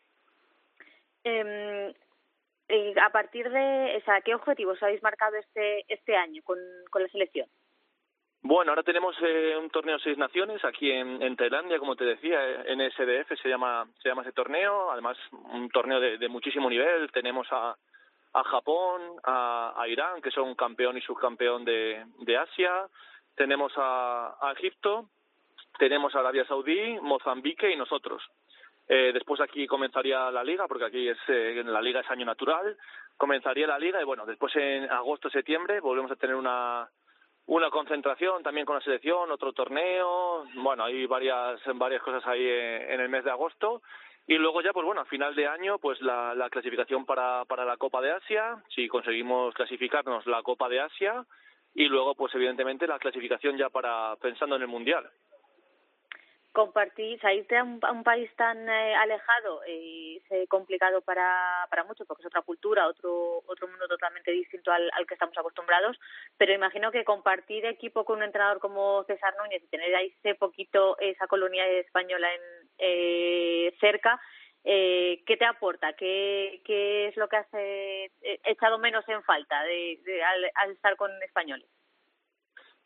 Eh, 1.23 1.93
a 3.01 3.09
partir 3.09 3.49
de, 3.49 3.97
o 3.97 4.05
sea, 4.05 4.21
¿qué 4.21 4.35
objetivos 4.35 4.81
habéis 4.83 5.01
marcado 5.01 5.35
este 5.37 5.85
este 5.87 6.15
año 6.15 6.41
con, 6.43 6.57
con 6.89 7.01
la 7.01 7.09
selección? 7.09 7.47
Bueno, 8.41 8.71
ahora 8.71 8.83
tenemos 8.83 9.15
eh, 9.21 9.57
un 9.57 9.69
torneo 9.69 9.97
de 9.97 10.03
seis 10.03 10.17
naciones 10.17 10.63
aquí 10.63 10.89
en, 10.89 11.35
Tailandia, 11.35 11.77
como 11.77 11.95
te 11.95 12.05
decía, 12.05 12.63
en 12.65 12.79
SDF 12.79 13.37
se 13.41 13.49
llama 13.49 13.85
se 14.01 14.07
llama 14.07 14.21
ese 14.21 14.31
torneo. 14.31 14.91
Además, 14.91 15.17
un 15.31 15.69
torneo 15.69 15.99
de, 15.99 16.17
de 16.17 16.29
muchísimo 16.29 16.69
nivel. 16.69 17.11
Tenemos 17.11 17.47
a, 17.51 17.75
a 18.33 18.43
Japón, 18.43 19.01
a, 19.23 19.85
Irán, 19.87 20.21
que 20.21 20.31
son 20.31 20.55
campeón 20.55 20.97
y 20.97 21.01
subcampeón 21.01 21.65
de, 21.65 22.05
de 22.19 22.37
Asia, 22.37 22.87
tenemos 23.35 23.73
a, 23.77 24.35
a 24.41 24.51
Egipto, 24.53 25.09
tenemos 25.77 26.15
a 26.15 26.19
Arabia 26.19 26.45
Saudí, 26.45 26.99
Mozambique 27.01 27.71
y 27.71 27.75
nosotros. 27.75 28.21
Eh, 28.91 29.11
después 29.13 29.39
aquí 29.39 29.67
comenzaría 29.67 30.31
la 30.31 30.43
liga, 30.43 30.67
porque 30.67 30.85
aquí 30.85 31.07
es 31.07 31.17
eh, 31.27 31.61
la 31.63 31.79
liga 31.79 31.99
es 31.99 32.09
año 32.09 32.25
natural. 32.25 32.75
Comenzaría 33.15 33.67
la 33.67 33.77
liga 33.77 34.01
y 34.01 34.03
bueno, 34.03 34.25
después 34.25 34.55
en 34.55 34.89
agosto, 34.89 35.29
septiembre 35.29 35.79
volvemos 35.79 36.11
a 36.11 36.15
tener 36.15 36.35
una 36.35 36.89
una 37.45 37.69
concentración 37.69 38.43
también 38.43 38.65
con 38.65 38.75
la 38.75 38.81
selección, 38.81 39.31
otro 39.31 39.53
torneo. 39.53 40.45
Bueno, 40.55 40.85
hay 40.85 41.05
varias 41.05 41.61
varias 41.75 42.01
cosas 42.01 42.25
ahí 42.25 42.43
en 42.43 42.99
el 42.99 43.09
mes 43.09 43.23
de 43.23 43.31
agosto. 43.31 43.83
Y 44.25 44.35
luego 44.35 44.61
ya, 44.61 44.73
pues 44.73 44.85
bueno, 44.85 45.01
a 45.01 45.05
final 45.05 45.35
de 45.35 45.47
año, 45.47 45.79
pues 45.79 45.99
la, 46.01 46.35
la 46.35 46.49
clasificación 46.49 47.05
para, 47.05 47.45
para 47.45 47.65
la 47.65 47.77
Copa 47.77 48.01
de 48.01 48.11
Asia, 48.11 48.63
si 48.69 48.87
conseguimos 48.87 49.55
clasificarnos 49.55 50.25
la 50.27 50.43
Copa 50.43 50.69
de 50.69 50.81
Asia, 50.81 51.25
y 51.73 51.85
luego, 51.85 52.13
pues 52.13 52.33
evidentemente, 52.35 52.85
la 52.85 52.99
clasificación 52.99 53.57
ya 53.57 53.69
para 53.69 54.15
pensando 54.17 54.55
en 54.55 54.63
el 54.63 54.67
Mundial 54.67 55.09
compartir, 56.59 57.17
irte 57.23 57.55
a 57.55 57.63
un, 57.63 58.03
país 58.03 58.29
tan 58.35 58.67
eh, 58.67 58.95
alejado 58.95 59.61
eh, 59.65 60.21
es 60.29 60.49
complicado 60.49 61.01
para, 61.01 61.65
para 61.69 61.85
muchos 61.85 62.05
porque 62.05 62.21
es 62.21 62.27
otra 62.27 62.41
cultura, 62.41 62.85
otro 62.85 63.41
otro 63.47 63.67
mundo 63.69 63.87
totalmente 63.87 64.31
distinto 64.31 64.69
al, 64.69 64.91
al, 64.93 65.07
que 65.07 65.13
estamos 65.13 65.37
acostumbrados, 65.37 65.97
pero 66.37 66.53
imagino 66.53 66.91
que 66.91 67.05
compartir 67.05 67.65
equipo 67.65 68.03
con 68.03 68.17
un 68.17 68.23
entrenador 68.23 68.59
como 68.59 69.05
César 69.05 69.33
Núñez 69.37 69.63
y 69.63 69.67
tener 69.67 69.95
ahí 69.95 70.13
ese 70.17 70.35
poquito 70.35 70.97
esa 70.99 71.27
colonia 71.27 71.65
española 71.65 72.27
en, 72.33 72.41
eh, 72.77 73.73
cerca, 73.79 74.19
eh, 74.65 75.23
¿qué 75.25 75.37
te 75.37 75.45
aporta? 75.45 75.93
¿Qué, 75.93 76.61
¿Qué 76.65 77.07
es 77.07 77.15
lo 77.15 77.29
que 77.29 77.37
has 77.37 77.47
eh, 77.53 78.11
echado 78.43 78.79
menos 78.79 79.07
en 79.07 79.23
falta 79.23 79.63
de, 79.63 80.01
de 80.03 80.23
al 80.23 80.71
estar 80.71 80.97
con 80.97 81.11
españoles? 81.23 81.69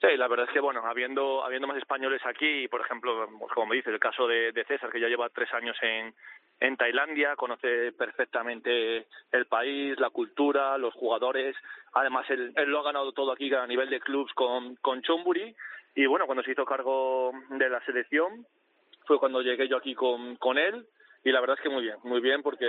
Sí, 0.03 0.17
la 0.17 0.27
verdad 0.27 0.47
es 0.49 0.51
que, 0.51 0.59
bueno, 0.59 0.85
habiendo, 0.85 1.45
habiendo 1.45 1.65
más 1.65 1.77
españoles 1.77 2.21
aquí, 2.25 2.67
por 2.67 2.81
ejemplo, 2.81 3.25
como 3.53 3.67
me 3.67 3.77
dice, 3.77 3.89
el 3.89 4.01
caso 4.01 4.27
de, 4.27 4.51
de 4.51 4.65
César, 4.65 4.91
que 4.91 4.99
ya 4.99 5.07
lleva 5.07 5.29
tres 5.29 5.53
años 5.53 5.77
en, 5.81 6.13
en 6.59 6.75
Tailandia, 6.75 7.37
conoce 7.37 7.93
perfectamente 7.93 9.07
el 9.31 9.45
país, 9.45 9.97
la 10.01 10.09
cultura, 10.09 10.77
los 10.77 10.93
jugadores. 10.93 11.55
Además, 11.93 12.29
él, 12.29 12.51
él 12.57 12.69
lo 12.69 12.79
ha 12.81 12.83
ganado 12.83 13.13
todo 13.13 13.31
aquí 13.31 13.53
a 13.53 13.65
nivel 13.65 13.89
de 13.89 14.01
clubs 14.01 14.33
con, 14.33 14.75
con 14.81 15.01
Chonburi. 15.03 15.55
Y 15.95 16.05
bueno, 16.05 16.25
cuando 16.25 16.43
se 16.43 16.51
hizo 16.51 16.65
cargo 16.65 17.31
de 17.51 17.69
la 17.69 17.79
selección, 17.85 18.45
fue 19.05 19.19
cuando 19.19 19.41
llegué 19.41 19.69
yo 19.69 19.77
aquí 19.77 19.95
con, 19.95 20.35
con 20.35 20.57
él. 20.57 20.85
Y 21.25 21.31
la 21.31 21.39
verdad 21.39 21.55
es 21.57 21.63
que 21.63 21.69
muy 21.69 21.83
bien, 21.83 21.95
muy 22.03 22.19
bien, 22.19 22.43
porque 22.43 22.65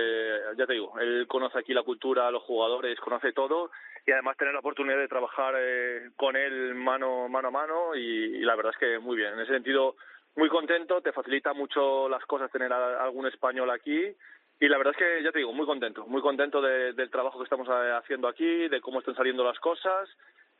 ya 0.57 0.65
te 0.65 0.73
digo, 0.73 0.97
él 0.99 1.27
conoce 1.27 1.59
aquí 1.59 1.73
la 1.73 1.83
cultura, 1.83 2.31
los 2.31 2.43
jugadores, 2.43 2.99
conoce 3.01 3.33
todo 3.33 3.69
y 4.07 4.11
además 4.11 4.37
tener 4.37 4.53
la 4.53 4.61
oportunidad 4.61 4.97
de 4.97 5.09
trabajar 5.09 5.55
eh, 5.57 6.11
con 6.15 6.37
él 6.37 6.73
mano, 6.73 7.27
mano 7.27 7.49
a 7.49 7.51
mano 7.51 7.95
y, 7.95 8.39
la 8.39 8.55
verdad 8.55 8.71
es 8.73 8.79
que 8.79 8.99
muy 8.99 9.17
bien. 9.17 9.33
En 9.33 9.41
ese 9.41 9.53
sentido, 9.53 9.95
muy 10.37 10.47
contento, 10.47 11.01
te 11.01 11.11
facilita 11.11 11.53
mucho 11.53 12.07
las 12.07 12.23
cosas 12.25 12.51
tener 12.51 12.71
algún 12.71 13.27
español 13.27 13.69
aquí 13.71 14.15
y 14.61 14.69
la 14.69 14.77
verdad 14.77 14.93
es 14.97 14.99
que 14.99 15.23
ya 15.23 15.33
te 15.33 15.39
digo, 15.39 15.51
muy 15.51 15.65
contento, 15.65 16.05
muy 16.07 16.21
contento 16.21 16.61
del 16.61 17.09
trabajo 17.09 17.39
que 17.39 17.43
estamos 17.43 17.67
eh, 17.67 17.91
haciendo 17.91 18.29
aquí, 18.29 18.69
de 18.69 18.79
cómo 18.79 18.99
están 18.99 19.15
saliendo 19.15 19.43
las 19.43 19.59
cosas 19.59 20.07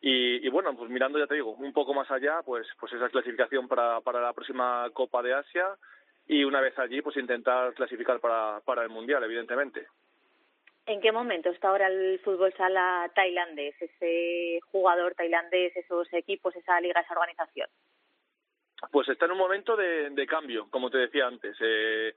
y, 0.02 0.46
y, 0.46 0.50
bueno, 0.50 0.76
pues 0.76 0.90
mirando, 0.90 1.18
ya 1.18 1.28
te 1.28 1.36
digo, 1.36 1.52
un 1.52 1.72
poco 1.72 1.94
más 1.94 2.12
allá, 2.12 2.42
pues, 2.46 2.68
pues 2.78 2.92
esa 2.92 3.08
clasificación 3.08 3.70
para, 3.70 4.02
para 4.02 4.20
la 4.20 4.34
próxima 4.34 4.90
Copa 4.92 5.24
de 5.24 5.34
Asia 5.34 5.66
y 6.28 6.44
una 6.44 6.62
vez 6.62 6.78
allí, 6.80 7.02
pues 7.02 7.18
intentar 7.18 7.74
clasificar 7.74 8.20
para, 8.20 8.60
para 8.62 8.84
el 8.84 8.90
Mundial, 8.90 9.24
evidentemente. 9.24 9.88
¿En 10.88 11.02
qué 11.02 11.12
momento 11.12 11.50
está 11.50 11.70
ahora 11.70 11.88
el 11.88 12.20
fútbol 12.20 12.54
sala 12.54 13.10
tailandés, 13.16 13.76
ese 13.82 14.60
jugador 14.72 15.16
tailandés, 15.16 15.76
esos 15.76 16.12
equipos, 16.14 16.56
esa 16.56 16.80
liga, 16.80 17.02
esa 17.02 17.14
organización? 17.14 17.68
Pues 18.92 19.10
está 19.10 19.26
en 19.26 19.32
un 19.32 19.38
momento 19.40 19.76
de, 19.76 20.12
de 20.12 20.28
cambio, 20.28 20.68
como 20.70 20.92
te 20.92 21.00
decía 21.00 21.26
antes. 21.26 21.58
Eh, 21.60 22.14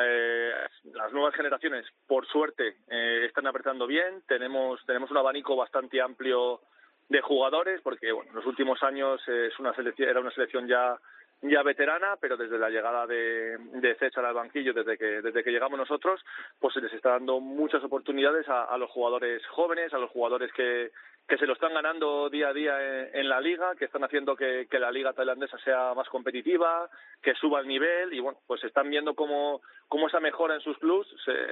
eh, 0.00 0.52
las 0.94 1.12
nuevas 1.12 1.34
generaciones, 1.34 1.86
por 2.06 2.26
suerte, 2.26 2.76
eh, 2.88 3.24
están 3.26 3.46
apretando 3.46 3.86
bien. 3.86 4.22
Tenemos, 4.26 4.80
tenemos 4.86 5.10
un 5.10 5.18
abanico 5.18 5.54
bastante 5.54 6.00
amplio 6.00 6.62
de 7.08 7.20
jugadores, 7.20 7.80
porque 7.82 8.12
bueno, 8.12 8.30
en 8.30 8.36
los 8.36 8.46
últimos 8.46 8.82
años 8.82 9.20
es 9.28 9.58
una 9.58 9.74
selección, 9.74 10.08
era 10.08 10.20
una 10.20 10.30
selección 10.30 10.66
ya 10.66 10.98
ya 11.42 11.62
veterana, 11.62 12.16
pero 12.20 12.36
desde 12.36 12.58
la 12.58 12.70
llegada 12.70 13.06
de, 13.06 13.56
de 13.58 13.94
César 13.96 14.24
al 14.24 14.34
banquillo, 14.34 14.72
desde 14.72 14.98
que, 14.98 15.22
desde 15.22 15.44
que 15.44 15.50
llegamos 15.50 15.78
nosotros, 15.78 16.20
pues 16.58 16.74
se 16.74 16.80
les 16.80 16.92
está 16.92 17.10
dando 17.10 17.40
muchas 17.40 17.82
oportunidades 17.84 18.48
a, 18.48 18.64
a 18.64 18.78
los 18.78 18.90
jugadores 18.90 19.46
jóvenes, 19.46 19.92
a 19.94 19.98
los 19.98 20.10
jugadores 20.10 20.52
que, 20.52 20.90
que 21.28 21.36
se 21.36 21.46
lo 21.46 21.52
están 21.52 21.74
ganando 21.74 22.30
día 22.30 22.48
a 22.48 22.52
día 22.54 23.08
en, 23.12 23.28
la 23.28 23.38
liga, 23.38 23.74
que 23.78 23.84
están 23.84 24.02
haciendo 24.02 24.34
que, 24.34 24.66
la 24.72 24.90
liga 24.90 25.12
tailandesa 25.12 25.58
sea 25.58 25.92
más 25.94 26.08
competitiva, 26.08 26.88
que 27.22 27.34
suba 27.34 27.60
el 27.60 27.68
nivel 27.68 28.14
y 28.14 28.20
bueno, 28.20 28.38
pues 28.46 28.64
están 28.64 28.88
viendo 28.88 29.14
cómo, 29.14 29.60
cómo 29.88 30.08
esa 30.08 30.20
mejora 30.20 30.54
en 30.54 30.62
sus 30.62 30.78
clubs 30.78 31.06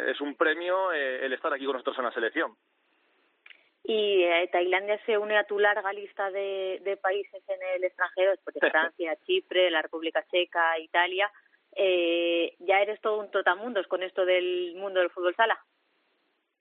es 0.09 0.18
un 0.22 0.35
premio 0.35 0.92
eh, 0.92 1.27
el 1.27 1.33
estar 1.35 1.53
aquí 1.53 1.66
con 1.66 1.75
nosotros 1.75 1.99
en 1.99 2.05
la 2.05 2.12
selección 2.12 2.57
y 3.88 4.25
eh, 4.25 4.49
Tailandia 4.51 4.99
se 5.07 5.16
une 5.16 5.37
a 5.37 5.44
tu 5.44 5.61
larga 5.61 5.92
lista 5.92 6.31
de, 6.33 6.81
de 6.83 6.96
países 6.96 7.40
en 7.49 7.59
el 7.75 7.85
extranjero, 7.85 8.33
después 8.33 8.55
de 8.61 8.70
Francia, 8.70 9.16
Chipre, 9.25 9.70
la 9.70 9.83
República 9.83 10.25
Checa, 10.31 10.79
Italia. 10.79 11.31
Eh, 11.72 12.55
ya 12.59 12.81
eres 12.81 13.01
todo 13.01 13.18
un 13.18 13.31
trotamundos 13.31 13.87
con 13.87 14.03
esto 14.03 14.25
del 14.25 14.75
mundo 14.77 14.99
del 14.99 15.11
fútbol 15.11 15.37
sala. 15.37 15.59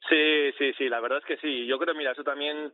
Sí, 0.07 0.51
sí, 0.57 0.73
sí, 0.73 0.87
la 0.87 0.99
verdad 0.99 1.17
es 1.19 1.25
que 1.25 1.37
sí. 1.37 1.65
Yo 1.65 1.79
creo, 1.79 1.95
mira, 1.95 2.11
eso 2.11 2.23
también 2.23 2.71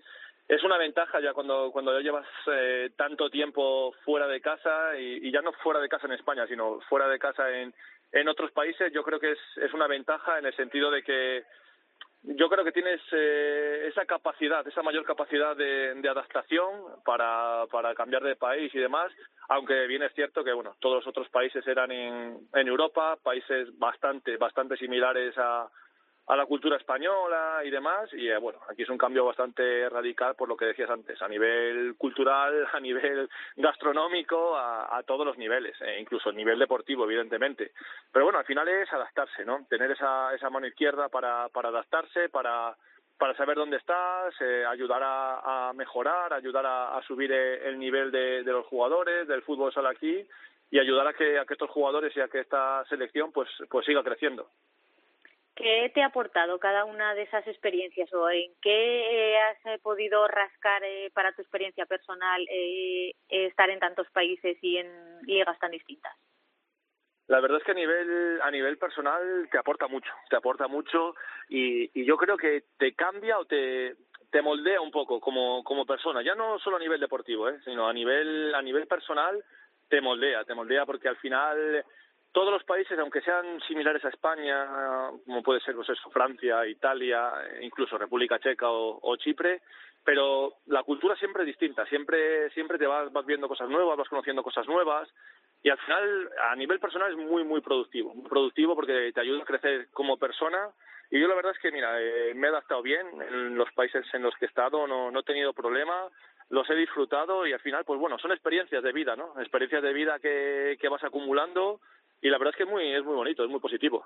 es 0.50 0.64
una 0.64 0.78
ventaja 0.78 1.22
ya 1.22 1.34
cuando 1.34 1.72
cuando 1.72 1.94
ya 1.94 2.04
llevas 2.04 2.28
eh, 2.48 2.90
tanto 2.98 3.30
tiempo 3.30 3.94
fuera 4.04 4.28
de 4.28 4.42
casa 4.42 4.98
y, 5.00 5.28
y, 5.28 5.32
ya 5.32 5.42
no 5.42 5.54
fuera 5.54 5.80
de 5.80 5.88
casa 5.88 6.08
en 6.08 6.14
España, 6.14 6.46
sino 6.48 6.82
fuera 6.90 7.08
de 7.08 7.20
casa 7.20 7.50
en 7.58 7.74
en 8.12 8.28
otros 8.28 8.52
países. 8.52 8.92
Yo 8.92 9.04
creo 9.04 9.20
que 9.20 9.32
es 9.32 9.40
es 9.58 9.74
una 9.74 9.88
ventaja 9.88 10.40
en 10.40 10.46
el 10.46 10.56
sentido 10.58 10.92
de 10.92 11.04
que 11.04 11.46
yo 12.24 12.50
creo 12.50 12.64
que 12.64 12.72
tienes 12.72 13.02
eh, 13.12 13.88
esa 13.88 14.06
capacidad, 14.06 14.68
esa 14.68 14.84
mayor 14.84 15.06
capacidad 15.06 15.56
de, 15.56 15.96
de, 15.96 16.10
adaptación 16.10 16.70
para, 17.04 17.66
para 17.72 17.96
cambiar 17.96 18.24
de 18.24 18.36
país 18.36 18.74
y 18.76 18.80
demás, 18.80 19.12
aunque 19.50 19.88
bien 19.88 20.04
es 20.04 20.14
cierto 20.14 20.44
que 20.44 20.54
bueno, 20.54 20.76
todos 20.80 20.98
los 20.98 21.08
otros 21.08 21.30
países 21.30 21.66
eran 21.68 21.92
en, 21.92 22.38
en 22.54 22.68
Europa, 22.68 23.18
países 23.24 23.68
bastante, 23.78 24.38
bastante 24.38 24.78
similares 24.78 25.36
a, 25.38 25.68
a 26.32 26.36
la 26.38 26.46
cultura 26.46 26.78
española 26.78 27.60
y 27.66 27.70
demás 27.70 28.10
y 28.14 28.30
eh, 28.30 28.38
bueno 28.38 28.60
aquí 28.70 28.84
es 28.84 28.90
un 28.90 28.98
cambio 28.98 29.26
bastante 29.26 29.90
radical 29.90 30.34
por 30.36 30.48
lo 30.48 30.56
que 30.56 30.64
decías 30.64 30.90
antes 30.90 31.22
a 31.22 31.28
nivel 31.28 31.96
cultural 31.98 32.70
a 32.72 32.80
nivel 32.80 33.30
gastronómico 33.58 34.56
a, 34.56 34.98
a 34.98 35.04
todos 35.04 35.26
los 35.26 35.38
niveles 35.38 35.76
e 35.82 36.00
incluso 36.00 36.30
a 36.30 36.32
nivel 36.32 36.58
deportivo 36.58 37.04
evidentemente 37.04 37.74
pero 38.14 38.24
bueno 38.24 38.40
al 38.40 38.46
final 38.46 38.66
es 38.70 38.92
adaptarse 38.94 39.44
no 39.44 39.66
tener 39.70 39.92
esa 39.92 40.34
esa 40.34 40.50
mano 40.50 40.68
izquierda 40.68 41.10
para 41.10 41.50
para 41.50 41.68
adaptarse 41.68 42.30
para 42.30 42.78
para 43.18 43.36
saber 43.36 43.56
dónde 43.56 43.78
estás, 43.78 44.34
eh, 44.42 44.66
ayudar 44.66 45.04
a, 45.04 45.70
a, 45.70 45.74
mejorar, 45.74 46.34
ayudar 46.34 46.66
a, 46.66 46.98
a 46.98 47.04
subir 47.04 47.32
eh, 47.32 47.68
el 47.68 47.78
nivel 47.78 48.10
de, 48.10 48.42
de, 48.42 48.52
los 48.52 48.66
jugadores, 48.66 49.28
del 49.28 49.44
fútbol 49.44 49.72
sala 49.72 49.92
aquí 49.92 50.26
y 50.72 50.80
ayudar 50.80 51.06
a 51.06 51.14
que, 51.14 51.38
a 51.38 51.46
que 51.46 51.54
estos 51.54 51.70
jugadores 51.70 52.18
y 52.18 52.20
a 52.20 52.30
que 52.30 52.40
esta 52.40 52.84
selección 52.86 53.32
pues, 53.32 53.48
pues 53.70 53.86
siga 53.86 54.02
creciendo. 54.02 54.48
¿Qué 55.56 55.92
te 55.94 56.02
ha 56.02 56.08
aportado 56.08 56.60
cada 56.60 56.86
una 56.86 57.14
de 57.14 57.24
esas 57.24 57.46
experiencias 57.46 58.12
o 58.14 58.30
en 58.30 58.52
qué 58.62 59.38
has 59.40 59.66
eh, 59.66 59.80
podido 59.84 60.28
rascar 60.28 60.84
eh, 60.84 61.12
para 61.14 61.34
tu 61.34 61.42
experiencia 61.42 61.86
personal 61.86 62.42
eh, 62.50 63.14
estar 63.30 63.70
en 63.70 63.80
tantos 63.80 64.10
países 64.12 64.58
y 64.62 64.78
en 64.78 65.22
ligas 65.24 65.60
tan 65.60 65.72
distintas? 65.72 66.14
La 67.28 67.40
verdad 67.40 67.60
es 67.60 67.64
que 67.64 67.72
a 67.72 67.76
nivel 67.76 68.42
a 68.42 68.52
nivel 68.52 68.78
personal 68.78 69.48
te 69.52 69.58
aporta 69.58 69.88
mucho, 69.88 70.12
te 70.30 70.36
aporta 70.36 70.68
mucho 70.68 71.16
y, 71.50 71.90
y 72.00 72.06
yo 72.06 72.18
creo 72.18 72.38
que 72.38 72.64
te 72.78 72.94
cambia 72.94 73.38
o 73.38 73.46
te 73.46 73.96
te 74.32 74.42
moldea 74.42 74.80
un 74.82 74.92
poco 74.92 75.20
como 75.20 75.64
como 75.64 75.86
persona, 75.86 76.22
ya 76.22 76.36
no 76.36 76.60
solo 76.60 76.78
a 76.78 76.80
nivel 76.80 77.00
deportivo, 77.00 77.50
¿eh? 77.50 77.60
sino 77.66 77.88
a 77.88 77.94
nivel 77.94 78.56
a 78.56 78.62
nivel 78.62 78.88
personal 78.88 79.44
te 79.90 80.02
moldea, 80.02 80.46
te 80.46 80.54
moldea 80.54 80.86
porque 80.86 81.10
al 81.10 81.18
final 81.18 81.86
todos 82.32 82.52
los 82.52 82.64
países, 82.64 82.98
aunque 82.98 83.22
sean 83.22 83.60
similares 83.68 84.04
a 84.06 84.10
España, 84.10 85.10
como 85.26 85.44
puede 85.44 85.60
ser 85.62 85.76
pues 85.76 85.90
eso, 85.90 86.10
Francia, 86.12 86.66
Italia, 86.66 87.32
incluso 87.62 87.98
República 87.98 88.40
Checa 88.40 88.70
o, 88.70 89.00
o, 89.02 89.16
Chipre, 89.18 89.62
pero 90.04 90.54
la 90.68 90.84
cultura 90.84 91.16
siempre 91.16 91.44
es 91.44 91.48
distinta, 91.48 91.86
siempre, 91.88 92.50
siempre 92.52 92.78
te 92.78 92.88
vas, 92.88 93.12
vas 93.12 93.26
viendo 93.26 93.48
cosas 93.48 93.70
nuevas, 93.70 93.98
vas 93.98 94.10
conociendo 94.10 94.44
cosas 94.44 94.68
nuevas 94.68 95.10
y 95.62 95.70
al 95.70 95.78
final 95.78 96.30
a 96.50 96.56
nivel 96.56 96.80
personal 96.80 97.12
es 97.12 97.18
muy, 97.18 97.44
muy 97.44 97.62
productivo, 97.62 98.14
muy 98.16 98.30
productivo 98.30 98.76
porque 98.76 99.12
te 99.14 99.22
ayuda 99.22 99.44
a 99.44 99.46
crecer 99.46 99.90
como 99.92 100.18
persona 100.18 100.72
y 101.12 101.20
yo 101.20 101.28
la 101.28 101.36
verdad 101.36 101.52
es 101.52 101.60
que, 101.60 101.72
mira, 101.72 102.02
eh, 102.02 102.34
me 102.34 102.48
he 102.48 102.50
adaptado 102.50 102.82
bien 102.82 103.06
en 103.22 103.58
los 103.58 103.70
países 103.74 104.06
en 104.14 104.24
los 104.24 104.34
que 104.36 104.46
he 104.46 104.48
estado, 104.48 104.88
no, 104.88 105.12
no 105.12 105.20
he 105.20 105.24
tenido 105.24 105.54
problema, 105.54 106.08
los 106.50 106.70
he 106.70 106.76
disfrutado 106.76 107.46
y 107.46 107.52
al 107.52 107.60
final, 107.60 107.84
pues 107.84 108.00
bueno, 108.00 108.18
son 108.18 108.32
experiencias 108.32 108.82
de 108.82 108.94
vida, 108.94 109.18
¿no? 109.18 109.34
Experiencias 109.40 109.84
de 109.84 109.92
vida 109.92 110.20
que, 110.20 110.78
que 110.80 110.88
vas 110.88 111.04
acumulando 111.04 111.82
y 112.22 112.30
la 112.30 112.38
verdad 112.38 112.54
es 112.54 112.58
que 112.58 112.64
es 112.64 112.70
muy, 112.70 112.92
es 112.94 113.04
muy 113.04 113.16
bonito, 113.16 113.44
es 113.44 113.50
muy 113.50 113.60
positivo. 113.60 114.06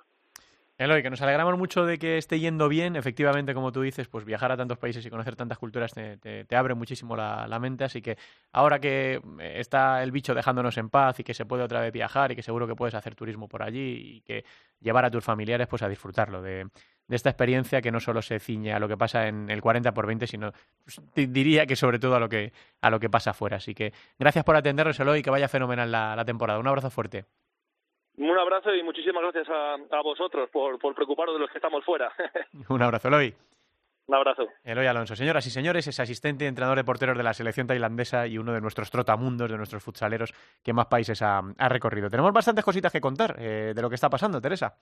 Eloy, 0.78 1.02
que 1.02 1.10
nos 1.10 1.22
alegramos 1.22 1.58
mucho 1.58 1.86
de 1.86 1.98
que 1.98 2.18
esté 2.18 2.38
yendo 2.38 2.68
bien. 2.68 2.98
Efectivamente, 2.98 3.54
como 3.54 3.72
tú 3.72 3.82
dices, 3.82 4.10
pues 4.10 4.26
viajar 4.26 4.52
a 4.52 4.58
tantos 4.58 4.78
países 4.78 5.06
y 5.06 5.10
conocer 5.10 5.38
tantas 5.38 5.58
culturas 5.58 5.94
te, 5.94 6.46
abre 6.54 6.74
muchísimo 6.74 7.16
la, 7.16 7.60
mente. 7.62 7.86
Así 7.86 8.02
que 8.02 8.18
ahora 8.52 8.80
que 8.80 9.22
está 9.40 10.04
el 10.04 10.12
bicho 10.12 10.34
dejándonos 10.34 10.78
en 10.78 10.90
paz 10.90 11.18
y 11.22 11.24
que 11.24 11.34
se 11.34 11.46
puede 11.46 11.64
otra 11.64 11.80
vez 11.80 11.94
viajar 11.94 12.34
y 12.34 12.36
que 12.36 12.44
seguro 12.44 12.68
que 12.68 12.76
puedes 12.76 12.94
hacer 12.94 13.16
turismo 13.16 13.48
por 13.48 13.64
allí 13.64 14.18
y 14.18 14.22
que 14.22 14.44
llevar 14.82 15.06
a 15.06 15.12
tus 15.12 15.24
familiares 15.24 15.68
pues 15.68 15.82
a 15.82 15.88
disfrutarlo 15.88 16.42
de, 16.42 16.68
esta 17.08 17.30
experiencia 17.30 17.82
que 17.82 17.92
no 17.92 18.02
solo 18.02 18.22
se 18.22 18.40
ciñe 18.40 18.74
a 18.74 18.80
lo 18.80 18.90
que 18.90 18.98
pasa 18.98 19.30
en 19.30 19.50
el 19.50 19.62
40 19.62 19.94
por 19.94 20.08
20, 20.08 20.28
sino 20.28 20.52
pues, 20.84 21.00
diría 21.14 21.66
que 21.66 21.78
sobre 21.78 22.00
todo 22.00 22.16
a 22.16 22.20
lo 22.20 22.28
que, 22.28 22.52
a 22.82 22.90
lo 22.90 23.00
que 23.00 23.10
pasa 23.10 23.30
afuera. 23.30 23.58
Así 23.58 23.74
que 23.74 23.94
gracias 24.20 24.44
por 24.44 24.58
atendernos, 24.58 25.00
Eloy, 25.00 25.22
que 25.22 25.30
vaya 25.30 25.48
fenomenal 25.48 25.90
la 25.90 26.26
temporada. 26.26 26.60
Un 26.60 26.68
abrazo 26.68 26.90
fuerte. 26.90 27.26
Un 28.18 28.38
abrazo 28.38 28.74
y 28.74 28.82
muchísimas 28.84 29.22
gracias 29.24 29.48
a, 29.50 30.02
vosotros 30.02 30.50
por, 30.50 30.80
por 30.80 30.96
preocuparos 30.96 31.36
de 31.36 31.40
los 31.40 31.50
que 31.50 31.58
estamos 31.58 31.84
fuera. 31.84 32.12
Un 32.70 32.82
abrazo, 32.82 33.10
Eloy. 33.10 33.36
Un 34.08 34.16
abrazo. 34.16 34.48
Eloy 34.64 34.86
Alonso. 34.86 35.16
Señoras 35.16 35.48
y 35.48 35.50
señores, 35.50 35.88
es 35.88 36.00
asistente 36.00 36.46
y 36.46 36.48
entrenador 36.48 36.78
de 36.78 36.84
porteros 36.84 37.18
de 37.18 37.24
la 37.24 37.34
selección 37.34 37.66
tailandesa 37.66 38.28
y 38.28 38.38
uno 38.38 38.54
de 38.54 38.62
nuestros 38.62 38.92
trotamundos, 38.92 39.50
de 39.50 39.58
nuestros 39.58 39.84
futsaleros 39.84 40.32
que 40.64 40.74
más 40.74 40.86
países 40.86 41.22
ha, 41.24 41.42
recorrido. 41.70 42.10
Tenemos 42.10 42.32
bastantes 42.32 42.64
cositas 42.64 42.92
que 42.92 43.02
contar 43.02 43.36
eh, 43.40 43.74
de 43.76 43.82
lo 43.82 43.90
que 43.90 43.96
está 43.96 44.10
pasando, 44.10 44.40
Teresa. 44.40 44.76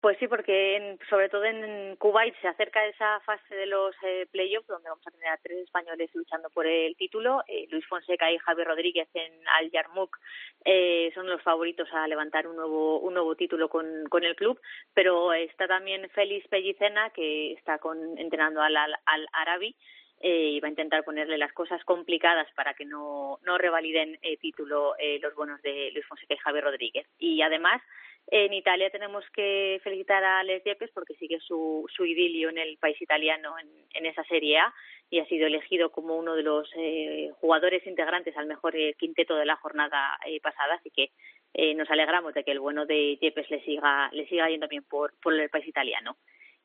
Pues 0.00 0.16
sí, 0.18 0.28
porque 0.28 0.96
sobre 1.10 1.28
todo 1.28 1.44
en 1.44 1.96
Kuwait 1.96 2.32
se 2.40 2.46
acerca 2.46 2.86
esa 2.86 3.18
fase 3.20 3.52
de 3.52 3.66
los 3.66 3.96
eh, 4.04 4.26
playoffs 4.30 4.68
donde 4.68 4.88
vamos 4.88 5.04
a 5.04 5.10
tener 5.10 5.26
a 5.28 5.36
tres 5.38 5.64
españoles 5.64 6.08
luchando 6.14 6.50
por 6.50 6.66
el 6.68 6.94
título. 6.96 7.42
Eh, 7.48 7.66
Luis 7.68 7.84
Fonseca 7.86 8.30
y 8.30 8.38
Javier 8.38 8.68
Rodríguez 8.68 9.08
en 9.14 9.32
Al 9.48 9.72
Yarmouk 9.72 10.16
eh, 10.64 11.10
son 11.14 11.28
los 11.28 11.42
favoritos 11.42 11.88
a 11.92 12.06
levantar 12.06 12.46
un 12.46 12.54
nuevo 12.54 13.00
un 13.00 13.14
nuevo 13.14 13.34
título 13.34 13.68
con, 13.68 14.04
con 14.08 14.22
el 14.22 14.36
club, 14.36 14.60
pero 14.94 15.32
está 15.32 15.66
también 15.66 16.08
Félix 16.10 16.46
Pellicena 16.46 17.10
que 17.10 17.54
está 17.54 17.78
con, 17.78 18.16
entrenando 18.18 18.62
al, 18.62 18.76
al, 18.76 19.28
Arabi 19.32 19.74
eh, 20.20 20.50
y 20.50 20.60
va 20.60 20.66
a 20.66 20.70
intentar 20.70 21.04
ponerle 21.04 21.38
las 21.38 21.52
cosas 21.52 21.82
complicadas 21.84 22.46
para 22.54 22.74
que 22.74 22.84
no, 22.84 23.38
no 23.44 23.58
revaliden 23.58 24.18
el 24.22 24.38
título 24.38 24.94
eh, 24.98 25.18
los 25.20 25.34
buenos 25.34 25.60
de 25.62 25.90
Luis 25.92 26.06
Fonseca 26.06 26.34
y 26.34 26.38
Javier 26.38 26.64
Rodríguez. 26.64 27.06
Y 27.18 27.42
además 27.42 27.82
en 28.30 28.52
Italia 28.52 28.90
tenemos 28.90 29.24
que 29.30 29.80
felicitar 29.82 30.22
a 30.22 30.42
Les 30.42 30.62
Yepes 30.62 30.90
porque 30.92 31.14
sigue 31.14 31.38
su, 31.40 31.86
su 31.94 32.04
idilio 32.04 32.50
en 32.50 32.58
el 32.58 32.76
país 32.76 33.00
italiano 33.00 33.54
en, 33.58 34.06
esa 34.06 34.22
Serie 34.24 34.58
A 34.58 34.74
y 35.10 35.20
ha 35.20 35.26
sido 35.26 35.46
elegido 35.46 35.90
como 35.90 36.16
uno 36.16 36.34
de 36.34 36.42
los 36.42 36.70
eh, 36.76 37.30
jugadores 37.40 37.86
integrantes 37.86 38.36
al 38.36 38.46
mejor 38.46 38.76
eh, 38.76 38.94
quinteto 38.98 39.34
de 39.36 39.46
la 39.46 39.56
jornada 39.56 40.18
eh, 40.26 40.40
pasada, 40.40 40.74
así 40.74 40.90
que 40.90 41.10
nos 41.74 41.90
alegramos 41.90 42.34
de 42.34 42.44
que 42.44 42.52
el 42.52 42.60
bueno 42.60 42.86
de 42.86 43.16
Yepes 43.16 43.50
le 43.50 43.64
siga, 43.64 44.10
le 44.12 44.28
siga 44.28 44.48
yendo 44.48 44.68
bien 44.68 44.84
por, 44.84 45.14
por 45.20 45.34
el 45.34 45.48
país 45.48 45.66
italiano. 45.66 46.16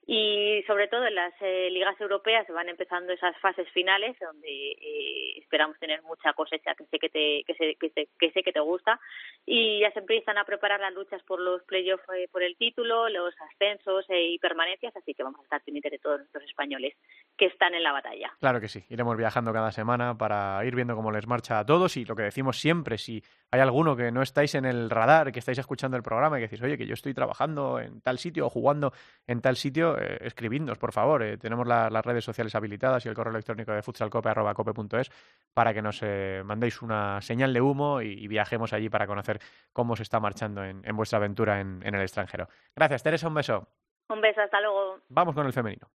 Y 0.05 0.63
sobre 0.67 0.87
todo 0.89 1.05
en 1.05 1.15
las 1.15 1.33
eh, 1.39 1.69
ligas 1.71 1.99
europeas 2.01 2.45
van 2.49 2.67
empezando 2.67 3.13
esas 3.13 3.37
fases 3.37 3.69
finales 3.69 4.17
donde 4.19 4.49
eh, 4.49 5.37
esperamos 5.37 5.79
tener 5.79 6.01
mucha 6.03 6.33
cosecha 6.33 6.75
que 6.75 6.85
sé 6.85 6.99
que 6.99 7.09
te 7.09 7.43
que 7.45 7.53
sé, 7.55 7.77
que, 8.19 8.31
sé 8.31 8.43
que 8.43 8.51
te 8.51 8.59
gusta 8.59 8.99
y 9.45 9.79
ya 9.79 9.91
se 9.91 9.99
empiezan 9.99 10.37
a 10.37 10.43
preparar 10.43 10.81
las 10.81 10.93
luchas 10.93 11.23
por 11.23 11.39
los 11.39 11.63
playoffs 11.63 12.03
eh, 12.15 12.27
por 12.31 12.43
el 12.43 12.57
título, 12.57 13.07
los 13.07 13.33
ascensos 13.53 14.05
y 14.09 14.37
permanencias, 14.39 14.93
así 14.95 15.13
que 15.13 15.23
vamos 15.23 15.39
a 15.39 15.43
estar 15.43 15.61
pendientes 15.63 15.93
de 15.93 15.99
todos 15.99 16.21
los 16.33 16.43
españoles 16.43 16.95
que 17.37 17.45
están 17.45 17.73
en 17.73 17.83
la 17.83 17.93
batalla. 17.93 18.33
Claro 18.39 18.59
que 18.59 18.67
sí, 18.67 18.83
iremos 18.89 19.15
viajando 19.15 19.53
cada 19.53 19.71
semana 19.71 20.17
para 20.17 20.63
ir 20.65 20.75
viendo 20.75 20.95
cómo 20.95 21.11
les 21.11 21.27
marcha 21.27 21.59
a 21.59 21.65
todos 21.65 21.95
y 21.95 22.03
lo 22.03 22.15
que 22.15 22.23
decimos 22.23 22.59
siempre, 22.59 22.97
si 22.97 23.23
hay 23.51 23.61
alguno 23.61 23.95
que 23.95 24.11
no 24.11 24.21
estáis 24.21 24.55
en 24.55 24.65
el 24.65 24.89
radar, 24.89 25.31
que 25.31 25.39
estáis 25.39 25.59
escuchando 25.59 25.95
el 25.95 26.03
programa 26.03 26.37
y 26.37 26.41
que 26.41 26.47
decís, 26.47 26.61
oye, 26.61 26.77
que 26.77 26.87
yo 26.87 26.93
estoy 26.93 27.13
trabajando 27.13 27.79
en 27.79 28.01
tal 28.01 28.17
sitio 28.17 28.47
o 28.47 28.49
jugando 28.49 28.91
en 29.27 29.41
tal 29.41 29.55
sitio, 29.55 29.92
eh, 29.97 30.17
escribidnos, 30.21 30.77
por 30.77 30.91
favor. 30.91 31.23
Eh, 31.23 31.37
tenemos 31.37 31.67
las 31.67 32.05
redes 32.05 32.23
sociales 32.23 32.53
habilitadas 32.55 33.05
y 33.05 33.09
el 33.09 33.15
correo 33.15 33.31
electrónico 33.31 33.71
de 33.71 33.81
futsalcope.cope.es 33.81 35.11
para 35.53 35.73
que 35.73 35.81
nos 35.81 36.01
eh, 36.01 36.41
mandéis 36.45 36.81
una 36.81 37.21
señal 37.21 37.53
de 37.53 37.61
humo 37.61 38.01
y, 38.01 38.27
viajemos 38.27 38.73
allí 38.73 38.89
para 38.89 39.05
conocer 39.05 39.39
cómo 39.73 39.95
se 39.95 40.03
está 40.03 40.19
marchando 40.19 40.63
en, 40.63 40.81
vuestra 40.95 41.17
aventura 41.17 41.59
en, 41.59 41.81
en 41.85 41.93
el 41.93 42.01
extranjero. 42.01 42.47
Gracias, 42.75 43.03
Teresa, 43.03 43.27
un 43.27 43.35
beso. 43.35 43.67
Un 44.09 44.21
beso, 44.21 44.41
hasta 44.41 44.59
luego. 44.59 44.99
Vamos 45.09 45.35
con 45.35 45.45
el 45.45 45.53
femenino. 45.53 45.87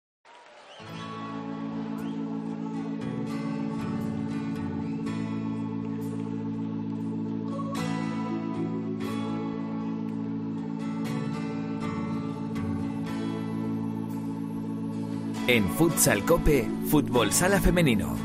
En 15.47 15.69
Futsal 15.69 16.25
Cope, 16.25 16.67
Fútbol 16.89 17.31
Sala 17.31 17.61
Femenino. 17.61 18.17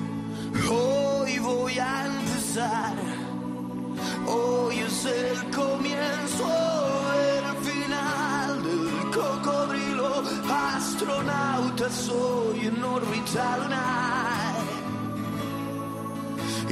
Hoy 0.68 1.38
voy 1.38 1.78
a 1.78 2.06
empezar. 2.06 2.94
Hoy 4.26 4.78
es 4.78 5.04
el 5.04 5.50
comienzo, 5.50 6.50
el 7.14 7.56
final 7.64 8.62
del 8.64 9.10
cocodrilo. 9.14 10.24
Astronauta 10.50 11.88
soy 11.90 12.66
en 12.66 12.82
órbita 12.82 13.56
lunar. 13.58 14.54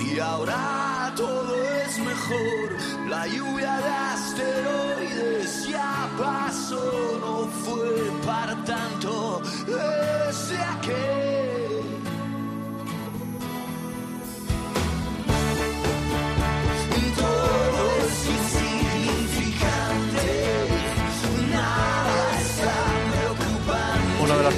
Y 0.04 0.18
ahora 0.18 1.12
todo 1.16 1.54
es 1.84 1.96
mejor. 2.00 2.99
La 3.10 3.26
lluvia 3.26 3.76
de 3.78 3.88
asteroides 3.88 5.66
ya 5.68 6.08
pasó, 6.16 7.18
no 7.20 7.48
fue 7.48 8.08
para 8.24 8.54
tanto. 8.64 9.42
De 9.66 10.32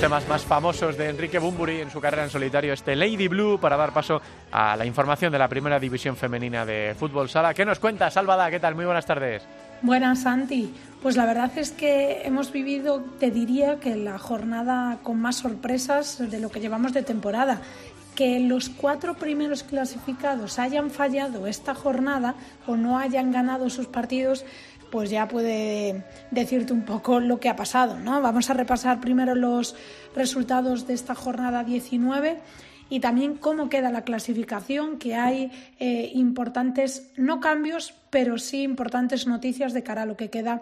temas 0.02 0.26
más 0.26 0.44
famosos 0.44 0.98
de 0.98 1.10
Enrique 1.10 1.38
Bumburi 1.38 1.80
en 1.80 1.88
su 1.88 2.00
carrera 2.00 2.24
en 2.24 2.30
solitario, 2.30 2.72
este 2.72 2.96
Lady 2.96 3.28
Blue, 3.28 3.60
para 3.60 3.76
dar 3.76 3.92
paso 3.92 4.20
a 4.50 4.74
la 4.74 4.84
información 4.84 5.30
de 5.30 5.38
la 5.38 5.46
primera 5.46 5.78
división 5.78 6.16
femenina 6.16 6.66
de 6.66 6.96
fútbol 6.98 7.28
sala. 7.28 7.54
¿Qué 7.54 7.64
nos 7.64 7.78
cuenta, 7.78 8.10
Salvada? 8.10 8.50
¿Qué 8.50 8.58
tal? 8.58 8.74
Muy 8.74 8.84
buenas 8.84 9.06
tardes. 9.06 9.44
Buenas, 9.80 10.22
Santi. 10.22 10.74
Pues 11.00 11.14
la 11.16 11.24
verdad 11.24 11.52
es 11.54 11.70
que 11.70 12.22
hemos 12.24 12.50
vivido, 12.50 13.04
te 13.20 13.30
diría, 13.30 13.78
que 13.78 13.94
la 13.94 14.18
jornada 14.18 14.98
con 15.04 15.20
más 15.20 15.36
sorpresas 15.36 16.18
de 16.18 16.40
lo 16.40 16.50
que 16.50 16.58
llevamos 16.58 16.92
de 16.92 17.04
temporada. 17.04 17.60
Que 18.16 18.40
los 18.40 18.70
cuatro 18.70 19.14
primeros 19.14 19.62
clasificados 19.62 20.58
hayan 20.58 20.90
fallado 20.90 21.46
esta 21.46 21.76
jornada 21.76 22.34
o 22.66 22.76
no 22.76 22.98
hayan 22.98 23.30
ganado 23.30 23.70
sus 23.70 23.86
partidos, 23.86 24.44
pues 24.92 25.08
ya 25.08 25.26
puede 25.26 26.04
decirte 26.30 26.74
un 26.74 26.82
poco 26.82 27.18
lo 27.18 27.40
que 27.40 27.48
ha 27.48 27.56
pasado, 27.56 27.98
¿no? 27.98 28.20
Vamos 28.20 28.50
a 28.50 28.52
repasar 28.52 29.00
primero 29.00 29.34
los 29.34 29.74
resultados 30.14 30.86
de 30.86 30.92
esta 30.92 31.14
jornada 31.14 31.64
19 31.64 32.38
y 32.90 33.00
también 33.00 33.36
cómo 33.36 33.70
queda 33.70 33.90
la 33.90 34.04
clasificación, 34.04 34.98
que 34.98 35.14
hay 35.14 35.50
eh, 35.80 36.12
importantes, 36.12 37.10
no 37.16 37.40
cambios, 37.40 37.94
pero 38.10 38.36
sí 38.36 38.64
importantes 38.64 39.26
noticias 39.26 39.72
de 39.72 39.82
cara 39.82 40.02
a 40.02 40.06
lo 40.06 40.18
que 40.18 40.28
queda 40.28 40.60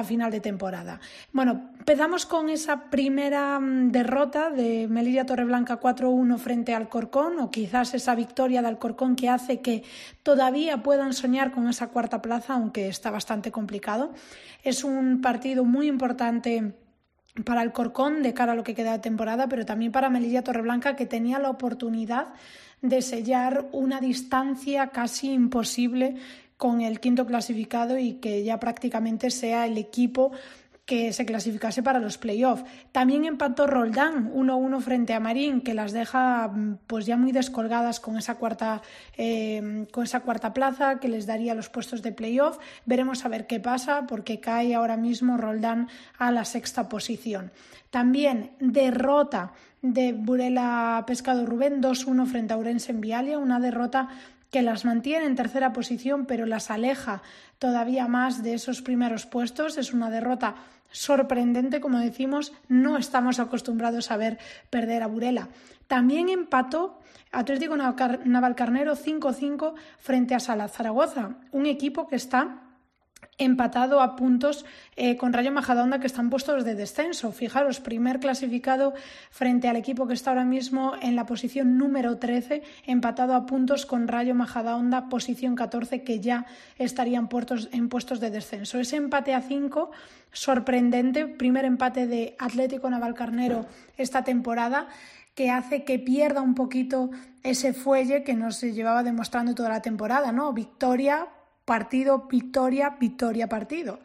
a 0.00 0.04
final 0.04 0.30
de 0.30 0.40
temporada. 0.40 1.00
Bueno, 1.32 1.70
empezamos 1.78 2.26
con 2.26 2.48
esa 2.48 2.90
primera 2.90 3.58
mm, 3.58 3.90
derrota 3.90 4.50
de 4.50 4.86
Melilla 4.88 5.24
Torreblanca 5.24 5.80
4-1 5.80 6.38
frente 6.38 6.74
al 6.74 6.88
Corcón, 6.88 7.38
o 7.38 7.50
quizás 7.50 7.94
esa 7.94 8.14
victoria 8.14 8.62
del 8.62 8.78
Corcón 8.78 9.16
que 9.16 9.28
hace 9.28 9.60
que 9.60 9.84
todavía 10.22 10.82
puedan 10.82 11.12
soñar 11.12 11.50
con 11.50 11.68
esa 11.68 11.88
cuarta 11.88 12.20
plaza, 12.20 12.54
aunque 12.54 12.88
está 12.88 13.10
bastante 13.10 13.50
complicado. 13.50 14.12
Es 14.62 14.84
un 14.84 15.20
partido 15.20 15.64
muy 15.64 15.86
importante 15.88 16.74
para 17.44 17.62
el 17.62 17.72
Corcón 17.72 18.22
de 18.22 18.34
cara 18.34 18.52
a 18.52 18.54
lo 18.54 18.64
que 18.64 18.74
queda 18.74 18.92
de 18.92 18.98
temporada, 18.98 19.48
pero 19.48 19.64
también 19.64 19.92
para 19.92 20.10
Melilla 20.10 20.42
Torreblanca, 20.42 20.96
que 20.96 21.06
tenía 21.06 21.38
la 21.38 21.50
oportunidad 21.50 22.34
de 22.82 23.02
sellar 23.02 23.66
una 23.72 24.00
distancia 24.00 24.88
casi 24.88 25.32
imposible 25.32 26.16
con 26.56 26.80
el 26.80 27.00
quinto 27.00 27.26
clasificado 27.26 27.98
y 27.98 28.14
que 28.14 28.44
ya 28.44 28.58
prácticamente 28.58 29.30
sea 29.30 29.66
el 29.66 29.78
equipo 29.78 30.32
que 30.86 31.12
se 31.12 31.26
clasificase 31.26 31.82
para 31.82 31.98
los 31.98 32.16
playoffs. 32.16 32.64
También 32.92 33.24
empató 33.24 33.66
Roldán 33.66 34.32
1-1 34.32 34.80
frente 34.80 35.14
a 35.14 35.20
Marín, 35.20 35.60
que 35.60 35.74
las 35.74 35.90
deja 35.90 36.52
pues 36.86 37.06
ya 37.06 37.16
muy 37.16 37.32
descolgadas 37.32 37.98
con 37.98 38.16
esa 38.16 38.36
cuarta 38.36 38.82
eh, 39.16 39.86
con 39.90 40.04
esa 40.04 40.20
cuarta 40.20 40.54
plaza 40.54 41.00
que 41.00 41.08
les 41.08 41.26
daría 41.26 41.54
los 41.54 41.68
puestos 41.68 42.02
de 42.02 42.12
playoff. 42.12 42.58
Veremos 42.86 43.24
a 43.24 43.28
ver 43.28 43.48
qué 43.48 43.58
pasa, 43.58 44.06
porque 44.06 44.38
cae 44.38 44.76
ahora 44.76 44.96
mismo 44.96 45.36
Roldán 45.36 45.88
a 46.18 46.30
la 46.30 46.44
sexta 46.44 46.88
posición. 46.88 47.50
También 47.90 48.52
derrota 48.60 49.52
de 49.82 50.12
Burela 50.12 51.02
Pescado 51.06 51.46
Rubén 51.46 51.82
2-1 51.82 52.26
frente 52.26 52.54
a 52.54 52.56
Urense 52.56 52.92
en 52.92 53.00
Vialia, 53.00 53.38
una 53.38 53.58
derrota 53.58 54.08
que 54.50 54.62
las 54.62 54.84
mantiene 54.84 55.26
en 55.26 55.36
tercera 55.36 55.72
posición, 55.72 56.26
pero 56.26 56.46
las 56.46 56.70
aleja 56.70 57.22
todavía 57.58 58.08
más 58.08 58.42
de 58.42 58.54
esos 58.54 58.82
primeros 58.82 59.26
puestos. 59.26 59.78
Es 59.78 59.92
una 59.92 60.10
derrota 60.10 60.56
sorprendente, 60.90 61.80
como 61.80 61.98
decimos, 61.98 62.52
no 62.68 62.96
estamos 62.96 63.38
acostumbrados 63.38 64.10
a 64.10 64.16
ver 64.16 64.38
perder 64.70 65.02
a 65.02 65.08
Burela. 65.08 65.48
También 65.86 66.28
empató 66.28 67.00
Atlético 67.32 67.76
Navalcarnero 67.76 68.96
5-5 68.96 69.74
frente 69.98 70.34
a 70.34 70.40
Sala 70.40 70.68
Zaragoza, 70.68 71.36
un 71.52 71.66
equipo 71.66 72.08
que 72.08 72.16
está 72.16 72.62
empatado 73.38 74.00
a 74.00 74.16
puntos 74.16 74.64
eh, 74.96 75.16
con 75.16 75.32
Rayo 75.32 75.52
Majadahonda 75.52 76.00
que 76.00 76.06
están 76.06 76.30
puestos 76.30 76.64
de 76.64 76.74
descenso. 76.74 77.32
Fijaros, 77.32 77.80
primer 77.80 78.18
clasificado 78.20 78.94
frente 79.30 79.68
al 79.68 79.76
equipo 79.76 80.06
que 80.06 80.14
está 80.14 80.30
ahora 80.30 80.44
mismo 80.44 80.94
en 81.02 81.16
la 81.16 81.26
posición 81.26 81.76
número 81.76 82.18
13, 82.18 82.62
empatado 82.86 83.34
a 83.34 83.46
puntos 83.46 83.84
con 83.84 84.08
Rayo 84.08 84.34
Majadahonda, 84.34 85.08
posición 85.08 85.54
14, 85.54 86.02
que 86.02 86.20
ya 86.20 86.46
estarían 86.78 87.28
puestos, 87.28 87.68
en 87.72 87.88
puestos 87.88 88.20
de 88.20 88.30
descenso. 88.30 88.78
Ese 88.78 88.96
empate 88.96 89.34
a 89.34 89.42
5, 89.42 89.90
sorprendente, 90.32 91.26
primer 91.26 91.64
empate 91.64 92.06
de 92.06 92.36
Atlético 92.38 92.88
Navalcarnero 92.88 93.66
esta 93.96 94.24
temporada 94.24 94.88
que 95.34 95.50
hace 95.50 95.84
que 95.84 95.98
pierda 95.98 96.40
un 96.40 96.54
poquito 96.54 97.10
ese 97.42 97.74
fuelle 97.74 98.24
que 98.24 98.34
nos 98.34 98.62
llevaba 98.62 99.02
demostrando 99.02 99.54
toda 99.54 99.68
la 99.68 99.82
temporada, 99.82 100.32
¿no? 100.32 100.52
Victoria, 100.54 101.28
partido, 101.66 102.26
victoria, 102.30 102.96
victoria, 102.98 103.48
partido. 103.48 104.00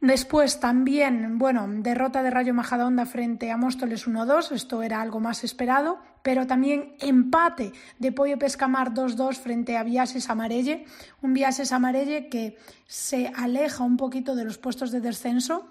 Después 0.00 0.60
también, 0.60 1.38
bueno, 1.38 1.68
derrota 1.68 2.22
de 2.22 2.30
Rayo 2.30 2.54
Majadahonda 2.54 3.04
frente 3.04 3.50
a 3.50 3.58
Móstoles 3.58 4.08
1-2, 4.08 4.52
esto 4.52 4.82
era 4.82 5.02
algo 5.02 5.20
más 5.20 5.44
esperado, 5.44 5.98
pero 6.22 6.46
también 6.46 6.96
empate 7.00 7.72
de 7.98 8.10
Pollo 8.10 8.38
Pescamar 8.38 8.94
2-2 8.94 9.34
frente 9.34 9.76
a 9.76 9.82
Viases 9.82 10.30
Amarelle, 10.30 10.86
un 11.20 11.34
Viases 11.34 11.70
Amarelle 11.70 12.30
que 12.30 12.56
se 12.86 13.30
aleja 13.36 13.84
un 13.84 13.98
poquito 13.98 14.34
de 14.34 14.44
los 14.44 14.56
puestos 14.56 14.90
de 14.90 15.02
descenso 15.02 15.68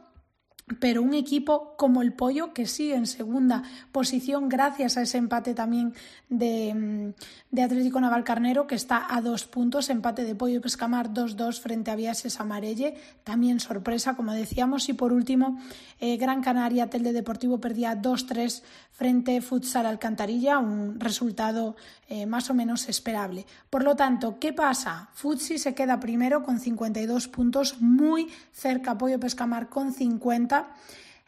pero 0.79 1.01
un 1.01 1.13
equipo 1.13 1.75
como 1.77 2.01
el 2.01 2.13
Pollo, 2.13 2.53
que 2.53 2.67
sigue 2.67 2.95
en 2.95 3.07
segunda 3.07 3.63
posición 3.91 4.49
gracias 4.49 4.97
a 4.97 5.01
ese 5.01 5.17
empate 5.17 5.53
también 5.53 5.93
de, 6.29 6.73
mm, 6.73 7.13
de 7.51 7.61
Atlético 7.63 7.99
Navalcarnero, 7.99 8.67
que 8.67 8.75
está 8.75 9.07
a 9.09 9.21
dos 9.21 9.45
puntos, 9.45 9.89
empate 9.89 10.23
de 10.23 10.35
Pollo 10.35 10.61
Pescamar 10.61 11.13
2-2 11.13 11.59
frente 11.59 11.91
a 11.91 11.95
Viases 11.95 12.39
Amarelle, 12.39 12.95
también 13.23 13.59
sorpresa, 13.59 14.15
como 14.15 14.33
decíamos. 14.33 14.89
Y 14.89 14.93
por 14.93 15.13
último, 15.13 15.59
eh, 15.99 16.17
Gran 16.17 16.41
Canaria 16.41 16.89
Telde 16.89 17.13
Deportivo 17.13 17.59
perdía 17.59 17.95
2-3 17.95 18.63
frente 18.91 19.41
Futsal 19.41 19.85
Alcantarilla, 19.85 20.59
un 20.59 20.99
resultado 20.99 21.75
eh, 22.09 22.25
más 22.25 22.49
o 22.49 22.53
menos 22.53 22.89
esperable. 22.89 23.45
Por 23.69 23.83
lo 23.83 23.95
tanto, 23.95 24.39
¿qué 24.39 24.51
pasa? 24.51 25.09
Futsi 25.13 25.57
se 25.57 25.73
queda 25.73 25.99
primero 25.99 26.43
con 26.43 26.59
52 26.59 27.27
puntos, 27.27 27.81
muy 27.81 28.27
cerca 28.51 28.97
Pollo 28.97 29.19
Pescamar 29.19 29.69
con 29.69 29.93
50. 29.93 30.58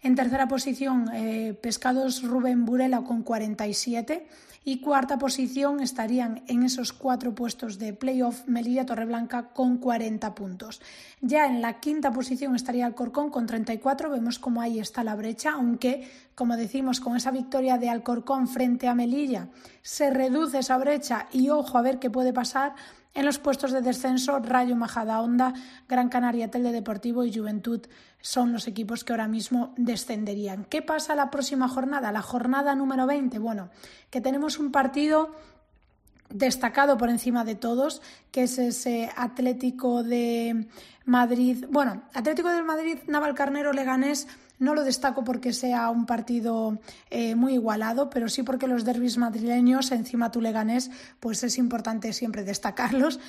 En 0.04 0.16
tercera 0.16 0.48
posición, 0.48 1.10
eh, 1.14 1.54
Pescados 1.62 2.24
Rubén 2.24 2.66
Burela 2.66 3.04
con 3.04 3.22
47 3.22 4.28
y 4.64 4.80
cuarta 4.80 5.18
posición 5.18 5.80
estarían 5.80 6.44
en 6.48 6.64
esos 6.64 6.94
cuatro 6.94 7.34
puestos 7.34 7.80
de 7.80 7.94
playoff 7.94 8.48
Melilla 8.48 8.86
Torreblanca 8.86 9.50
con 9.54 9.78
40 9.78 10.36
puntos. 10.36 10.82
Ya 11.20 11.48
en 11.48 11.62
la 11.62 11.80
quinta 11.80 12.12
posición 12.12 12.56
estaría 12.56 12.86
Alcorcón 12.86 13.32
con 13.32 13.48
34, 13.48 14.10
vemos 14.10 14.38
cómo 14.38 14.62
ahí 14.62 14.80
está 14.80 15.04
la 15.04 15.16
brecha, 15.16 15.54
aunque 15.54 16.08
como 16.36 16.58
decimos 16.58 17.00
con 17.00 17.16
esa 17.16 17.32
victoria 17.32 17.78
de 17.78 17.90
Alcorcón 17.90 18.48
frente 18.48 18.88
a 18.88 18.96
Melilla 18.96 19.50
se 19.82 20.12
reduce 20.12 20.60
esa 20.60 20.78
brecha 20.78 21.28
y 21.32 21.50
ojo 21.50 21.78
a 21.78 21.82
ver 21.82 22.00
qué 22.00 22.10
puede 22.10 22.34
pasar 22.34 22.76
en 23.14 23.26
los 23.26 23.40
puestos 23.40 23.72
de 23.72 23.82
descenso, 23.82 24.40
Rayo 24.40 24.76
Majadahonda, 24.76 25.54
Gran 25.88 26.10
Canaria 26.10 26.50
Telde 26.50 26.72
Deportivo 26.72 27.26
y 27.26 27.34
Juventud 27.34 27.82
son 28.22 28.54
los 28.54 28.68
equipos 28.68 29.04
que 29.04 29.14
ahora 29.14 29.28
mismo 29.28 29.74
descenderían. 29.78 30.66
¿Qué 30.66 30.82
pasa 30.82 31.16
la 31.16 31.30
próxima 31.30 31.68
jornada? 31.68 32.12
La 32.12 32.22
jornada 32.22 32.76
número 32.76 33.06
20. 33.08 33.40
Bueno, 33.40 33.70
que 34.10 34.22
tenemos 34.22 34.60
un 34.60 34.72
partido 34.72 35.36
destacado 36.30 36.98
por 36.98 37.10
encima 37.10 37.44
de 37.44 37.56
todos, 37.56 38.02
que 38.32 38.44
es 38.44 38.58
ese 38.58 39.10
Atlético 39.16 40.04
de 40.04 40.68
Madrid, 41.06 41.66
bueno, 41.70 42.04
Atlético 42.14 42.50
de 42.50 42.62
Madrid, 42.62 43.00
Navalcarnero, 43.08 43.74
Leganés, 43.74 44.28
no 44.62 44.76
lo 44.76 44.84
destaco 44.84 45.24
porque 45.24 45.54
sea 45.54 45.90
un 45.90 46.06
partido 46.06 46.78
eh, 47.10 47.34
muy 47.34 47.56
igualado, 47.56 48.12
pero 48.12 48.30
sí 48.30 48.44
porque 48.44 48.68
los 48.68 48.86
derbis 48.86 49.18
madrileños, 49.18 49.92
encima 49.92 50.32
tu 50.32 50.40
Leganés, 50.40 50.92
pues 51.20 51.44
es 51.44 51.58
importante 51.58 52.14
siempre 52.14 52.44
destacarlos 52.44 53.20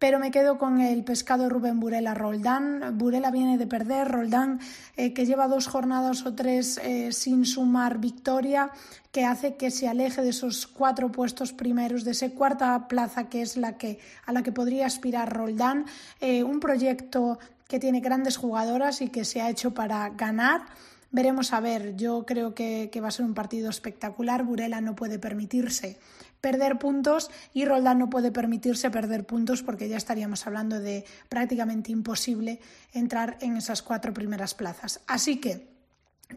pero 0.00 0.20
me 0.20 0.30
quedo 0.30 0.58
con 0.58 0.80
el 0.80 1.02
pescado 1.02 1.48
Rubén 1.48 1.80
Burela 1.80 2.14
Roldán. 2.14 2.96
Burela 2.96 3.32
viene 3.32 3.58
de 3.58 3.66
perder, 3.66 4.06
Roldán 4.06 4.60
eh, 4.96 5.12
que 5.12 5.26
lleva 5.26 5.48
dos 5.48 5.66
jornadas 5.66 6.24
o 6.24 6.36
tres 6.36 6.78
eh, 6.84 7.10
sin 7.10 7.44
sumar 7.44 7.98
victoria, 7.98 8.70
que 9.10 9.24
hace 9.24 9.56
que 9.56 9.72
se 9.72 9.88
aleje 9.88 10.22
de 10.22 10.28
esos 10.28 10.68
cuatro 10.68 11.10
puestos 11.10 11.52
primeros, 11.52 12.04
de 12.04 12.12
esa 12.12 12.30
cuarta 12.30 12.86
plaza 12.86 13.28
que 13.28 13.42
es 13.42 13.56
la 13.56 13.76
que 13.76 13.98
a 14.24 14.32
la 14.32 14.44
que 14.44 14.52
podría 14.52 14.86
aspirar 14.86 15.36
Roldán. 15.36 15.86
un 16.22 16.60
proyecto 16.60 17.40
que 17.68 17.78
tiene 17.78 18.00
grandes 18.00 18.36
jugadoras 18.36 19.02
y 19.02 19.10
que 19.10 19.24
se 19.24 19.40
ha 19.40 19.50
hecho 19.50 19.74
para 19.74 20.08
ganar. 20.10 20.62
Veremos 21.10 21.52
a 21.52 21.60
ver, 21.60 21.96
yo 21.96 22.26
creo 22.26 22.54
que, 22.54 22.90
va 23.00 23.08
a 23.08 23.12
ser 23.12 23.24
un 23.24 23.34
partido 23.34 23.70
espectacular. 23.70 24.42
Burela 24.42 24.80
no 24.80 24.96
puede 24.96 25.18
permitirse 25.18 25.98
perder 26.40 26.78
puntos 26.78 27.30
y 27.52 27.64
Roldán 27.64 27.98
no 27.98 28.10
puede 28.10 28.32
permitirse 28.32 28.90
perder 28.90 29.26
puntos 29.26 29.62
porque 29.62 29.88
ya 29.88 29.96
estaríamos 29.96 30.46
hablando 30.46 30.80
de 30.80 31.04
prácticamente 31.28 31.92
imposible 31.92 32.60
entrar 32.92 33.36
en 33.40 33.56
esas 33.56 33.82
cuatro 33.82 34.12
primeras 34.12 34.54
plazas. 34.54 35.00
Así 35.06 35.40
que, 35.40 35.68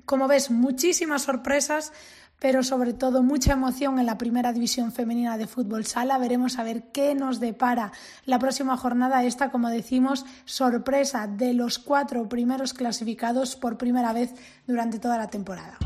como 0.06 0.28
ves, 0.28 0.52
muchísimas 0.52 1.24
sorpresas 1.24 1.94
pero 2.42 2.64
sobre 2.64 2.94
todo 2.94 3.22
mucha 3.22 3.54
emoción 3.54 4.00
en 4.00 4.08
la 4.08 4.18
primera 4.18 4.52
división 4.52 4.92
femenina 4.92 5.38
de 5.38 5.46
fútbol 5.46 5.86
sala. 5.86 6.18
Veremos 6.18 6.58
a 6.58 6.64
ver 6.64 6.86
qué 6.92 7.14
nos 7.14 7.40
depara 7.40 7.92
la 8.26 8.40
próxima 8.40 8.76
jornada. 8.78 9.24
Esta, 9.24 9.52
como 9.52 9.70
decimos, 9.70 10.26
sorpresa 10.46 11.28
de 11.28 11.54
los 11.54 11.78
cuatro 11.78 12.28
primeros 12.28 12.74
clasificados 12.74 13.56
por 13.56 13.78
primera 13.78 14.12
vez 14.12 14.34
durante 14.66 14.98
toda 14.98 15.20
la 15.20 15.28
temporada. 15.28 15.78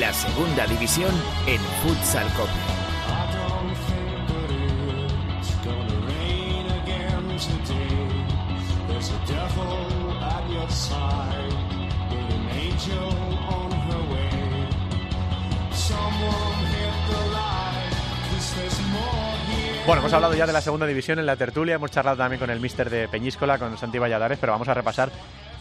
La 0.00 0.12
segunda 0.12 0.66
división 0.66 1.12
en 1.46 1.60
Futsal 1.82 2.26
Copa. 2.34 2.52
Bueno, 19.86 20.00
hemos 20.00 20.12
hablado 20.14 20.34
ya 20.34 20.46
de 20.46 20.52
la 20.52 20.60
segunda 20.60 20.86
división 20.86 21.18
en 21.18 21.26
la 21.26 21.36
tertulia, 21.36 21.74
hemos 21.74 21.90
charlado 21.90 22.16
también 22.16 22.40
con 22.40 22.50
el 22.50 22.58
míster 22.58 22.88
de 22.88 23.06
Peñíscola, 23.06 23.58
con 23.58 23.76
Santi 23.76 23.98
Valladares, 23.98 24.38
pero 24.40 24.52
vamos 24.52 24.68
a 24.68 24.74
repasar 24.74 25.10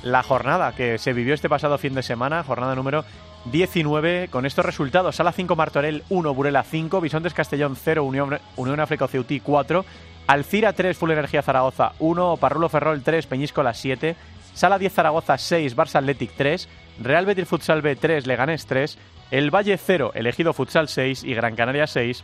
la 0.04 0.22
jornada 0.22 0.74
que 0.74 0.98
se 0.98 1.14
vivió 1.14 1.34
este 1.34 1.50
pasado 1.50 1.78
fin 1.78 1.96
de 1.96 2.04
semana, 2.04 2.44
jornada 2.44 2.76
número 2.76 3.06
19, 3.46 4.28
con 4.30 4.46
estos 4.46 4.66
resultados. 4.66 5.16
Sala 5.16 5.32
5, 5.32 5.56
Martorell 5.56 6.04
1, 6.10 6.34
Burela 6.34 6.64
5, 6.64 7.02
Bisontes 7.02 7.34
Castellón 7.34 7.76
0, 7.76 8.04
Unión, 8.04 8.38
Unión 8.56 8.80
África 8.80 9.08
Ceutí 9.08 9.40
4, 9.40 9.86
Alcira 10.28 10.74
3, 10.74 10.98
Full 10.98 11.12
Energía 11.12 11.42
Zaragoza 11.42 11.94
1, 12.00 12.38
Parrulo 12.38 12.70
Ferrol 12.70 13.02
3, 13.02 13.26
Peñíscola 13.28 13.74
7, 13.74 14.16
Sala 14.54 14.78
10 14.78 14.94
Zaragoza 14.94 15.38
6, 15.38 15.76
Barça 15.76 15.96
Athletic 15.96 16.32
3, 16.36 16.70
Real 17.02 17.26
Betis 17.26 17.48
Futsal 17.48 17.82
B 17.82 17.96
3, 17.96 18.28
Leganés 18.28 18.66
3, 18.66 18.98
El 19.32 19.52
Valle 19.52 19.78
0, 19.78 20.12
Elegido 20.16 20.54
Futsal 20.54 20.88
6 20.88 21.24
y 21.24 21.34
Gran 21.34 21.56
Canaria 21.56 21.88
6, 21.88 22.24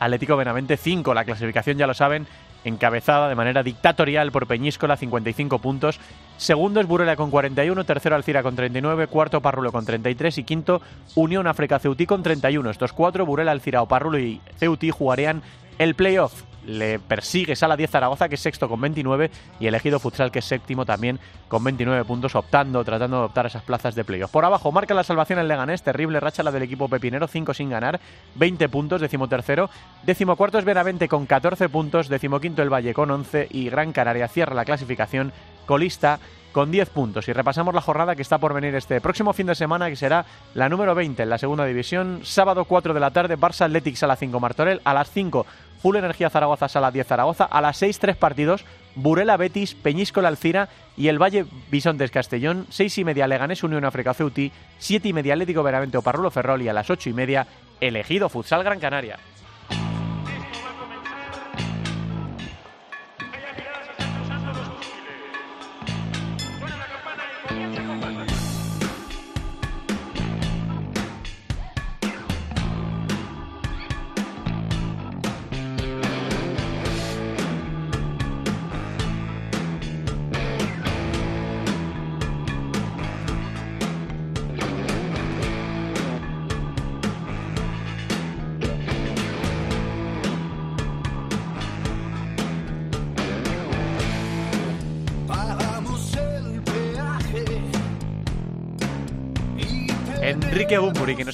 Atlético 0.00 0.36
Benavente 0.36 0.76
5. 0.76 1.14
La 1.14 1.24
clasificación 1.24 1.78
ya 1.78 1.86
lo 1.86 1.94
saben, 1.94 2.26
encabezada 2.64 3.28
de 3.28 3.34
manera 3.34 3.62
dictatorial 3.62 4.32
por 4.32 4.46
Peñíscola, 4.46 4.96
55 4.96 5.58
puntos. 5.58 6.00
Segundo 6.36 6.80
es 6.80 6.86
Burela 6.86 7.16
con 7.16 7.30
41, 7.30 7.84
tercero 7.84 8.16
Alcira 8.16 8.42
con 8.42 8.56
39, 8.56 9.06
cuarto 9.06 9.40
Parrulo 9.40 9.70
con 9.72 9.84
33 9.84 10.38
y 10.38 10.44
quinto 10.44 10.82
Unión 11.14 11.46
África 11.46 11.78
Ceutí 11.78 12.06
con 12.06 12.22
31. 12.22 12.70
Estos 12.70 12.92
cuatro, 12.92 13.26
Burela, 13.26 13.52
Alcira 13.52 13.84
Parrulo 13.84 14.18
y 14.18 14.40
Ceutí, 14.58 14.90
jugarían 14.90 15.42
el 15.78 15.94
playoff 15.94 16.42
le 16.66 16.98
persigue 16.98 17.56
Sala 17.56 17.76
10 17.76 17.90
Zaragoza, 17.90 18.28
que 18.28 18.34
es 18.36 18.40
sexto 18.40 18.68
con 18.68 18.80
29, 18.80 19.30
y 19.60 19.66
elegido 19.66 19.98
Futsal, 19.98 20.30
que 20.30 20.40
es 20.40 20.44
séptimo 20.44 20.84
también 20.84 21.18
con 21.48 21.62
29 21.62 22.04
puntos, 22.04 22.34
optando, 22.34 22.84
tratando 22.84 23.18
de 23.18 23.24
optar 23.26 23.46
esas 23.46 23.62
plazas 23.62 23.94
de 23.94 24.04
playoff. 24.04 24.30
Por 24.30 24.44
abajo, 24.44 24.72
marca 24.72 24.94
la 24.94 25.04
salvación 25.04 25.38
el 25.38 25.48
Leganés, 25.48 25.82
terrible 25.82 26.20
racha 26.20 26.42
la 26.42 26.52
del 26.52 26.62
equipo 26.62 26.88
pepinero, 26.88 27.28
5 27.28 27.54
sin 27.54 27.70
ganar, 27.70 28.00
20 28.34 28.68
puntos, 28.68 29.00
decimotercero. 29.00 29.70
Decimocuarto 30.04 30.58
es 30.58 30.64
Benavente 30.64 31.08
con 31.08 31.26
14 31.26 31.68
puntos, 31.68 32.08
decimoquinto 32.08 32.62
el 32.62 32.72
Valle 32.72 32.94
con 32.94 33.10
11 33.10 33.48
y 33.50 33.68
Gran 33.68 33.92
Canaria 33.92 34.28
cierra 34.28 34.54
la 34.54 34.64
clasificación 34.64 35.32
colista 35.66 36.18
con 36.54 36.70
10 36.70 36.88
puntos. 36.90 37.28
Y 37.28 37.32
repasamos 37.32 37.74
la 37.74 37.80
jornada 37.80 38.14
que 38.14 38.22
está 38.22 38.38
por 38.38 38.54
venir 38.54 38.74
este 38.76 39.00
próximo 39.00 39.32
fin 39.32 39.48
de 39.48 39.56
semana, 39.56 39.90
que 39.90 39.96
será 39.96 40.24
la 40.54 40.68
número 40.68 40.94
20 40.94 41.24
en 41.24 41.28
la 41.28 41.36
segunda 41.36 41.66
división. 41.66 42.20
Sábado 42.22 42.64
4 42.64 42.94
de 42.94 43.00
la 43.00 43.10
tarde, 43.10 43.36
Barça 43.36 43.66
Athletics 43.66 44.04
a 44.04 44.06
las 44.06 44.20
5 44.20 44.38
Martorell. 44.38 44.80
A 44.84 44.94
las 44.94 45.10
5, 45.10 45.44
Full 45.82 45.96
Energía 45.96 46.30
Zaragoza, 46.30 46.68
Sala 46.68 46.92
10 46.92 47.06
Zaragoza. 47.06 47.44
A 47.44 47.60
las 47.60 47.76
6, 47.78 47.98
tres 47.98 48.16
partidos. 48.16 48.64
Burela 48.94 49.36
Betis, 49.36 49.74
Peñíscola 49.74 50.28
Alcira 50.28 50.68
y 50.96 51.08
el 51.08 51.20
Valle 51.20 51.44
Bisontes 51.72 52.12
Castellón. 52.12 52.66
6 52.70 52.98
y 52.98 53.04
media 53.04 53.26
Leganés 53.26 53.64
Unión 53.64 53.84
África 53.84 54.14
Ceuti. 54.14 54.52
7 54.78 55.08
y 55.08 55.12
media 55.12 55.34
Atlético 55.34 55.64
Benavente 55.64 56.00
Parrulo 56.00 56.30
Ferrol. 56.30 56.62
Y 56.62 56.68
a 56.68 56.72
las 56.72 56.88
8 56.88 57.10
y 57.10 57.12
media, 57.12 57.48
elegido 57.80 58.28
Futsal 58.28 58.62
Gran 58.62 58.78
Canaria. 58.78 59.18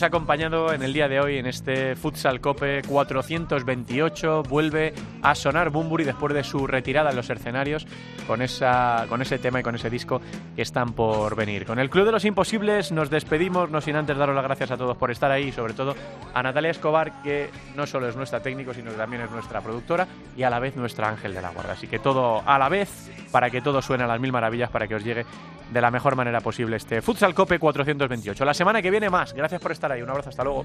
Nos 0.01 0.05
ha 0.05 0.07
acompañado 0.07 0.73
en 0.73 0.83
el 0.83 0.95
día 0.95 1.09
de 1.09 1.21
hoy 1.21 1.37
en 1.37 1.45
este 1.45 1.95
Futsal 1.95 2.41
Cope 2.41 2.81
428, 2.89 4.45
vuelve 4.45 4.95
a 5.21 5.35
sonar 5.35 5.69
Bumburi 5.69 6.05
después 6.05 6.33
de 6.33 6.43
su 6.43 6.67
retirada 6.67 7.11
en 7.11 7.17
los 7.17 7.29
escenarios 7.29 7.87
con, 8.27 8.41
esa, 8.41 9.05
con 9.11 9.21
ese 9.21 9.39
tema 9.39 9.61
y 9.61 9.63
con 9.63 9.75
ese 9.75 9.91
disco 9.91 10.23
que 10.57 10.63
están 10.63 10.95
por 10.95 11.37
venir. 11.37 11.67
Con 11.67 11.79
el 11.79 11.91
Club 11.91 12.07
de 12.07 12.13
los 12.13 12.25
Imposibles 12.25 12.93
nos 12.93 13.11
despedimos, 13.11 13.69
no 13.69 13.83
sin 13.83 13.95
antes 13.95 14.17
daros 14.17 14.35
las 14.35 14.45
gracias 14.45 14.71
a 14.71 14.79
todos 14.79 14.97
por 14.97 15.11
estar 15.11 15.31
ahí 15.31 15.49
y 15.49 15.53
sobre 15.53 15.75
todo 15.75 15.95
a 16.33 16.43
Natalia 16.43 16.71
Escobar, 16.71 17.21
que 17.23 17.51
no 17.77 17.87
solo 17.87 18.09
es 18.09 18.17
nuestra 18.17 18.41
técnico, 18.41 18.73
sino 18.73 18.93
que 18.93 18.97
también 18.97 19.21
es 19.21 19.31
nuestra 19.31 19.61
productora 19.61 20.07
y 20.35 20.45
a 20.45 20.49
la 20.49 20.61
vez 20.61 20.77
nuestra 20.77 21.11
ángel 21.11 21.35
de 21.35 21.43
la 21.43 21.51
guarda. 21.51 21.75
Así 21.75 21.89
que 21.89 21.99
todo 21.99 22.43
a 22.47 22.59
la 22.59 22.71
vez, 22.71 23.11
para 23.31 23.51
que 23.51 23.61
todo 23.61 23.83
suene 23.83 24.05
a 24.05 24.07
las 24.07 24.19
mil 24.19 24.33
maravillas, 24.33 24.71
para 24.71 24.89
que 24.89 24.95
os 24.95 25.05
llegue 25.05 25.27
de 25.71 25.81
la 25.81 25.91
mejor 25.91 26.17
manera 26.17 26.41
posible 26.41 26.77
este 26.77 27.03
Futsal 27.03 27.35
Cope 27.35 27.59
428. 27.59 28.45
La 28.45 28.55
semana 28.55 28.83
que 28.83 28.91
viene 28.91 29.09
más. 29.09 29.33
Gracias 29.33 29.61
por 29.61 29.73
estar 29.73 29.91
ahí. 29.91 30.03
Un 30.03 30.11
abrazo. 30.11 30.31
Hasta 30.31 30.45
luego. 30.45 30.65